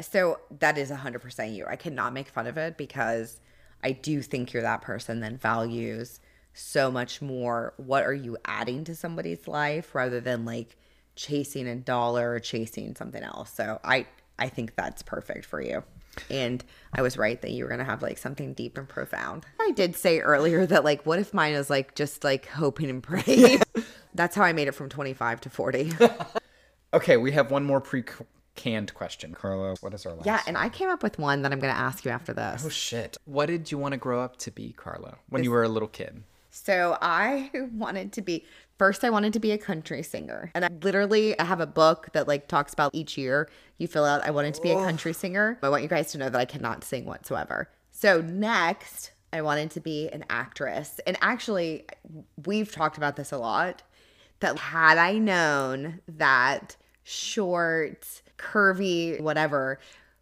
So 0.00 0.40
that 0.58 0.78
is 0.78 0.90
100% 0.90 1.54
you. 1.54 1.66
I 1.66 1.76
cannot 1.76 2.12
make 2.12 2.28
fun 2.28 2.46
of 2.46 2.56
it 2.56 2.76
because 2.76 3.40
I 3.82 3.92
do 3.92 4.22
think 4.22 4.52
you're 4.52 4.62
that 4.62 4.82
person 4.82 5.20
that 5.20 5.40
values 5.40 6.20
so 6.52 6.90
much 6.90 7.20
more 7.20 7.74
what 7.76 8.04
are 8.04 8.14
you 8.14 8.36
adding 8.46 8.82
to 8.84 8.94
somebody's 8.94 9.46
life 9.46 9.94
rather 9.94 10.20
than 10.20 10.44
like 10.44 10.76
chasing 11.14 11.66
a 11.66 11.76
dollar 11.76 12.32
or 12.32 12.40
chasing 12.40 12.94
something 12.94 13.22
else. 13.22 13.52
So 13.52 13.78
I 13.84 14.06
I 14.38 14.48
think 14.48 14.74
that's 14.74 15.02
perfect 15.02 15.44
for 15.44 15.60
you. 15.60 15.82
And 16.30 16.64
I 16.94 17.02
was 17.02 17.18
right 17.18 17.40
that 17.42 17.50
you 17.50 17.64
were 17.64 17.70
gonna 17.70 17.84
have 17.84 18.02
like 18.02 18.18
something 18.18 18.54
deep 18.54 18.78
and 18.78 18.88
profound. 18.88 19.44
I 19.60 19.72
did 19.72 19.96
say 19.96 20.20
earlier 20.20 20.64
that 20.66 20.84
like 20.84 21.04
what 21.04 21.18
if 21.18 21.34
mine 21.34 21.54
is 21.54 21.68
like 21.68 21.94
just 21.94 22.24
like 22.24 22.46
hoping 22.46 22.88
and 22.88 23.02
praying. 23.02 23.60
that's 24.14 24.34
how 24.34 24.42
I 24.42 24.52
made 24.54 24.68
it 24.68 24.72
from 24.72 24.88
25 24.88 25.42
to 25.42 25.50
40. 25.50 25.92
Okay, 26.94 27.16
we 27.16 27.32
have 27.32 27.50
one 27.50 27.64
more 27.64 27.80
pre 27.80 28.04
canned 28.54 28.94
question. 28.94 29.34
Carla, 29.34 29.76
what 29.80 29.94
is 29.94 30.06
our 30.06 30.14
last? 30.14 30.26
yeah, 30.26 30.40
and 30.46 30.56
I 30.56 30.68
came 30.68 30.88
up 30.88 31.02
with 31.02 31.18
one 31.18 31.42
that 31.42 31.52
I'm 31.52 31.60
gonna 31.60 31.72
ask 31.72 32.04
you 32.04 32.10
after 32.10 32.32
this. 32.32 32.64
Oh 32.64 32.68
shit. 32.70 33.16
What 33.24 33.46
did 33.46 33.70
you 33.70 33.78
want 33.78 33.92
to 33.92 33.98
grow 33.98 34.20
up 34.20 34.36
to 34.38 34.50
be, 34.50 34.72
Carla, 34.72 35.18
when 35.28 35.44
you 35.44 35.50
were 35.50 35.62
a 35.62 35.68
little 35.68 35.88
kid? 35.88 36.22
So 36.50 36.96
I 37.02 37.50
wanted 37.72 38.12
to 38.14 38.22
be 38.22 38.46
first 38.78 39.04
I 39.04 39.10
wanted 39.10 39.34
to 39.34 39.40
be 39.40 39.52
a 39.52 39.58
country 39.58 40.02
singer. 40.02 40.50
And 40.54 40.64
I 40.64 40.68
literally 40.82 41.38
I 41.38 41.44
have 41.44 41.60
a 41.60 41.66
book 41.66 42.08
that 42.14 42.26
like 42.26 42.48
talks 42.48 42.72
about 42.72 42.94
each 42.94 43.18
year 43.18 43.48
you 43.78 43.86
fill 43.86 44.04
out 44.04 44.22
I 44.22 44.30
wanted 44.30 44.54
to 44.54 44.62
be 44.62 44.70
a 44.70 44.74
country 44.74 45.12
singer. 45.12 45.58
I 45.62 45.68
want 45.68 45.82
you 45.82 45.88
guys 45.88 46.12
to 46.12 46.18
know 46.18 46.30
that 46.30 46.38
I 46.38 46.46
cannot 46.46 46.82
sing 46.82 47.04
whatsoever. 47.04 47.68
So 47.92 48.22
next 48.22 49.12
I 49.32 49.42
wanted 49.42 49.70
to 49.72 49.80
be 49.80 50.08
an 50.08 50.24
actress. 50.30 50.98
And 51.06 51.18
actually 51.20 51.84
we've 52.46 52.72
talked 52.72 52.96
about 52.96 53.16
this 53.16 53.32
a 53.32 53.38
lot 53.38 53.82
that 54.40 54.58
had 54.58 54.98
I 54.98 55.18
known 55.18 56.00
that 56.08 56.76
short, 57.04 58.22
curvy, 58.38 59.20
whatever 59.20 59.78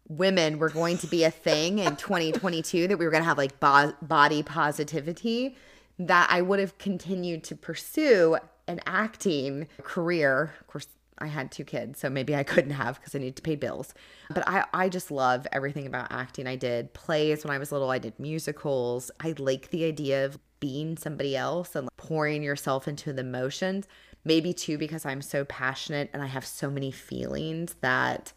women 0.07 0.59
were 0.59 0.69
going 0.69 0.97
to 0.99 1.07
be 1.07 1.23
a 1.23 1.31
thing 1.31 1.79
in 1.79 1.95
2022 1.95 2.87
that 2.87 2.97
we 2.97 3.05
were 3.05 3.11
going 3.11 3.23
to 3.23 3.27
have 3.27 3.37
like 3.37 3.59
bo- 3.59 3.93
body 4.01 4.43
positivity 4.43 5.55
that 5.97 6.27
I 6.29 6.41
would 6.41 6.59
have 6.59 6.77
continued 6.77 7.43
to 7.45 7.55
pursue 7.55 8.37
an 8.67 8.81
acting 8.85 9.67
career. 9.83 10.53
Of 10.59 10.67
course, 10.67 10.87
I 11.17 11.27
had 11.27 11.51
two 11.51 11.63
kids, 11.63 11.99
so 11.99 12.09
maybe 12.09 12.35
I 12.35 12.43
couldn't 12.43 12.71
have 12.71 12.99
because 12.99 13.15
I 13.15 13.19
needed 13.19 13.37
to 13.37 13.41
pay 13.41 13.55
bills. 13.55 13.93
But 14.33 14.47
I, 14.47 14.65
I 14.73 14.89
just 14.89 15.11
love 15.11 15.47
everything 15.51 15.87
about 15.87 16.11
acting. 16.11 16.45
I 16.45 16.55
did 16.55 16.93
plays 16.93 17.43
when 17.43 17.53
I 17.53 17.57
was 17.57 17.71
little, 17.71 17.89
I 17.89 17.99
did 17.99 18.19
musicals. 18.19 19.11
I 19.21 19.33
like 19.37 19.69
the 19.69 19.85
idea 19.85 20.25
of 20.25 20.37
being 20.59 20.97
somebody 20.97 21.35
else 21.35 21.75
and 21.75 21.89
pouring 21.97 22.43
yourself 22.43 22.87
into 22.87 23.13
the 23.13 23.21
emotions. 23.21 23.87
Maybe 24.23 24.53
too, 24.53 24.77
because 24.77 25.05
I'm 25.05 25.21
so 25.21 25.45
passionate 25.45 26.09
and 26.13 26.23
I 26.23 26.27
have 26.27 26.45
so 26.45 26.69
many 26.69 26.91
feelings 26.91 27.75
that 27.81 28.33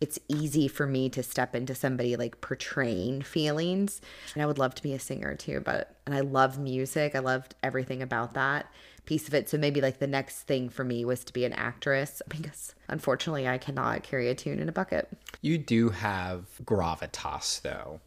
it's 0.00 0.18
easy 0.28 0.66
for 0.66 0.84
me 0.86 1.08
to 1.10 1.22
step 1.22 1.54
into 1.54 1.76
somebody 1.76 2.16
like 2.16 2.40
portraying 2.40 3.22
feelings. 3.22 4.00
And 4.34 4.42
I 4.42 4.46
would 4.46 4.58
love 4.58 4.74
to 4.74 4.82
be 4.82 4.94
a 4.94 4.98
singer 4.98 5.36
too, 5.36 5.60
but 5.60 5.96
and 6.06 6.14
I 6.14 6.20
love 6.20 6.58
music. 6.58 7.14
I 7.14 7.20
loved 7.20 7.54
everything 7.62 8.02
about 8.02 8.34
that 8.34 8.66
piece 9.04 9.28
of 9.28 9.34
it. 9.34 9.48
So 9.48 9.58
maybe 9.58 9.80
like 9.80 9.98
the 9.98 10.06
next 10.06 10.42
thing 10.42 10.68
for 10.68 10.84
me 10.84 11.04
was 11.04 11.24
to 11.24 11.32
be 11.32 11.44
an 11.44 11.52
actress 11.52 12.22
because 12.28 12.74
unfortunately 12.88 13.48
I 13.48 13.58
cannot 13.58 14.02
carry 14.02 14.28
a 14.28 14.34
tune 14.34 14.58
in 14.58 14.68
a 14.68 14.72
bucket. 14.72 15.08
You 15.40 15.58
do 15.58 15.90
have 15.90 16.46
gravitas, 16.64 17.62
though. 17.62 18.00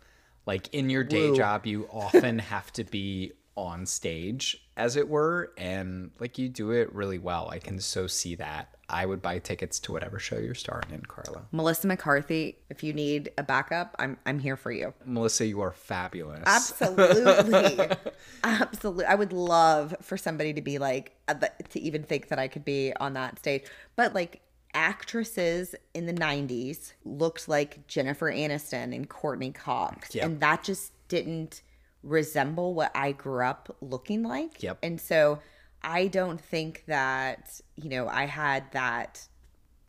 Like 0.46 0.74
in 0.74 0.90
your 0.90 1.04
day 1.04 1.30
Woo. 1.30 1.36
job, 1.38 1.66
you 1.66 1.90
often 1.92 2.40
have 2.54 2.72
to 2.74 2.84
be 2.84 3.34
on 3.58 3.86
stage, 3.86 4.68
as 4.76 4.96
it 4.96 5.08
were, 5.08 5.54
and 5.58 6.12
like 6.20 6.38
you 6.38 6.50
do 6.50 6.72
it 6.72 6.94
really 6.94 7.18
well. 7.18 7.50
I 7.50 7.60
can 7.60 7.80
so 7.80 8.08
see 8.08 8.36
that. 8.36 8.70
I 8.88 9.06
would 9.06 9.22
buy 9.22 9.40
tickets 9.40 9.80
to 9.82 9.92
whatever 9.92 10.20
show 10.20 10.38
you're 10.38 10.54
starring 10.54 10.92
in, 10.92 11.02
Carla. 11.02 11.48
Melissa 11.52 11.88
McCarthy, 11.88 12.58
if 12.70 12.84
you 12.84 12.94
need 12.94 13.32
a 13.38 13.44
backup, 13.44 13.96
I'm 13.98 14.18
I'm 14.26 14.40
here 14.40 14.58
for 14.58 14.72
you. 14.72 14.94
Melissa, 15.06 15.46
you 15.46 15.62
are 15.62 15.72
fabulous. 15.72 16.44
Absolutely. 16.46 17.90
Absolutely. 18.44 19.06
I 19.06 19.16
would 19.16 19.34
love 19.34 19.96
for 20.02 20.18
somebody 20.18 20.54
to 20.54 20.62
be 20.62 20.78
like, 20.78 21.16
uh, 21.28 21.34
to 21.70 21.80
even 21.80 22.04
think 22.04 22.28
that 22.28 22.38
I 22.38 22.48
could 22.48 22.66
be 22.66 22.94
on 23.00 23.14
that 23.14 23.40
stage. 23.40 23.64
But 23.96 24.14
like 24.14 24.42
actresses 24.76 25.74
in 25.94 26.06
the 26.06 26.14
90s 26.14 26.94
looked 27.06 27.48
like 27.48 27.88
Jennifer 27.88 28.32
Aniston 28.32 28.94
and 28.94 29.10
Courteney 29.10 29.52
Cox. 29.52 30.14
Yep. 30.14 30.26
And 30.26 30.40
that 30.42 30.64
just 30.64 30.92
didn't 31.08 31.62
resemble 32.06 32.74
what 32.74 32.92
I 32.96 33.12
grew 33.12 33.44
up 33.44 33.76
looking 33.82 34.24
like. 34.24 34.62
Yep. 34.64 34.78
And 34.84 35.02
so 35.02 35.40
I 35.84 36.08
don't 36.08 36.40
think 36.40 36.84
that, 36.88 37.60
you 37.76 37.90
know, 37.90 38.08
I 38.08 38.26
had 38.26 38.72
that 38.72 39.28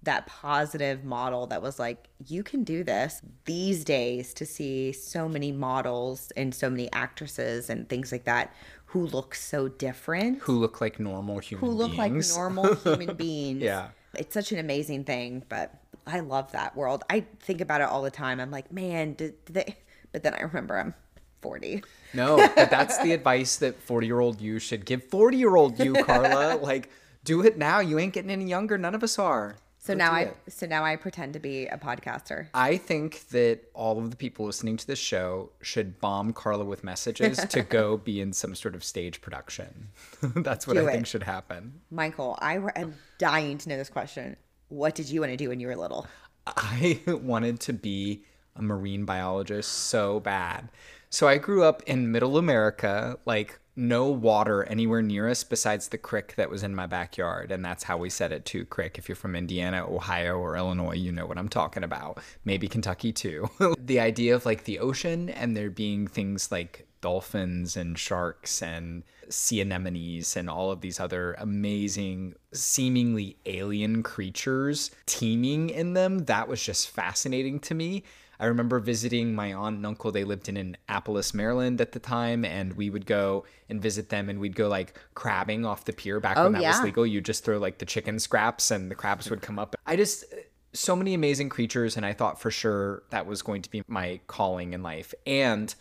that 0.03 0.27
positive 0.27 1.03
model 1.05 1.49
that 1.49 1.61
was 1.61 1.81
like 1.81 2.07
you 2.29 2.45
can 2.45 2.63
do 2.63 2.85
this 2.85 3.23
these 3.45 3.83
days 3.85 4.33
to 4.35 4.47
see 4.47 4.93
so 4.93 5.29
many 5.29 5.51
models 5.51 6.31
and 6.37 6.55
so 6.55 6.71
many 6.71 6.91
actresses 6.93 7.69
and 7.69 7.89
things 7.89 8.13
like 8.13 8.23
that 8.25 8.55
who 8.85 9.05
look 9.07 9.35
so 9.35 9.67
different 9.67 10.39
who 10.43 10.53
look 10.53 10.81
like 10.81 11.01
normal 11.01 11.41
human 11.41 11.67
who 11.67 11.73
look 11.75 11.97
like 11.97 12.13
normal 12.37 12.73
human 12.77 13.17
beings 13.17 13.61
Yeah. 13.63 13.89
it's 14.15 14.33
such 14.33 14.53
an 14.53 14.61
amazing 14.61 15.03
thing 15.03 15.43
but 15.49 15.75
i 16.07 16.21
love 16.21 16.53
that 16.53 16.77
world 16.77 17.03
i 17.11 17.25
think 17.41 17.61
about 17.61 17.81
it 17.81 17.89
all 17.89 18.03
the 18.03 18.11
time 18.11 18.39
i'm 18.39 18.53
like 18.53 18.71
man 18.71 19.15
did, 19.15 19.45
did 19.47 19.55
they 19.55 19.77
but 20.13 20.23
then 20.23 20.35
i 20.35 20.41
remember 20.43 20.79
i'm 20.79 20.95
40 21.43 21.83
No, 22.17 22.37
but 22.57 22.71
that's 22.71 22.99
the 22.99 23.13
advice 23.13 23.57
that 23.59 23.81
40 23.83 24.07
year 24.07 24.21
old 24.21 24.41
you 24.41 24.59
should 24.59 24.85
give 24.85 25.05
40 25.05 25.37
year 25.37 25.55
old 25.55 25.79
you, 25.79 25.95
Carla. 26.03 26.57
like, 26.63 26.91
do 27.25 27.43
it 27.45 27.59
now. 27.59 27.81
You 27.81 27.99
ain't 27.99 28.13
getting 28.15 28.31
any 28.31 28.47
younger. 28.47 28.79
None 28.79 28.95
of 28.95 29.03
us 29.03 29.19
are. 29.19 29.57
so 29.79 29.93
Go 29.95 29.99
now 29.99 30.13
i 30.13 30.21
it. 30.23 30.37
so 30.49 30.67
now 30.67 30.85
i 30.85 30.97
pretend 30.97 31.33
to 31.35 31.39
be 31.39 31.67
a 31.67 31.77
podcaster 31.79 32.49
I 32.55 32.77
think 32.77 33.29
that 33.29 33.61
all 33.75 33.99
of 33.99 34.11
the 34.11 34.17
people 34.17 34.47
listening 34.47 34.77
to 34.79 34.87
this 34.87 34.99
show 34.99 35.51
should 35.61 36.01
bomb 36.01 36.33
Carla 36.33 36.65
with 36.65 36.83
messages 36.83 37.37
to 37.55 37.63
go 37.63 37.97
be 38.09 38.21
in 38.21 38.33
some 38.33 38.55
sort 38.57 38.75
of 38.75 38.83
stage 38.83 39.21
production. 39.21 39.89
That's 40.23 40.67
what 40.67 40.75
Do 40.75 40.89
I 40.89 40.93
think 40.93 41.07
should 41.07 41.23
happen. 41.23 41.81
michael 41.91 42.37
i 42.41 42.55
am 42.75 42.95
dying 43.19 43.59
to 43.59 43.69
know 43.69 43.77
this 43.77 43.89
question 43.91 44.37
what 44.69 44.95
did 44.97 45.09
you 45.09 45.21
want 45.21 45.31
to 45.33 45.37
do 45.37 45.49
when 45.51 45.61
you 45.61 45.69
were 45.69 45.77
little 45.77 46.07
I 46.47 47.01
wanted 47.07 47.59
to 47.61 47.73
be 47.73 48.23
a 48.55 48.63
marine 48.63 49.05
biologist 49.05 49.71
so 49.73 50.21
bad. 50.21 50.69
So 51.17 51.27
I 51.27 51.39
grew 51.39 51.65
up 51.65 51.83
in 51.85 52.13
middle 52.13 52.37
America, 52.37 53.17
like 53.25 53.59
no 53.75 54.11
water 54.11 54.65
anywhere 54.65 55.01
near 55.01 55.31
us 55.31 55.45
besides 55.45 55.89
the 55.89 55.97
creek 55.97 56.35
that 56.37 56.51
was 56.51 56.63
in 56.63 56.75
my 56.75 56.85
backyard. 56.85 57.51
And 57.51 57.65
that's 57.65 57.85
how 57.85 57.97
we 57.97 58.11
said 58.11 58.33
it 58.33 58.45
too 58.45 58.67
creek. 58.67 58.99
If 58.99 59.09
you're 59.09 59.17
from 59.17 59.35
Indiana, 59.35 59.87
Ohio, 59.91 60.37
or 60.37 60.59
Illinois, 60.59 60.97
you 60.97 61.13
know 61.13 61.25
what 61.25 61.39
I'm 61.39 61.49
talking 61.49 61.85
about. 61.85 62.19
Maybe 62.45 62.69
Kentucky 62.69 63.15
too. 63.15 63.49
the 63.79 63.99
idea 63.99 64.35
of 64.35 64.45
like 64.45 64.65
the 64.65 64.79
ocean 64.79 65.31
and 65.31 65.57
there 65.57 65.71
being 65.71 66.07
things 66.07 66.53
like 66.53 66.87
dolphins 67.01 67.79
and 67.79 67.99
sharks 67.99 68.61
and 68.61 69.03
sea 69.31 69.63
anemones 69.63 70.37
and 70.37 70.51
all 70.51 70.71
of 70.71 70.83
these 70.83 71.01
other 71.01 71.33
amazing, 71.39 72.35
seemingly 72.53 73.39
alien 73.47 74.03
creatures 74.03 74.91
teeming 75.07 75.71
in 75.71 75.95
them. 75.95 76.27
That 76.27 76.47
was 76.47 76.63
just 76.63 76.91
fascinating 76.91 77.59
to 77.61 77.75
me. 77.75 78.03
I 78.39 78.47
remember 78.47 78.79
visiting 78.81 79.35
my 79.35 79.53
aunt 79.53 79.77
and 79.77 79.87
uncle. 79.87 80.13
They 80.13 80.25
lived 80.25 80.49
in 80.49 80.57
Annapolis, 80.57 81.33
Maryland 81.33 81.81
at 81.81 81.93
the 81.93 81.99
time, 81.99 82.45
and 82.45 82.75
we 82.75 82.91
would 82.91 83.07
go 83.07 83.45
and 83.69 83.81
visit 83.81 84.09
them 84.09 84.29
and 84.29 84.39
we'd 84.39 84.57
go 84.57 84.69
like 84.69 84.99
crabbing 85.15 85.65
off 85.65 85.85
the 85.85 85.93
pier 85.93 86.21
back 86.21 86.37
oh, 86.37 86.45
when 86.45 86.53
that 86.53 86.63
was 86.63 86.83
legal. 86.83 87.07
You 87.07 87.21
just 87.21 87.45
throw 87.45 87.59
like 87.59 87.79
the 87.79 87.87
chicken 87.87 88.19
scraps 88.19 88.71
and 88.71 88.91
the 88.91 88.95
crabs 88.95 89.31
would 89.31 89.43
come 89.43 89.59
up. 89.59 89.75
I 89.87 89.97
just 89.97 90.25
so 90.73 90.95
many 90.95 91.15
amazing 91.15 91.49
creatures 91.49 91.97
and 91.97 92.05
I 92.05 92.13
thought 92.13 92.41
for 92.41 92.51
sure 92.51 93.03
that 93.11 93.27
was 93.27 93.43
going 93.43 93.63
to 93.63 93.71
be 93.71 93.83
my 93.89 94.21
calling 94.27 94.75
in 94.75 94.83
life. 94.83 95.15
And 95.27 95.75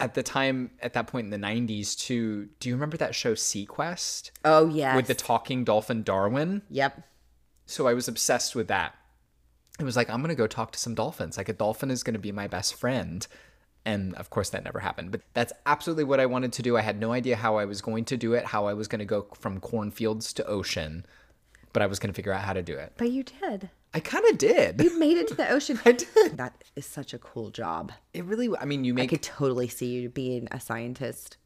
at 0.00 0.14
the 0.14 0.22
time 0.22 0.70
at 0.80 0.94
that 0.94 1.06
point 1.06 1.32
in 1.32 1.40
the 1.40 1.46
90s 1.46 1.96
too, 1.96 2.48
do 2.58 2.68
you 2.68 2.74
remember 2.74 2.96
that 2.96 3.14
show 3.14 3.34
SeaQuest 3.34 4.32
oh 4.44 4.68
yeah. 4.68 4.96
with 4.96 5.06
the 5.06 5.14
talking 5.14 5.64
dolphin 5.64 6.02
Darwin? 6.02 6.62
yep 6.68 7.06
So 7.66 7.86
I 7.86 7.94
was 7.94 8.08
obsessed 8.08 8.54
with 8.56 8.68
that. 8.68 8.96
It 9.82 9.84
was 9.84 9.96
like 9.96 10.08
I'm 10.08 10.20
going 10.20 10.28
to 10.28 10.34
go 10.34 10.46
talk 10.46 10.72
to 10.72 10.78
some 10.78 10.94
dolphins. 10.94 11.36
Like 11.36 11.48
a 11.48 11.52
dolphin 11.52 11.90
is 11.90 12.02
going 12.02 12.14
to 12.14 12.20
be 12.20 12.32
my 12.32 12.46
best 12.46 12.74
friend. 12.74 13.26
And 13.84 14.14
of 14.14 14.30
course 14.30 14.50
that 14.50 14.64
never 14.64 14.78
happened. 14.78 15.10
But 15.10 15.22
that's 15.34 15.52
absolutely 15.66 16.04
what 16.04 16.20
I 16.20 16.26
wanted 16.26 16.52
to 16.54 16.62
do. 16.62 16.76
I 16.76 16.82
had 16.82 17.00
no 17.00 17.12
idea 17.12 17.36
how 17.36 17.56
I 17.56 17.64
was 17.64 17.82
going 17.82 18.04
to 18.06 18.16
do 18.16 18.32
it, 18.32 18.46
how 18.46 18.66
I 18.66 18.74
was 18.74 18.86
going 18.88 19.00
to 19.00 19.04
go 19.04 19.26
from 19.34 19.58
cornfields 19.60 20.32
to 20.34 20.46
ocean, 20.46 21.04
but 21.72 21.82
I 21.82 21.86
was 21.86 21.98
going 21.98 22.12
to 22.12 22.14
figure 22.14 22.32
out 22.32 22.42
how 22.42 22.52
to 22.52 22.62
do 22.62 22.76
it. 22.76 22.92
but 22.96 23.10
you 23.10 23.24
did 23.24 23.70
I 23.94 24.00
kind 24.00 24.24
of 24.30 24.38
did. 24.38 24.80
You 24.80 24.98
made 24.98 25.18
it 25.18 25.28
to 25.28 25.34
the 25.34 25.50
ocean. 25.50 25.78
I 25.84 25.92
did. 25.92 26.38
That 26.38 26.64
is 26.76 26.86
such 26.86 27.12
a 27.12 27.18
cool 27.18 27.50
job. 27.50 27.92
It 28.14 28.24
really, 28.24 28.48
I 28.58 28.64
mean, 28.64 28.84
you 28.84 28.94
made 28.94 29.02
I 29.02 29.06
could 29.06 29.22
totally 29.22 29.68
see 29.68 29.86
you 29.86 30.08
being 30.08 30.48
a 30.50 30.60
scientist. 30.60 31.36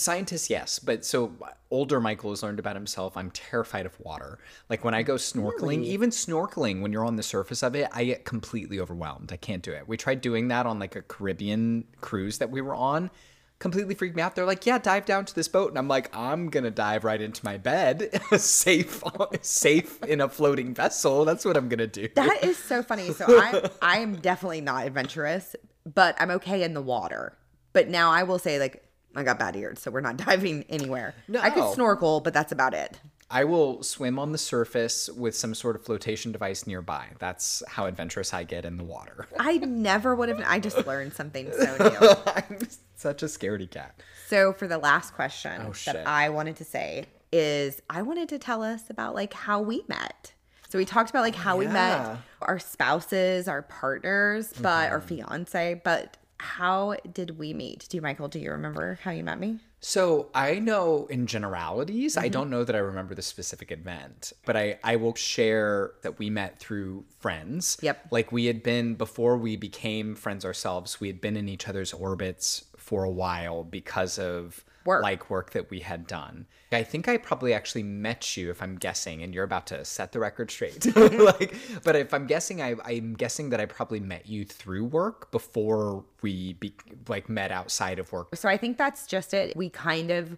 Scientists, 0.00 0.50
yes, 0.50 0.78
but 0.78 1.04
so 1.04 1.32
older 1.70 2.00
Michael 2.00 2.30
has 2.30 2.42
learned 2.42 2.58
about 2.58 2.76
himself. 2.76 3.16
I'm 3.16 3.30
terrified 3.30 3.86
of 3.86 3.98
water. 4.00 4.38
Like 4.68 4.84
when 4.84 4.94
I 4.94 5.02
go 5.02 5.14
snorkeling, 5.14 5.84
even 5.84 6.10
snorkeling, 6.10 6.80
when 6.80 6.92
you're 6.92 7.04
on 7.04 7.16
the 7.16 7.22
surface 7.22 7.62
of 7.62 7.74
it, 7.74 7.88
I 7.92 8.04
get 8.04 8.24
completely 8.24 8.80
overwhelmed. 8.80 9.32
I 9.32 9.36
can't 9.36 9.62
do 9.62 9.72
it. 9.72 9.88
We 9.88 9.96
tried 9.96 10.20
doing 10.20 10.48
that 10.48 10.66
on 10.66 10.78
like 10.78 10.96
a 10.96 11.02
Caribbean 11.02 11.84
cruise 12.00 12.38
that 12.38 12.50
we 12.50 12.60
were 12.60 12.74
on. 12.74 13.10
Completely 13.58 13.94
freaked 13.94 14.14
me 14.14 14.20
out. 14.20 14.34
They're 14.34 14.44
like, 14.44 14.66
"Yeah, 14.66 14.76
dive 14.76 15.06
down 15.06 15.24
to 15.24 15.34
this 15.34 15.48
boat," 15.48 15.70
and 15.70 15.78
I'm 15.78 15.88
like, 15.88 16.14
"I'm 16.14 16.50
gonna 16.50 16.70
dive 16.70 17.04
right 17.04 17.20
into 17.20 17.42
my 17.42 17.56
bed, 17.56 18.10
safe, 18.38 19.02
safe 19.40 20.02
in 20.02 20.20
a 20.20 20.28
floating 20.28 20.74
vessel. 20.74 21.24
That's 21.24 21.42
what 21.42 21.56
I'm 21.56 21.70
gonna 21.70 21.86
do." 21.86 22.06
That 22.16 22.44
is 22.44 22.58
so 22.58 22.82
funny. 22.82 23.12
So 23.14 23.24
I 23.28 23.70
I 23.80 23.98
am 24.00 24.16
definitely 24.16 24.60
not 24.60 24.86
adventurous, 24.86 25.56
but 25.86 26.16
I'm 26.20 26.30
okay 26.32 26.64
in 26.64 26.74
the 26.74 26.82
water. 26.82 27.38
But 27.72 27.88
now 27.88 28.10
I 28.10 28.24
will 28.24 28.38
say 28.38 28.58
like 28.58 28.85
I 29.16 29.22
got 29.22 29.38
bad 29.38 29.56
ears, 29.56 29.80
so 29.80 29.90
we're 29.90 30.00
not 30.00 30.16
diving 30.26 30.64
anywhere. 30.68 31.14
No. 31.28 31.40
I 31.40 31.50
could 31.50 31.72
snorkel, 31.74 32.20
but 32.20 32.34
that's 32.34 32.52
about 32.52 32.74
it. 32.74 32.98
I 33.28 33.42
will 33.42 33.82
swim 33.82 34.18
on 34.20 34.30
the 34.30 34.38
surface 34.38 35.10
with 35.10 35.34
some 35.34 35.54
sort 35.54 35.74
of 35.74 35.84
flotation 35.84 36.30
device 36.30 36.66
nearby. 36.66 37.08
That's 37.18 37.62
how 37.66 37.86
adventurous 37.86 38.32
I 38.32 38.44
get 38.44 38.64
in 38.64 38.76
the 38.76 38.84
water. 38.84 39.26
I 39.38 39.56
never 39.58 40.14
would 40.14 40.28
have. 40.28 40.40
I 40.46 40.60
just 40.60 40.86
learned 40.86 41.12
something 41.12 41.50
so 41.52 41.76
new. 42.00 42.32
I'm 42.32 42.68
such 42.94 43.22
a 43.22 43.26
scaredy 43.26 43.68
cat. 43.68 44.00
So 44.28 44.52
for 44.52 44.68
the 44.68 44.78
last 44.78 45.14
question 45.14 45.62
Oh, 45.66 45.72
that 45.86 46.06
I 46.06 46.28
wanted 46.28 46.56
to 46.56 46.64
say 46.64 47.06
is 47.32 47.82
I 47.90 48.02
wanted 48.02 48.28
to 48.28 48.38
tell 48.38 48.62
us 48.62 48.90
about 48.90 49.14
like 49.14 49.34
how 49.34 49.60
we 49.60 49.82
met. 49.88 50.32
So 50.68 50.78
we 50.78 50.84
talked 50.84 51.10
about 51.10 51.22
like 51.22 51.34
how 51.34 51.56
we 51.56 51.66
met 51.66 52.18
our 52.42 52.58
spouses, 52.58 53.48
our 53.48 53.62
partners, 53.62 54.52
but 54.60 54.90
our 54.90 54.98
mm-hmm. 55.00 55.26
fiance, 55.26 55.80
but 55.84 56.16
how 56.38 56.96
did 57.12 57.38
we 57.38 57.54
meet? 57.54 57.86
Do 57.88 57.96
you 57.96 58.02
Michael, 58.02 58.28
do 58.28 58.38
you 58.38 58.50
remember 58.50 58.98
how 59.02 59.10
you 59.10 59.24
met 59.24 59.40
me? 59.40 59.58
So 59.80 60.28
I 60.34 60.58
know 60.58 61.06
in 61.06 61.26
generalities, 61.26 62.16
I 62.16 62.24
mm-hmm. 62.24 62.32
don't 62.32 62.50
know 62.50 62.64
that 62.64 62.74
I 62.74 62.80
remember 62.80 63.14
the 63.14 63.22
specific 63.22 63.70
event, 63.70 64.32
but 64.44 64.56
I, 64.56 64.78
I 64.82 64.96
will 64.96 65.14
share 65.14 65.92
that 66.02 66.18
we 66.18 66.30
met 66.30 66.58
through 66.58 67.04
friends. 67.20 67.76
Yep. 67.82 68.08
Like 68.10 68.32
we 68.32 68.46
had 68.46 68.62
been, 68.62 68.94
before 68.94 69.36
we 69.36 69.56
became 69.56 70.14
friends 70.14 70.44
ourselves, 70.44 71.00
we 71.00 71.08
had 71.08 71.20
been 71.20 71.36
in 71.36 71.48
each 71.48 71.68
other's 71.68 71.92
orbits 71.92 72.64
for 72.76 73.04
a 73.04 73.10
while 73.10 73.64
because 73.64 74.18
of 74.18 74.64
Work. 74.86 75.02
like 75.02 75.28
work 75.30 75.50
that 75.50 75.70
we 75.70 75.80
had 75.80 76.06
done. 76.06 76.46
I 76.72 76.82
think 76.82 77.08
I 77.08 77.16
probably 77.16 77.52
actually 77.52 77.82
met 77.82 78.36
you, 78.36 78.50
if 78.50 78.62
I'm 78.62 78.76
guessing, 78.76 79.22
and 79.22 79.34
you're 79.34 79.44
about 79.44 79.66
to 79.68 79.84
set 79.84 80.12
the 80.12 80.20
record 80.20 80.50
straight. 80.50 80.84
like, 80.96 81.54
but 81.84 81.96
if 81.96 82.14
I'm 82.14 82.26
guessing, 82.26 82.62
I, 82.62 82.76
I'm 82.84 83.14
guessing 83.14 83.50
that 83.50 83.60
I 83.60 83.66
probably 83.66 84.00
met 84.00 84.28
you 84.28 84.44
through 84.44 84.84
work 84.84 85.30
before 85.30 86.04
we 86.22 86.54
be, 86.54 86.74
like 87.08 87.28
met 87.28 87.52
outside 87.52 87.98
of 87.98 88.12
work. 88.12 88.34
So 88.34 88.48
I 88.48 88.56
think 88.56 88.78
that's 88.78 89.06
just 89.06 89.34
it. 89.34 89.56
We 89.56 89.70
kind 89.70 90.10
of 90.10 90.36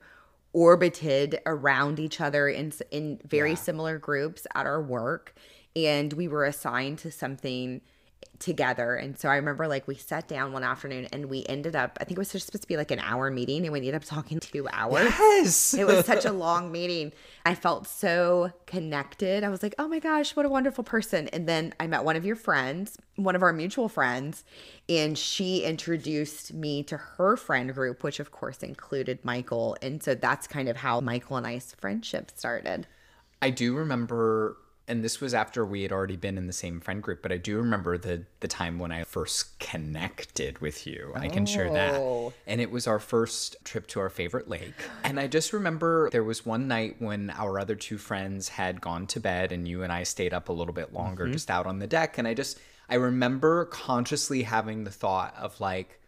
orbited 0.52 1.40
around 1.46 2.00
each 2.00 2.20
other 2.20 2.48
in 2.48 2.72
in 2.90 3.20
very 3.26 3.54
similar 3.54 3.98
groups 3.98 4.46
at 4.54 4.64
our 4.64 4.82
work 4.82 5.34
and 5.76 6.12
we 6.14 6.26
were 6.26 6.44
assigned 6.44 6.98
to 6.98 7.10
something 7.10 7.80
together 8.38 8.94
and 8.94 9.18
so 9.18 9.28
i 9.28 9.34
remember 9.34 9.66
like 9.66 9.88
we 9.88 9.96
sat 9.96 10.28
down 10.28 10.52
one 10.52 10.62
afternoon 10.62 11.08
and 11.12 11.26
we 11.26 11.44
ended 11.48 11.74
up 11.74 11.98
i 12.00 12.04
think 12.04 12.16
it 12.16 12.20
was 12.20 12.30
just 12.30 12.46
supposed 12.46 12.62
to 12.62 12.68
be 12.68 12.76
like 12.76 12.92
an 12.92 13.00
hour 13.00 13.32
meeting 13.32 13.64
and 13.64 13.72
we 13.72 13.80
ended 13.80 13.96
up 13.96 14.04
talking 14.04 14.38
two 14.38 14.68
hours 14.72 15.12
Yes. 15.18 15.74
it 15.74 15.84
was 15.84 16.06
such 16.06 16.24
a 16.24 16.30
long 16.46 16.70
meeting. 16.70 17.12
I 17.44 17.54
felt 17.54 17.86
so 17.86 18.52
connected. 18.66 19.42
I 19.44 19.48
was 19.48 19.62
like, 19.62 19.74
oh 19.78 19.88
my 19.88 19.98
gosh, 19.98 20.36
what 20.36 20.44
a 20.44 20.48
wonderful 20.48 20.84
person. 20.84 21.28
And 21.28 21.48
then 21.48 21.72
I 21.80 21.86
met 21.86 22.04
one 22.04 22.16
of 22.16 22.24
your 22.24 22.36
friends, 22.36 22.98
one 23.16 23.34
of 23.36 23.42
our 23.42 23.52
mutual 23.52 23.88
friends, 23.88 24.44
and 24.88 25.16
she 25.16 25.62
introduced 25.64 26.52
me 26.52 26.82
to 26.84 26.96
her 26.96 27.36
friend 27.36 27.72
group, 27.72 28.02
which 28.02 28.20
of 28.20 28.30
course 28.32 28.58
included 28.62 29.24
Michael. 29.24 29.76
And 29.80 30.02
so 30.02 30.14
that's 30.14 30.46
kind 30.46 30.68
of 30.68 30.76
how 30.76 31.00
Michael 31.00 31.36
and 31.36 31.46
I's 31.46 31.74
friendship 31.78 32.30
started. 32.34 32.86
I 33.40 33.50
do 33.50 33.74
remember, 33.74 34.56
and 34.88 35.04
this 35.04 35.20
was 35.20 35.34
after 35.34 35.64
we 35.64 35.82
had 35.82 35.92
already 35.92 36.16
been 36.16 36.38
in 36.38 36.46
the 36.46 36.52
same 36.52 36.80
friend 36.80 37.02
group, 37.02 37.22
but 37.22 37.30
I 37.30 37.36
do 37.36 37.58
remember 37.58 37.98
the 37.98 38.24
the 38.40 38.48
time 38.48 38.78
when 38.78 38.90
I 38.90 39.04
first 39.04 39.58
connected 39.58 40.58
with 40.60 40.86
you. 40.86 41.12
I 41.14 41.28
can 41.28 41.44
share 41.46 41.70
that. 41.72 41.94
Oh. 41.94 42.32
And 42.46 42.60
it 42.60 42.70
was 42.70 42.86
our 42.86 42.98
first 42.98 43.56
trip 43.64 43.86
to 43.88 44.00
our 44.00 44.08
favorite 44.08 44.48
lake. 44.48 44.74
And 45.04 45.20
I 45.20 45.26
just 45.26 45.52
remember 45.52 46.08
there 46.10 46.24
was 46.24 46.46
one 46.46 46.68
night 46.68 46.96
when 46.98 47.30
our 47.30 47.58
other 47.58 47.74
two 47.74 47.98
friends 47.98 48.48
had 48.48 48.80
gone 48.80 49.06
to 49.08 49.20
bed 49.20 49.52
and 49.52 49.68
you 49.68 49.82
and 49.82 49.92
I 49.92 50.04
stayed 50.04 50.32
up 50.32 50.48
a 50.48 50.52
little 50.52 50.74
bit 50.74 50.92
longer 50.92 51.24
mm-hmm. 51.24 51.32
just 51.32 51.50
out 51.50 51.66
on 51.66 51.78
the 51.78 51.86
deck. 51.86 52.18
And 52.18 52.26
I 52.26 52.34
just, 52.34 52.58
I 52.88 52.94
remember 52.94 53.66
consciously 53.66 54.42
having 54.42 54.84
the 54.84 54.90
thought 54.90 55.34
of 55.36 55.60
like, 55.60 56.00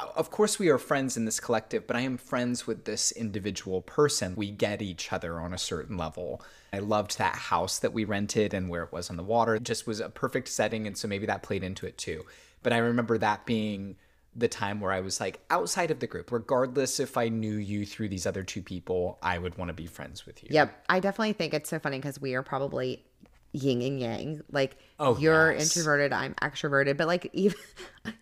of 0.00 0.30
course 0.30 0.58
we 0.58 0.68
are 0.68 0.78
friends 0.78 1.16
in 1.16 1.24
this 1.24 1.40
collective 1.40 1.86
but 1.86 1.96
i 1.96 2.00
am 2.00 2.16
friends 2.16 2.66
with 2.66 2.84
this 2.84 3.12
individual 3.12 3.82
person. 3.82 4.34
We 4.36 4.50
get 4.50 4.82
each 4.82 5.12
other 5.12 5.40
on 5.40 5.52
a 5.52 5.58
certain 5.58 5.96
level. 5.96 6.42
I 6.72 6.78
loved 6.78 7.18
that 7.18 7.34
house 7.34 7.78
that 7.80 7.92
we 7.92 8.04
rented 8.04 8.54
and 8.54 8.68
where 8.68 8.84
it 8.84 8.92
was 8.92 9.10
on 9.10 9.16
the 9.16 9.22
water. 9.22 9.56
It 9.56 9.64
just 9.64 9.86
was 9.86 10.00
a 10.00 10.08
perfect 10.08 10.48
setting 10.48 10.86
and 10.86 10.96
so 10.96 11.08
maybe 11.08 11.26
that 11.26 11.42
played 11.42 11.64
into 11.64 11.86
it 11.86 11.98
too. 11.98 12.24
But 12.62 12.72
i 12.72 12.78
remember 12.78 13.18
that 13.18 13.46
being 13.46 13.96
the 14.36 14.48
time 14.48 14.80
where 14.80 14.92
i 14.92 15.00
was 15.00 15.20
like 15.20 15.40
outside 15.50 15.90
of 15.90 16.00
the 16.00 16.06
group. 16.06 16.30
Regardless 16.30 17.00
if 17.00 17.16
i 17.16 17.28
knew 17.28 17.56
you 17.56 17.84
through 17.84 18.08
these 18.08 18.26
other 18.26 18.44
two 18.44 18.62
people 18.62 19.18
i 19.22 19.38
would 19.38 19.56
want 19.58 19.68
to 19.68 19.74
be 19.74 19.86
friends 19.86 20.26
with 20.26 20.42
you. 20.42 20.50
Yep. 20.52 20.84
I 20.88 21.00
definitely 21.00 21.32
think 21.32 21.54
it's 21.54 21.70
so 21.70 21.78
funny 21.78 21.98
because 21.98 22.20
we 22.20 22.34
are 22.34 22.42
probably 22.42 23.04
yin 23.52 23.82
and 23.82 24.00
yang. 24.00 24.40
Like 24.50 24.76
Oh, 25.00 25.16
you're 25.18 25.52
yes. 25.52 25.76
introverted, 25.76 26.12
I'm 26.12 26.34
extroverted, 26.34 26.96
but 26.96 27.06
like 27.06 27.30
even 27.34 27.56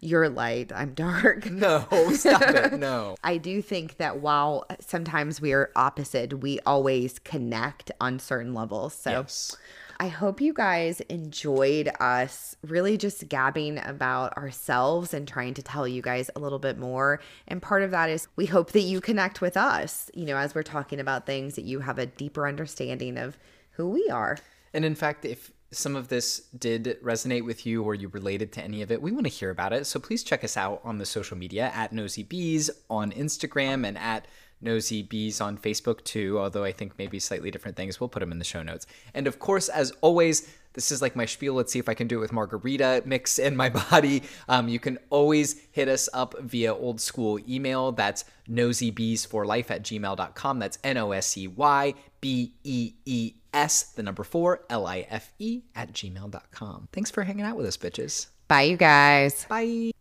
you're 0.01 0.29
light, 0.29 0.73
I'm 0.75 0.95
dark. 0.95 1.47
no 1.51 1.87
stop 2.13 2.43
it 2.43 2.73
no 2.75 3.17
I 3.25 3.39
do 3.39 3.63
think 3.63 3.97
that 3.99 4.19
while 4.19 4.67
sometimes 4.81 5.41
we 5.41 5.53
are 5.53 5.71
opposite, 5.77 6.41
we 6.41 6.61
always 6.67 7.19
connect 7.19 7.91
on 8.01 8.19
certain 8.19 8.55
levels. 8.55 8.95
So 8.95 9.11
yes 9.11 9.57
I 9.99 10.09
hope 10.09 10.43
you 10.43 10.53
guys 10.53 11.01
enjoyed 11.09 11.89
us 12.01 12.55
really 12.63 12.99
just 12.99 13.29
gabbing 13.31 13.79
about 13.79 14.37
ourselves 14.37 15.15
and 15.15 15.27
trying 15.27 15.55
to 15.55 15.63
tell 15.63 15.89
you 15.89 16.03
guys 16.03 16.31
a 16.37 16.39
little 16.39 16.59
bit 16.59 16.77
more. 16.77 17.19
And 17.49 17.63
part 17.63 17.83
of 17.83 17.93
that 17.93 18.11
is 18.11 18.29
we 18.37 18.45
hope 18.45 18.73
that 18.73 18.83
you 18.83 19.01
connect 19.01 19.41
with 19.41 19.57
us, 19.57 20.11
you 20.13 20.27
know, 20.27 20.37
as 20.37 20.55
we're 20.55 20.63
talking 20.65 21.01
about 21.01 21.25
things, 21.25 21.55
that 21.55 21.65
you 21.65 21.81
have 21.81 21.99
a 21.99 22.05
deeper 22.05 22.47
understanding 22.47 23.17
of 23.17 23.39
who 23.71 23.89
we 23.89 24.07
are. 24.11 24.37
And 24.73 24.85
in 24.85 24.95
fact, 24.95 25.25
if 25.25 25.51
some 25.71 25.97
of 25.97 26.09
this 26.09 26.41
did 26.59 26.97
resonate 27.03 27.45
with 27.45 27.67
you 27.67 27.83
or 27.83 27.95
you 27.95 28.09
related 28.09 28.53
to 28.53 28.63
any 28.63 28.83
of 28.83 28.91
it, 28.91 29.03
we 29.03 29.13
want 29.13 29.25
to 29.25 29.33
hear 29.33 29.51
about 29.51 29.73
it. 29.73 29.87
So 29.87 29.99
please 29.99 30.23
check 30.23 30.45
us 30.45 30.57
out 30.57 30.81
on 30.85 30.99
the 30.99 31.07
social 31.07 31.37
media 31.37 31.71
at 31.75 31.93
Nosy 31.93 32.23
Bees 32.23 32.71
on 32.89 33.13
Instagram 33.13 33.87
and 33.87 33.99
at 33.99 34.27
Nosy 34.61 35.03
Bees 35.03 35.41
on 35.41 35.59
Facebook 35.59 36.03
too, 36.05 36.39
although 36.39 36.65
I 36.65 36.73
think 36.73 36.93
maybe 36.99 37.19
slightly 37.19 37.51
different 37.51 37.77
things. 37.77 38.01
We'll 38.01 38.09
put 38.09 38.21
them 38.21 38.33
in 38.33 38.39
the 38.39 38.45
show 38.45 38.63
notes. 38.63 38.87
And 39.15 39.27
of 39.27 39.39
course, 39.39 39.69
as 39.69 39.93
always, 40.01 40.49
this 40.73 40.93
is 40.93 41.01
like 41.01 41.17
my 41.17 41.25
spiel. 41.25 41.55
Let's 41.55 41.73
see 41.73 41.79
if 41.79 41.89
I 41.89 41.95
can 41.95 42.07
do 42.07 42.19
it 42.19 42.21
with 42.21 42.33
margarita 42.33 43.03
mix 43.07 43.39
in 43.39 43.57
my 43.57 43.69
body. 43.91 44.23
Um, 44.49 44.69
you 44.69 44.79
can 44.79 44.99
always 45.11 45.61
hit 45.73 45.89
us 45.89 46.09
up 46.13 46.35
via 46.41 46.75
old 46.75 47.01
school 47.01 47.39
email. 47.49 47.93
That's 47.93 48.25
noseybeesforlife 48.49 49.71
at 49.71 49.83
gmail.com. 49.83 50.59
That's 50.59 50.79
N 50.85 50.99
O 50.99 51.13
S 51.13 51.37
E 51.37 51.49
Y 51.49 51.95
B 52.21 52.55
E 52.65 52.93
E 53.05 53.35
S, 53.55 53.85
the 53.85 54.03
number 54.03 54.23
four, 54.23 54.65
L 54.69 54.87
I 54.87 55.07
F 55.09 55.33
E 55.39 55.63
at 55.75 55.93
gmail.com. 55.93 56.89
Thanks 56.93 57.11
for 57.11 57.25
hanging 57.25 57.45
out 57.45 57.57
with 57.57 57.67
us, 57.67 57.77
bitches. 57.77 58.29
Bye, 58.49 58.63
you 58.63 58.77
guys. 58.77 59.47
Bye. 59.49 59.96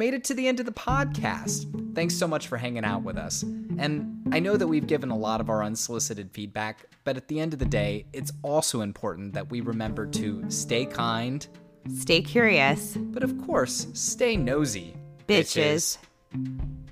Made 0.00 0.14
it 0.14 0.24
to 0.24 0.32
the 0.32 0.48
end 0.48 0.58
of 0.60 0.64
the 0.64 0.72
podcast. 0.72 1.94
Thanks 1.94 2.16
so 2.16 2.26
much 2.26 2.48
for 2.48 2.56
hanging 2.56 2.86
out 2.86 3.02
with 3.02 3.18
us. 3.18 3.42
And 3.42 4.26
I 4.32 4.40
know 4.40 4.56
that 4.56 4.66
we've 4.66 4.86
given 4.86 5.10
a 5.10 5.16
lot 5.16 5.42
of 5.42 5.50
our 5.50 5.62
unsolicited 5.62 6.30
feedback, 6.32 6.86
but 7.04 7.18
at 7.18 7.28
the 7.28 7.38
end 7.38 7.52
of 7.52 7.58
the 7.58 7.66
day, 7.66 8.06
it's 8.14 8.32
also 8.42 8.80
important 8.80 9.34
that 9.34 9.50
we 9.50 9.60
remember 9.60 10.06
to 10.06 10.50
stay 10.50 10.86
kind, 10.86 11.46
Stay 11.94 12.22
curious, 12.22 12.96
but 12.96 13.22
of 13.22 13.36
course, 13.44 13.88
stay 13.92 14.36
nosy. 14.36 14.94
bitches. 15.28 15.98
bitches. 16.32 16.89